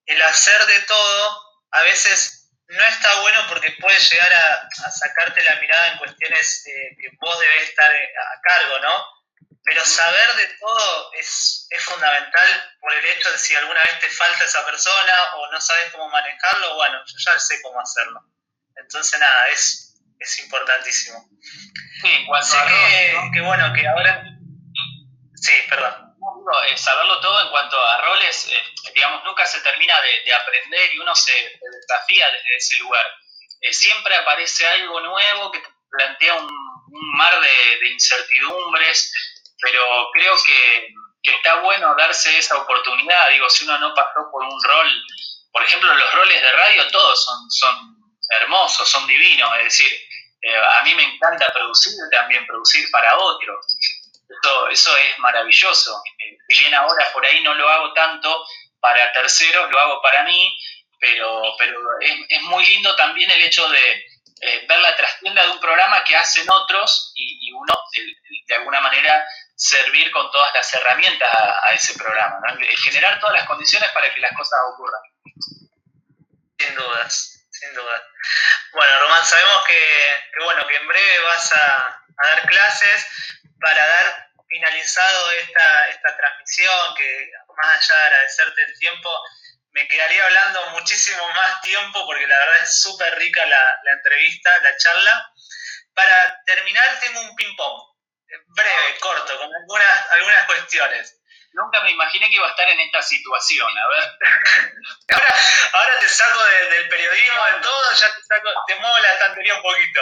el 0.06 0.22
hacer 0.22 0.66
de 0.66 0.80
todo 0.82 1.49
a 1.72 1.82
veces 1.84 2.40
no 2.68 2.84
está 2.84 3.22
bueno 3.22 3.40
porque 3.50 3.72
puede 3.80 4.00
llegar 4.00 4.32
a, 4.32 4.70
sacarte 4.92 5.44
la 5.44 5.56
mirada 5.56 5.88
en 5.92 5.98
cuestiones 5.98 6.64
eh, 6.68 6.96
que 7.00 7.10
vos 7.20 7.40
debés 7.40 7.70
estar 7.70 7.94
eh, 7.94 8.14
a 8.18 8.42
cargo, 8.42 8.80
¿no? 8.80 9.20
Pero 9.64 9.86
saber 9.86 10.36
de 10.36 10.48
todo 10.60 11.14
es, 11.14 11.68
es, 11.70 11.84
fundamental 11.84 12.78
por 12.80 12.94
el 12.94 13.06
hecho 13.06 13.32
de 13.32 13.38
si 13.38 13.56
alguna 13.56 13.82
vez 13.82 14.00
te 14.00 14.10
falta 14.10 14.46
esa 14.46 14.66
persona 14.66 15.14
o 15.36 15.52
no 15.52 15.60
sabes 15.60 15.92
cómo 15.92 16.10
manejarlo, 16.10 16.76
bueno, 16.76 17.00
yo 17.06 17.18
ya 17.18 17.40
sé 17.40 17.62
cómo 17.62 17.80
hacerlo. 17.80 18.22
Entonces, 18.76 19.20
nada, 19.20 19.48
es, 19.50 20.02
es 20.18 20.40
importantísimo. 20.40 21.30
Sí, 22.02 22.26
cuanto 22.26 22.58
a 22.58 22.68
que, 22.68 23.32
que, 23.34 23.42
bueno, 23.42 23.74
que 23.74 23.88
ahora... 23.88 24.24
Sí, 25.36 25.54
perdón. 25.70 26.09
Eh, 26.68 26.78
saberlo 26.78 27.20
todo 27.20 27.42
en 27.42 27.50
cuanto 27.50 27.80
a 27.80 28.02
roles, 28.02 28.48
eh, 28.52 28.92
digamos, 28.94 29.24
nunca 29.24 29.46
se 29.46 29.62
termina 29.62 30.02
de, 30.02 30.22
de, 30.24 30.34
aprender 30.34 30.94
y 30.94 31.00
uno 31.00 31.14
se 31.14 31.32
desafía 31.32 32.32
desde 32.32 32.56
ese 32.58 32.78
lugar. 32.78 33.06
Eh, 33.62 33.72
siempre 33.72 34.16
aparece 34.16 34.68
algo 34.68 35.00
nuevo 35.02 35.52
que 35.52 35.60
te 35.60 35.70
plantea 35.92 36.36
un, 36.36 36.50
mar 37.18 37.40
de, 37.40 37.90
incertidumbres, 37.90 39.14
pero 39.62 40.10
creo 40.12 40.36
que, 40.44 40.88
está 41.22 41.62
bueno 41.62 41.94
darse 41.96 42.36
esa 42.40 42.58
oportunidad. 42.58 43.30
Digo, 43.30 43.48
si 43.50 43.64
uno 43.66 43.78
no 43.78 43.94
pasó 43.94 44.28
por 44.32 44.44
un 44.44 44.64
rol, 44.64 44.90
por 45.52 45.64
ejemplo, 45.64 45.94
los 45.94 46.14
roles 46.16 46.42
de 46.42 46.52
radio, 46.52 46.90
todos 46.90 47.24
son, 47.24 47.52
son 47.52 47.96
hermosos, 48.42 48.90
son 48.90 49.06
divinos. 49.06 49.52
Es 49.60 49.66
decir, 49.66 50.02
a 50.80 50.82
mí 50.82 50.96
me 50.96 51.04
encanta 51.04 51.54
producir, 51.54 51.94
también 52.12 52.48
producir 52.48 52.90
para 52.90 53.16
otros. 53.20 53.68
Eso, 54.30 54.70
eso 54.70 54.98
es 54.98 55.20
maravilloso. 55.20 56.02
Eh, 56.20 56.38
si 56.48 56.60
bien 56.60 56.74
ahora 56.76 57.06
por 57.12 57.26
ahí 57.26 57.42
no 57.44 57.54
lo 57.56 57.68
hago 57.68 57.94
tanto 57.94 58.46
para 58.80 59.12
terceros, 59.12 59.70
lo 59.72 59.80
hago 59.80 60.02
para 60.02 60.24
mí, 60.24 60.58
pero, 61.00 61.56
pero 61.58 61.80
es, 62.00 62.14
es 62.30 62.42
muy 62.44 62.66
lindo 62.66 62.96
también 62.96 63.30
el 63.32 63.42
hecho 63.42 63.68
de, 63.70 64.06
eh, 64.42 64.66
ver 64.70 64.80
la 64.80 64.96
trastienda 64.96 65.44
de 65.44 65.52
un 65.52 65.60
programa 65.60 66.02
que 66.06 66.16
hacen 66.16 66.50
otros 66.50 67.12
y, 67.16 67.52
uno, 67.52 67.74
de 68.48 68.56
alguna 68.56 68.80
manera, 68.80 69.28
servir 69.54 70.10
con 70.12 70.32
todas 70.32 70.54
las 70.54 70.74
herramientas 70.76 71.30
a, 71.34 71.74
ese 71.74 71.94
programa, 71.96 72.40
generar 72.86 73.20
todas 73.20 73.36
las 73.36 73.48
condiciones 73.48 73.90
para 73.92 74.14
que 74.14 74.22
las 74.22 74.32
cosas 74.32 74.60
ocurran. 74.74 75.02
Sin 76.58 76.76
dudas, 76.76 77.48
sin 77.52 77.74
dudas. 77.74 78.02
Bueno, 78.72 79.00
Román, 79.02 79.26
sabemos 79.26 79.66
que, 79.66 80.42
bueno, 80.42 80.66
que 80.68 80.76
en 80.76 80.88
breve 80.88 81.20
vas 81.26 81.54
a, 81.54 82.06
dar 82.24 82.48
clases 82.48 83.08
para 83.60 83.88
dar 83.88 84.30
finalizado 84.48 85.32
esta, 85.32 85.88
esta 85.90 86.18
transmisión, 86.18 86.96
que 86.96 87.32
más 87.56 87.76
allá 87.76 88.00
de 88.00 88.06
agradecerte 88.08 88.62
el 88.64 88.80
tiempo, 88.80 89.24
me 89.72 89.88
quedaría 89.88 90.26
hablando 90.26 90.70
muchísimo 90.72 91.28
más 91.30 91.62
tiempo 91.62 92.06
porque 92.06 92.26
la 92.26 92.38
verdad 92.40 92.64
es 92.64 92.82
súper 92.82 93.16
rica 93.20 93.46
la, 93.46 93.80
la, 93.84 93.94
entrevista, 93.94 94.50
la 94.62 94.76
charla. 94.78 95.34
Para 95.94 96.42
terminar 96.46 97.00
tengo 97.00 97.22
un 97.22 97.36
ping-pong, 97.36 97.82
breve, 98.48 98.98
corto, 99.00 99.38
con 99.38 99.50
algunas, 99.54 100.12
algunas 100.12 100.46
cuestiones. 100.46 101.16
Nunca 101.52 101.82
me 101.82 101.92
imaginé 101.92 102.30
que 102.30 102.36
iba 102.36 102.48
a 102.48 102.52
estar 102.52 102.70
en 102.70 102.80
esta 102.80 103.02
situación, 103.02 103.70
a 103.78 103.88
ver. 103.88 104.04
ahora, 105.14 105.36
ahora 105.74 106.00
te 106.00 106.08
saco 106.08 106.44
del 106.44 106.90
periodismo, 106.90 107.46
de 107.46 107.62
todo, 107.62 107.94
ya 107.94 108.16
te, 108.16 108.24
saco, 108.24 108.50
te 108.68 108.76
muevo 108.76 108.98
la 109.00 109.14
estantería 109.14 109.56
un 109.56 109.62
poquito. 109.62 110.02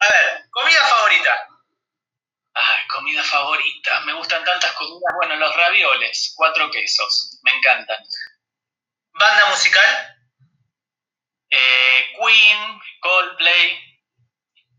A 0.00 0.08
ver, 0.08 0.44
comida 0.50 0.80
favorita. 0.86 1.48
Ay, 2.54 2.86
comida 2.88 3.22
favorita. 3.22 4.00
Me 4.00 4.12
gustan 4.12 4.44
tantas 4.44 4.72
comidas. 4.72 5.14
Bueno, 5.16 5.36
los 5.36 5.54
ravioles, 5.56 6.34
cuatro 6.36 6.70
quesos. 6.70 7.38
Me 7.42 7.52
encantan. 7.56 8.02
¿Banda 9.12 9.46
musical? 9.46 10.16
Eh, 11.50 12.12
Queen, 12.18 12.80
Coldplay. 13.00 14.00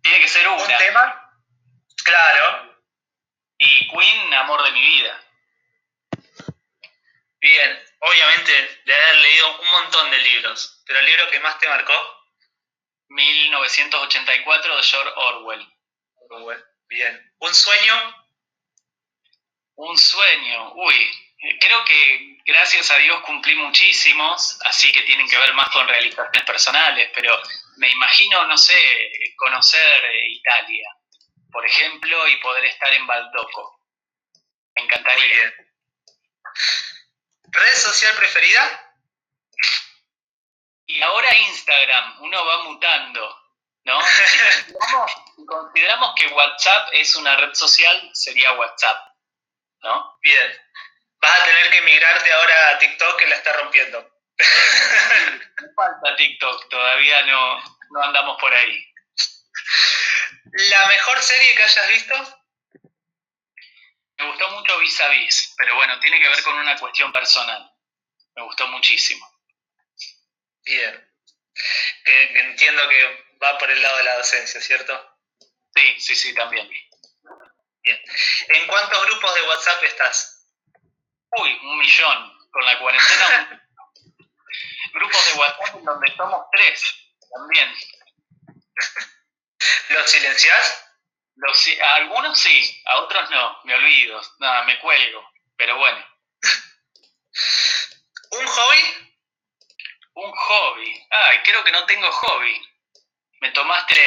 Tiene 0.02 0.20
que 0.20 0.28
ser 0.28 0.48
una. 0.48 0.64
¿Un 0.64 0.78
tema? 0.78 1.34
Claro. 2.04 2.84
Y 3.58 3.88
Queen, 3.90 4.34
amor 4.34 4.64
de 4.64 4.72
mi 4.72 4.82
vida. 4.82 5.20
Bien, 7.44 7.84
obviamente 8.00 8.82
de 8.86 8.96
haber 8.96 9.16
leído 9.16 9.60
un 9.60 9.70
montón 9.70 10.10
de 10.12 10.18
libros, 10.18 10.82
pero 10.86 11.00
el 11.00 11.06
libro 11.06 11.30
que 11.30 11.42
más 11.42 11.60
te 11.60 11.68
marcó? 11.68 11.94
1984 13.10 14.78
de 14.78 14.84
George 14.84 15.12
Orwell. 15.14 15.74
Orwell, 16.30 16.66
bien. 16.94 17.34
¿Un 17.40 17.54
sueño? 17.54 18.26
Un 19.76 19.98
sueño, 19.98 20.74
uy, 20.76 21.34
creo 21.60 21.84
que 21.84 22.38
gracias 22.46 22.92
a 22.92 22.98
Dios 22.98 23.22
cumplí 23.22 23.56
muchísimos, 23.56 24.60
así 24.66 24.92
que 24.92 25.02
tienen 25.02 25.28
que 25.28 25.38
ver 25.38 25.54
más 25.56 25.70
con 25.70 25.88
realizaciones 25.88 26.44
personales, 26.44 27.10
pero 27.14 27.38
me 27.78 27.90
imagino, 27.90 28.46
no 28.46 28.58
sé, 28.58 28.76
conocer 29.36 30.06
eh, 30.06 30.30
Italia, 30.30 30.88
por 31.52 31.66
ejemplo, 31.66 32.28
y 32.28 32.38
poder 32.38 32.66
estar 32.66 32.94
en 32.94 33.08
Baldoco. 33.08 33.80
Me 34.76 34.84
encantaría. 34.84 35.54
¿Red 37.46 37.76
social 37.76 38.16
preferida? 38.16 38.96
Y 40.86 41.02
ahora 41.02 41.38
Instagram, 41.38 42.22
uno 42.22 42.46
va 42.46 42.64
mutando, 42.64 43.52
¿no? 43.86 44.00
Si 45.36 45.46
consideramos 45.46 46.14
que 46.16 46.28
WhatsApp 46.28 46.90
es 46.94 47.16
una 47.16 47.36
red 47.38 47.54
social, 47.54 48.10
sería 48.14 48.54
WhatsApp, 48.54 48.98
¿no? 49.82 50.18
Bien. 50.22 50.62
Vas 51.22 51.40
a 51.40 51.44
tener 51.44 51.72
que 51.72 51.82
migrarte 51.82 52.34
ahora 52.34 52.70
a 52.70 52.78
TikTok 52.80 53.18
que 53.18 53.28
la 53.28 53.36
está 53.36 53.54
rompiendo. 53.54 54.12
Me 54.38 55.74
falta 55.76 56.16
TikTok, 56.18 56.70
todavía 56.70 57.22
no, 57.22 57.64
no 57.92 58.04
andamos 58.04 58.40
por 58.40 58.54
ahí. 58.54 58.86
¿La 60.52 60.88
mejor 60.88 61.22
serie 61.22 61.56
que 61.56 61.64
hayas 61.64 61.88
visto? 61.88 62.44
Me 64.18 64.28
gustó 64.28 64.50
mucho 64.50 64.78
Vis 64.80 65.02
a 65.02 65.08
Vis, 65.10 65.54
pero 65.58 65.76
bueno, 65.76 66.00
tiene 66.00 66.20
que 66.20 66.28
ver 66.28 66.44
con 66.44 66.56
una 66.56 66.78
cuestión 66.78 67.12
personal. 67.12 67.72
Me 68.36 68.44
gustó 68.44 68.68
muchísimo. 68.68 69.26
Bien. 70.66 71.10
Entiendo 72.06 72.88
que 72.90 73.38
va 73.42 73.58
por 73.58 73.70
el 73.70 73.82
lado 73.82 73.98
de 73.98 74.04
la 74.04 74.18
docencia, 74.18 74.62
¿cierto? 74.62 75.13
Sí, 75.76 76.00
sí, 76.00 76.16
sí, 76.16 76.36
también. 76.36 76.70
Bien. 76.70 78.02
¿En 78.50 78.68
cuántos 78.68 79.06
grupos 79.08 79.36
de 79.36 79.42
WhatsApp 79.42 79.84
estás? 79.84 80.48
Uy, 81.38 81.60
un 81.64 81.78
millón. 81.78 82.34
Con 82.52 82.66
la 82.66 82.80
cuarentena. 82.80 83.60
grupos 84.94 85.26
de 85.26 85.40
WhatsApp 85.40 85.76
en 85.76 85.86
donde 85.86 86.16
somos 86.16 86.46
tres, 86.52 86.96
también. 87.34 87.74
¿Los 89.90 90.10
silenciás? 90.10 90.86
Los, 91.36 91.68
a 91.82 91.96
algunos 91.96 92.40
sí, 92.40 92.84
a 92.86 93.00
otros 93.00 93.30
no, 93.32 93.60
me 93.64 93.74
olvido, 93.74 94.22
nada, 94.38 94.64
me 94.64 94.80
cuelgo, 94.80 95.28
pero 95.58 95.78
bueno. 95.78 96.06
¿Un 98.32 98.46
hobby? 98.46 99.14
Un 100.14 100.32
hobby. 100.32 101.08
Ay, 101.10 101.40
creo 101.44 101.64
que 101.64 101.72
no 101.72 101.86
tengo 101.88 102.12
hobby. 102.12 102.62
Me 103.42 103.52
tomaste 103.52 104.00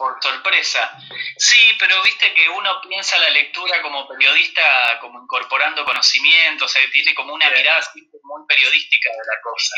por 0.00 0.16
sorpresa. 0.22 0.98
Sí, 1.36 1.76
pero 1.78 2.02
viste 2.02 2.32
que 2.32 2.48
uno 2.48 2.80
piensa 2.80 3.18
la 3.18 3.28
lectura 3.28 3.82
como 3.82 4.08
periodista, 4.08 4.98
como 4.98 5.22
incorporando 5.22 5.84
conocimiento, 5.84 6.64
o 6.64 6.68
sea, 6.68 6.80
tiene 6.90 7.14
como 7.14 7.34
una 7.34 7.50
mirada 7.50 7.84
muy 8.22 8.46
periodística 8.48 9.10
de 9.10 9.18
la 9.18 9.42
cosa. 9.42 9.76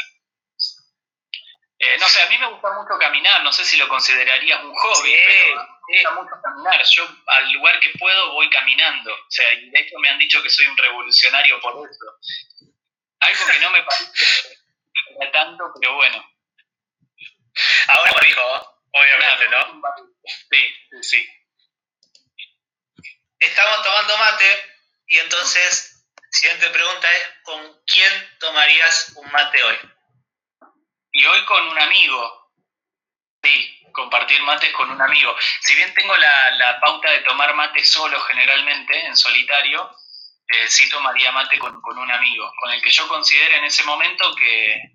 Eh, 1.77 1.99
no 1.99 2.09
sé, 2.09 2.23
a 2.23 2.29
mí 2.29 2.39
me 2.39 2.47
gusta 2.47 2.71
mucho 2.71 2.97
caminar, 3.01 3.43
no 3.43 3.53
sé 3.53 3.65
si 3.65 3.77
lo 3.77 3.89
considerarías 3.89 4.63
un 4.63 4.73
hobby, 4.73 5.13
pero 5.27 5.57
me 5.57 5.95
gusta 5.97 6.11
mucho 6.13 6.35
caminar. 6.41 6.81
Yo 6.85 7.05
al 7.27 7.53
lugar 7.55 7.81
que 7.81 7.91
puedo 7.99 8.33
voy 8.35 8.49
caminando. 8.49 9.13
O 9.13 9.27
sea, 9.29 9.49
de 9.51 9.81
hecho 9.81 9.99
me 9.99 10.09
han 10.09 10.19
dicho 10.19 10.41
que 10.41 10.51
soy 10.51 10.69
un 10.69 10.77
revolucionario 10.77 11.61
por 11.61 11.73
eso. 11.91 12.39
Algo 13.19 13.45
que 13.47 13.59
no 13.59 13.71
me 13.71 13.83
parece 13.83 14.59
tanto, 15.33 15.65
pero 15.81 15.97
bueno. 15.97 16.25
Ahora 17.89 18.13
dijo, 18.25 18.82
obviamente, 18.93 19.49
¿no? 19.49 19.83
Sí, 20.25 21.03
sí. 21.03 21.29
Estamos 23.39 23.83
tomando 23.83 24.17
mate 24.19 24.73
y 25.07 25.19
entonces, 25.19 26.07
siguiente 26.31 26.71
pregunta 26.71 27.13
es, 27.13 27.23
¿con 27.43 27.83
quién 27.85 28.39
tomarías 28.39 29.13
un 29.17 29.31
mate 29.33 29.63
hoy? 29.63 29.79
Y 31.13 31.25
hoy 31.27 31.45
con 31.45 31.69
un 31.69 31.79
amigo. 31.79 32.53
Sí, 33.43 33.83
compartir 33.93 34.41
mates 34.43 34.73
con 34.73 34.91
un 34.91 35.01
amigo. 35.01 35.35
Si 35.63 35.75
bien 35.75 35.93
tengo 35.95 36.17
la, 36.17 36.79
pauta 36.81 37.11
de 37.11 37.21
tomar 37.21 37.55
mate 37.55 37.85
solo 37.85 38.21
generalmente, 38.23 39.07
en 39.07 39.17
solitario, 39.17 39.95
eh, 40.53 40.69
sí 40.69 40.89
tomaría 40.89 41.33
mate 41.33 41.59
con, 41.59 41.75
un 41.75 42.11
amigo, 42.11 42.53
con 42.61 42.71
el 42.73 42.83
que 42.83 42.91
yo 42.91 43.09
considero 43.09 43.57
en 43.57 43.65
ese 43.65 43.83
momento 43.85 44.35
que, 44.35 44.93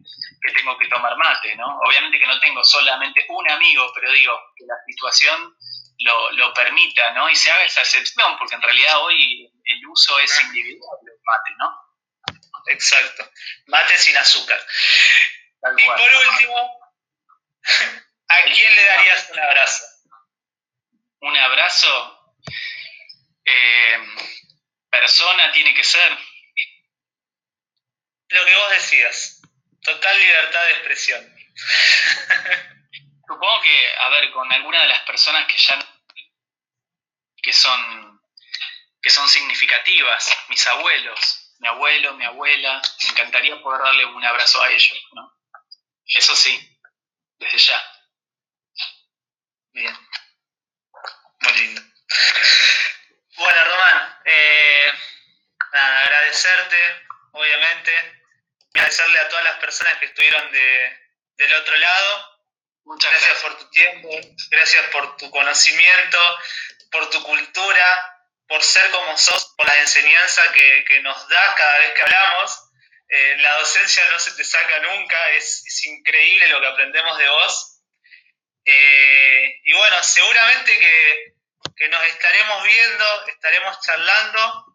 tengo 0.55 0.77
que 0.77 0.87
tomar 0.87 1.17
mate, 1.17 1.55
¿no? 1.55 1.77
Obviamente 1.85 2.17
que 2.17 2.25
no 2.25 2.39
tengo 2.39 2.63
solamente 2.63 3.25
un 3.27 3.49
amigo, 3.49 3.91
pero 3.93 4.11
digo 4.13 4.33
que 4.55 4.65
la 4.65 4.75
situación 4.85 5.55
lo, 5.99 6.31
lo 6.31 6.53
permita, 6.53 7.11
¿no? 7.11 7.29
Y 7.29 7.35
se 7.35 7.51
haga 7.51 7.65
esa 7.65 7.81
excepción, 7.81 8.37
porque 8.37 8.55
en 8.55 8.61
realidad 8.61 9.03
hoy 9.03 9.51
el 9.65 9.87
uso 9.87 10.17
es 10.19 10.39
individual 10.39 10.97
del 11.03 11.19
mate, 11.25 11.51
¿no? 11.57 11.87
Exacto. 12.67 13.29
Mate 13.67 13.97
sin 13.97 14.15
azúcar 14.17 14.59
y 15.77 15.85
por 15.85 15.99
último, 15.99 16.79
¿a 18.27 18.41
quién 18.43 18.75
le 18.75 18.85
darías 18.85 19.29
un 19.31 19.39
abrazo? 19.39 19.85
Un 21.21 21.37
abrazo. 21.37 22.35
Eh, 23.45 23.97
persona 24.99 25.51
tiene 25.51 25.73
que 25.73 25.83
ser. 25.83 26.17
Lo 28.29 28.45
que 28.45 28.55
vos 28.55 28.69
decías. 28.71 29.41
Total 29.83 30.19
libertad 30.19 30.63
de 30.65 30.71
expresión. 30.71 31.35
Supongo 33.27 33.61
que, 33.61 33.95
a 33.99 34.09
ver, 34.09 34.31
con 34.31 34.51
alguna 34.51 34.81
de 34.81 34.87
las 34.87 35.01
personas 35.01 35.47
que 35.47 35.57
ya 35.57 35.79
que 37.41 37.53
son 37.53 38.21
que 39.01 39.09
son 39.09 39.29
significativas, 39.29 40.37
mis 40.49 40.67
abuelos, 40.67 41.53
mi 41.59 41.67
abuelo, 41.67 42.13
mi 42.15 42.25
abuela, 42.25 42.81
me 43.03 43.09
encantaría 43.09 43.61
poder 43.61 43.81
darle 43.81 44.05
un 44.05 44.25
abrazo 44.25 44.61
a 44.61 44.69
ellos, 44.69 44.99
¿no? 45.13 45.33
Eso 46.05 46.35
sí, 46.35 46.77
desde 47.37 47.57
ya. 47.57 47.81
Bien. 49.71 49.97
Muy 51.41 51.53
lindo. 51.53 51.81
Bueno, 53.37 53.63
Román, 53.65 54.19
eh, 54.25 54.93
nada, 55.71 56.01
agradecerte, 56.01 56.77
obviamente. 57.33 57.93
Agradecerle 58.73 59.19
a 59.19 59.29
todas 59.29 59.45
las 59.45 59.59
personas 59.59 59.97
que 59.99 60.05
estuvieron 60.05 60.51
de, 60.51 60.99
del 61.37 61.53
otro 61.53 61.77
lado. 61.77 62.39
Muchas 62.85 63.11
gracias, 63.11 63.41
por 63.41 63.57
tu 63.59 63.69
tiempo, 63.69 64.09
gracias 64.49 64.85
por 64.87 65.17
tu 65.17 65.29
conocimiento, 65.29 66.39
por 66.91 67.09
tu 67.09 67.21
cultura, 67.21 68.17
por 68.47 68.63
ser 68.63 68.89
como 68.91 69.17
sos, 69.17 69.53
por 69.55 69.67
la 69.67 69.81
enseñanza 69.81 70.41
que, 70.53 70.85
que 70.87 71.01
nos 71.01 71.27
das 71.27 71.55
cada 71.55 71.77
vez 71.79 71.93
que 71.93 72.01
hablamos. 72.01 72.63
Eh, 73.09 73.37
la 73.39 73.57
docencia 73.59 74.03
no 74.11 74.19
se 74.19 74.31
te 74.31 74.43
saca 74.43 74.79
nunca, 74.79 75.29
es, 75.31 75.85
increíble 75.85 76.47
lo 76.47 76.59
que 76.59 76.67
aprendemos 76.67 77.17
de 77.17 77.29
vos. 77.29 77.81
Eh, 78.65 79.59
y 79.63 79.73
bueno, 79.73 80.03
seguramente 80.03 80.77
que, 80.79 81.36
nos 81.89 82.03
estaremos 82.05 82.63
viendo, 82.63 83.27
estaremos 83.27 83.79
charlando 83.81 84.65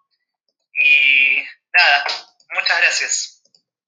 y 0.74 1.44
nada, 1.72 2.04
muchas 2.50 2.78
gracias. 2.78 3.42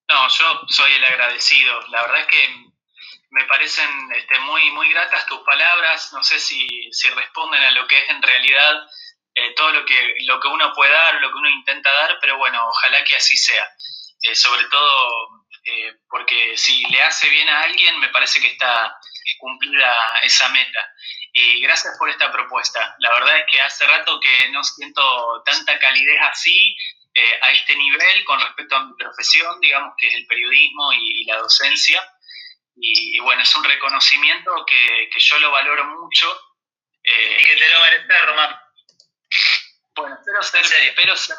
No, 0.08 0.28
yo 0.28 0.60
soy 0.68 0.92
el 0.92 1.04
agradecido. 1.04 1.80
La 1.88 2.02
verdad 2.02 2.20
es 2.20 2.26
que 2.26 2.48
me 3.30 3.44
parecen 3.46 3.88
este, 4.14 4.38
muy, 4.40 4.70
muy 4.70 4.92
gratas 4.92 5.26
tus 5.26 5.40
palabras. 5.40 6.12
No 6.12 6.22
sé 6.22 6.38
si, 6.38 6.66
responden 7.14 7.62
a 7.62 7.70
lo 7.70 7.86
que 7.86 7.98
es 7.98 8.08
en 8.08 8.22
realidad 8.22 8.86
eh, 9.34 9.54
todo 9.54 9.70
lo 9.72 9.84
que, 9.84 10.14
lo 10.26 10.40
que 10.40 10.48
uno 10.48 10.72
puede 10.74 10.92
dar, 10.92 11.14
lo 11.20 11.30
que 11.30 11.38
uno 11.38 11.48
intenta 11.48 11.92
dar, 11.92 12.18
pero 12.20 12.36
bueno, 12.36 12.66
ojalá 12.68 13.02
que 13.04 13.16
así 13.16 13.36
sea. 13.36 13.66
Eh, 14.22 14.34
sobre 14.34 14.64
todo 14.68 15.44
eh, 15.64 15.96
porque 16.08 16.56
si 16.56 16.82
le 16.90 17.00
hace 17.02 17.28
bien 17.28 17.48
a 17.48 17.62
alguien, 17.62 17.98
me 17.98 18.08
parece 18.10 18.40
que 18.40 18.48
está 18.48 18.96
cumplida 19.38 19.96
esa 20.22 20.48
meta. 20.50 20.92
Y 21.37 21.61
gracias 21.61 21.97
por 21.99 22.09
esta 22.09 22.30
propuesta. 22.30 22.95
La 23.01 23.12
verdad 23.12 23.39
es 23.39 23.45
que 23.51 23.61
hace 23.61 23.85
rato 23.87 24.20
que 24.20 24.49
no 24.51 24.62
siento 24.62 25.43
tanta 25.45 25.78
calidez 25.78 26.18
así 26.22 26.76
eh, 27.12 27.39
a 27.43 27.53
este 27.53 27.74
nivel 27.74 28.24
con 28.24 28.41
respecto 28.41 28.76
a 28.76 28.85
mi 28.85 28.95
profesión, 28.95 29.61
digamos 29.61 29.95
que 29.99 30.07
es 30.07 30.14
el 30.14 30.26
periodismo 30.26 30.93
y, 30.93 31.24
la 31.26 31.39
docencia. 31.39 32.03
Y, 32.76 33.18
bueno, 33.20 33.43
es 33.43 33.57
un 33.57 33.64
reconocimiento 33.64 34.64
que, 34.64 35.11
yo 35.16 35.39
lo 35.41 35.51
valoro 35.51 35.85
mucho. 35.85 36.57
y 37.03 37.45
que 37.45 37.57
te 37.57 37.68
lo 37.68 37.80
mereces, 37.80 38.26
Román. 38.26 38.57
Bueno, 39.97 40.16
espero 40.16 40.43
ser, 40.43 40.64
espero 40.64 41.16
ser 41.16 41.37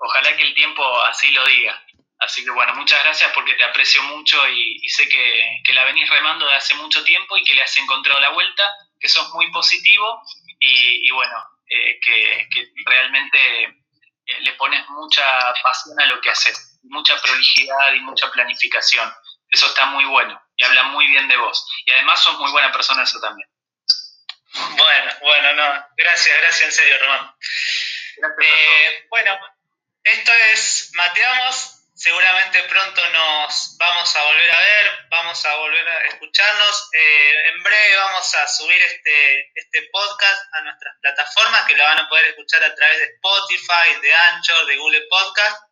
Ojalá 0.00 0.36
que 0.36 0.42
el 0.42 0.54
tiempo 0.54 1.02
así 1.02 1.30
lo 1.32 1.46
diga. 1.46 1.80
Así 2.18 2.44
que 2.44 2.50
bueno, 2.50 2.74
muchas 2.74 3.02
gracias 3.02 3.32
porque 3.34 3.54
te 3.54 3.64
aprecio 3.64 4.02
mucho 4.04 4.48
y, 4.48 4.88
sé 4.88 5.08
que, 5.08 5.72
la 5.72 5.84
venís 5.84 6.08
remando 6.08 6.46
de 6.46 6.54
hace 6.54 6.74
mucho 6.74 7.02
tiempo 7.02 7.36
y 7.36 7.44
que 7.44 7.54
le 7.54 7.62
has 7.62 7.76
encontrado 7.78 8.20
la 8.20 8.30
vuelta, 8.30 8.70
que 9.02 9.08
sos 9.08 9.28
muy 9.34 9.50
positivo 9.50 10.22
y, 10.60 11.10
bueno, 11.10 11.36
eh, 11.68 11.98
que, 12.00 12.48
realmente 12.86 13.64
eh, 13.64 14.40
le 14.40 14.52
pones 14.52 14.88
mucha 14.90 15.24
pasión 15.60 16.00
a 16.00 16.06
lo 16.06 16.20
que 16.20 16.30
haces, 16.30 16.78
mucha 16.84 17.20
prolijidad 17.20 17.92
y 17.94 18.00
mucha 18.00 18.30
planificación. 18.30 19.12
Eso 19.50 19.66
está 19.66 19.86
muy 19.86 20.04
bueno 20.04 20.40
y 20.56 20.62
habla 20.62 20.84
muy 20.84 21.06
bien 21.08 21.26
de 21.26 21.36
vos. 21.36 21.66
Y 21.84 21.90
además 21.90 22.22
sos 22.22 22.38
muy 22.38 22.50
buena 22.52 22.70
persona 22.70 23.02
eso 23.02 23.20
también. 23.20 23.48
Bueno, 24.54 25.12
bueno, 25.20 25.52
no. 25.54 25.86
Gracias, 25.96 26.38
gracias 26.40 26.62
en 26.62 26.72
serio, 26.72 26.98
Román. 27.00 27.34
Eh, 28.40 29.06
bueno, 29.10 29.36
esto 30.04 30.32
es 30.52 30.92
Mateamos 30.94 31.81
seguramente 32.02 32.64
pronto 32.64 33.00
nos 33.10 33.76
vamos 33.78 34.16
a 34.16 34.24
volver 34.24 34.50
a 34.50 34.58
ver, 34.58 35.06
vamos 35.08 35.46
a 35.46 35.54
volver 35.54 35.88
a 35.88 36.06
escucharnos. 36.08 36.88
Eh, 36.92 37.48
en 37.54 37.62
breve 37.62 37.96
vamos 37.96 38.34
a 38.34 38.48
subir 38.48 38.82
este, 38.82 39.52
este 39.54 39.88
podcast 39.92 40.42
a 40.52 40.62
nuestras 40.62 40.96
plataformas 41.00 41.64
que 41.66 41.76
lo 41.76 41.84
van 41.84 42.00
a 42.00 42.08
poder 42.08 42.24
escuchar 42.26 42.64
a 42.64 42.74
través 42.74 42.98
de 42.98 43.04
Spotify, 43.04 44.00
de 44.02 44.14
Anchor, 44.14 44.66
de 44.66 44.76
Google 44.78 45.06
Podcast. 45.08 45.62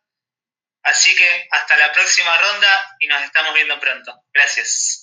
Así 0.83 1.13
que 1.17 1.47
hasta 1.51 1.75
la 1.75 1.91
próxima 1.91 2.37
ronda 2.37 2.95
y 3.01 3.07
nos 3.07 3.21
estamos 3.23 3.53
viendo 3.53 3.77
pronto. 3.81 4.23
Gracias. 4.33 5.00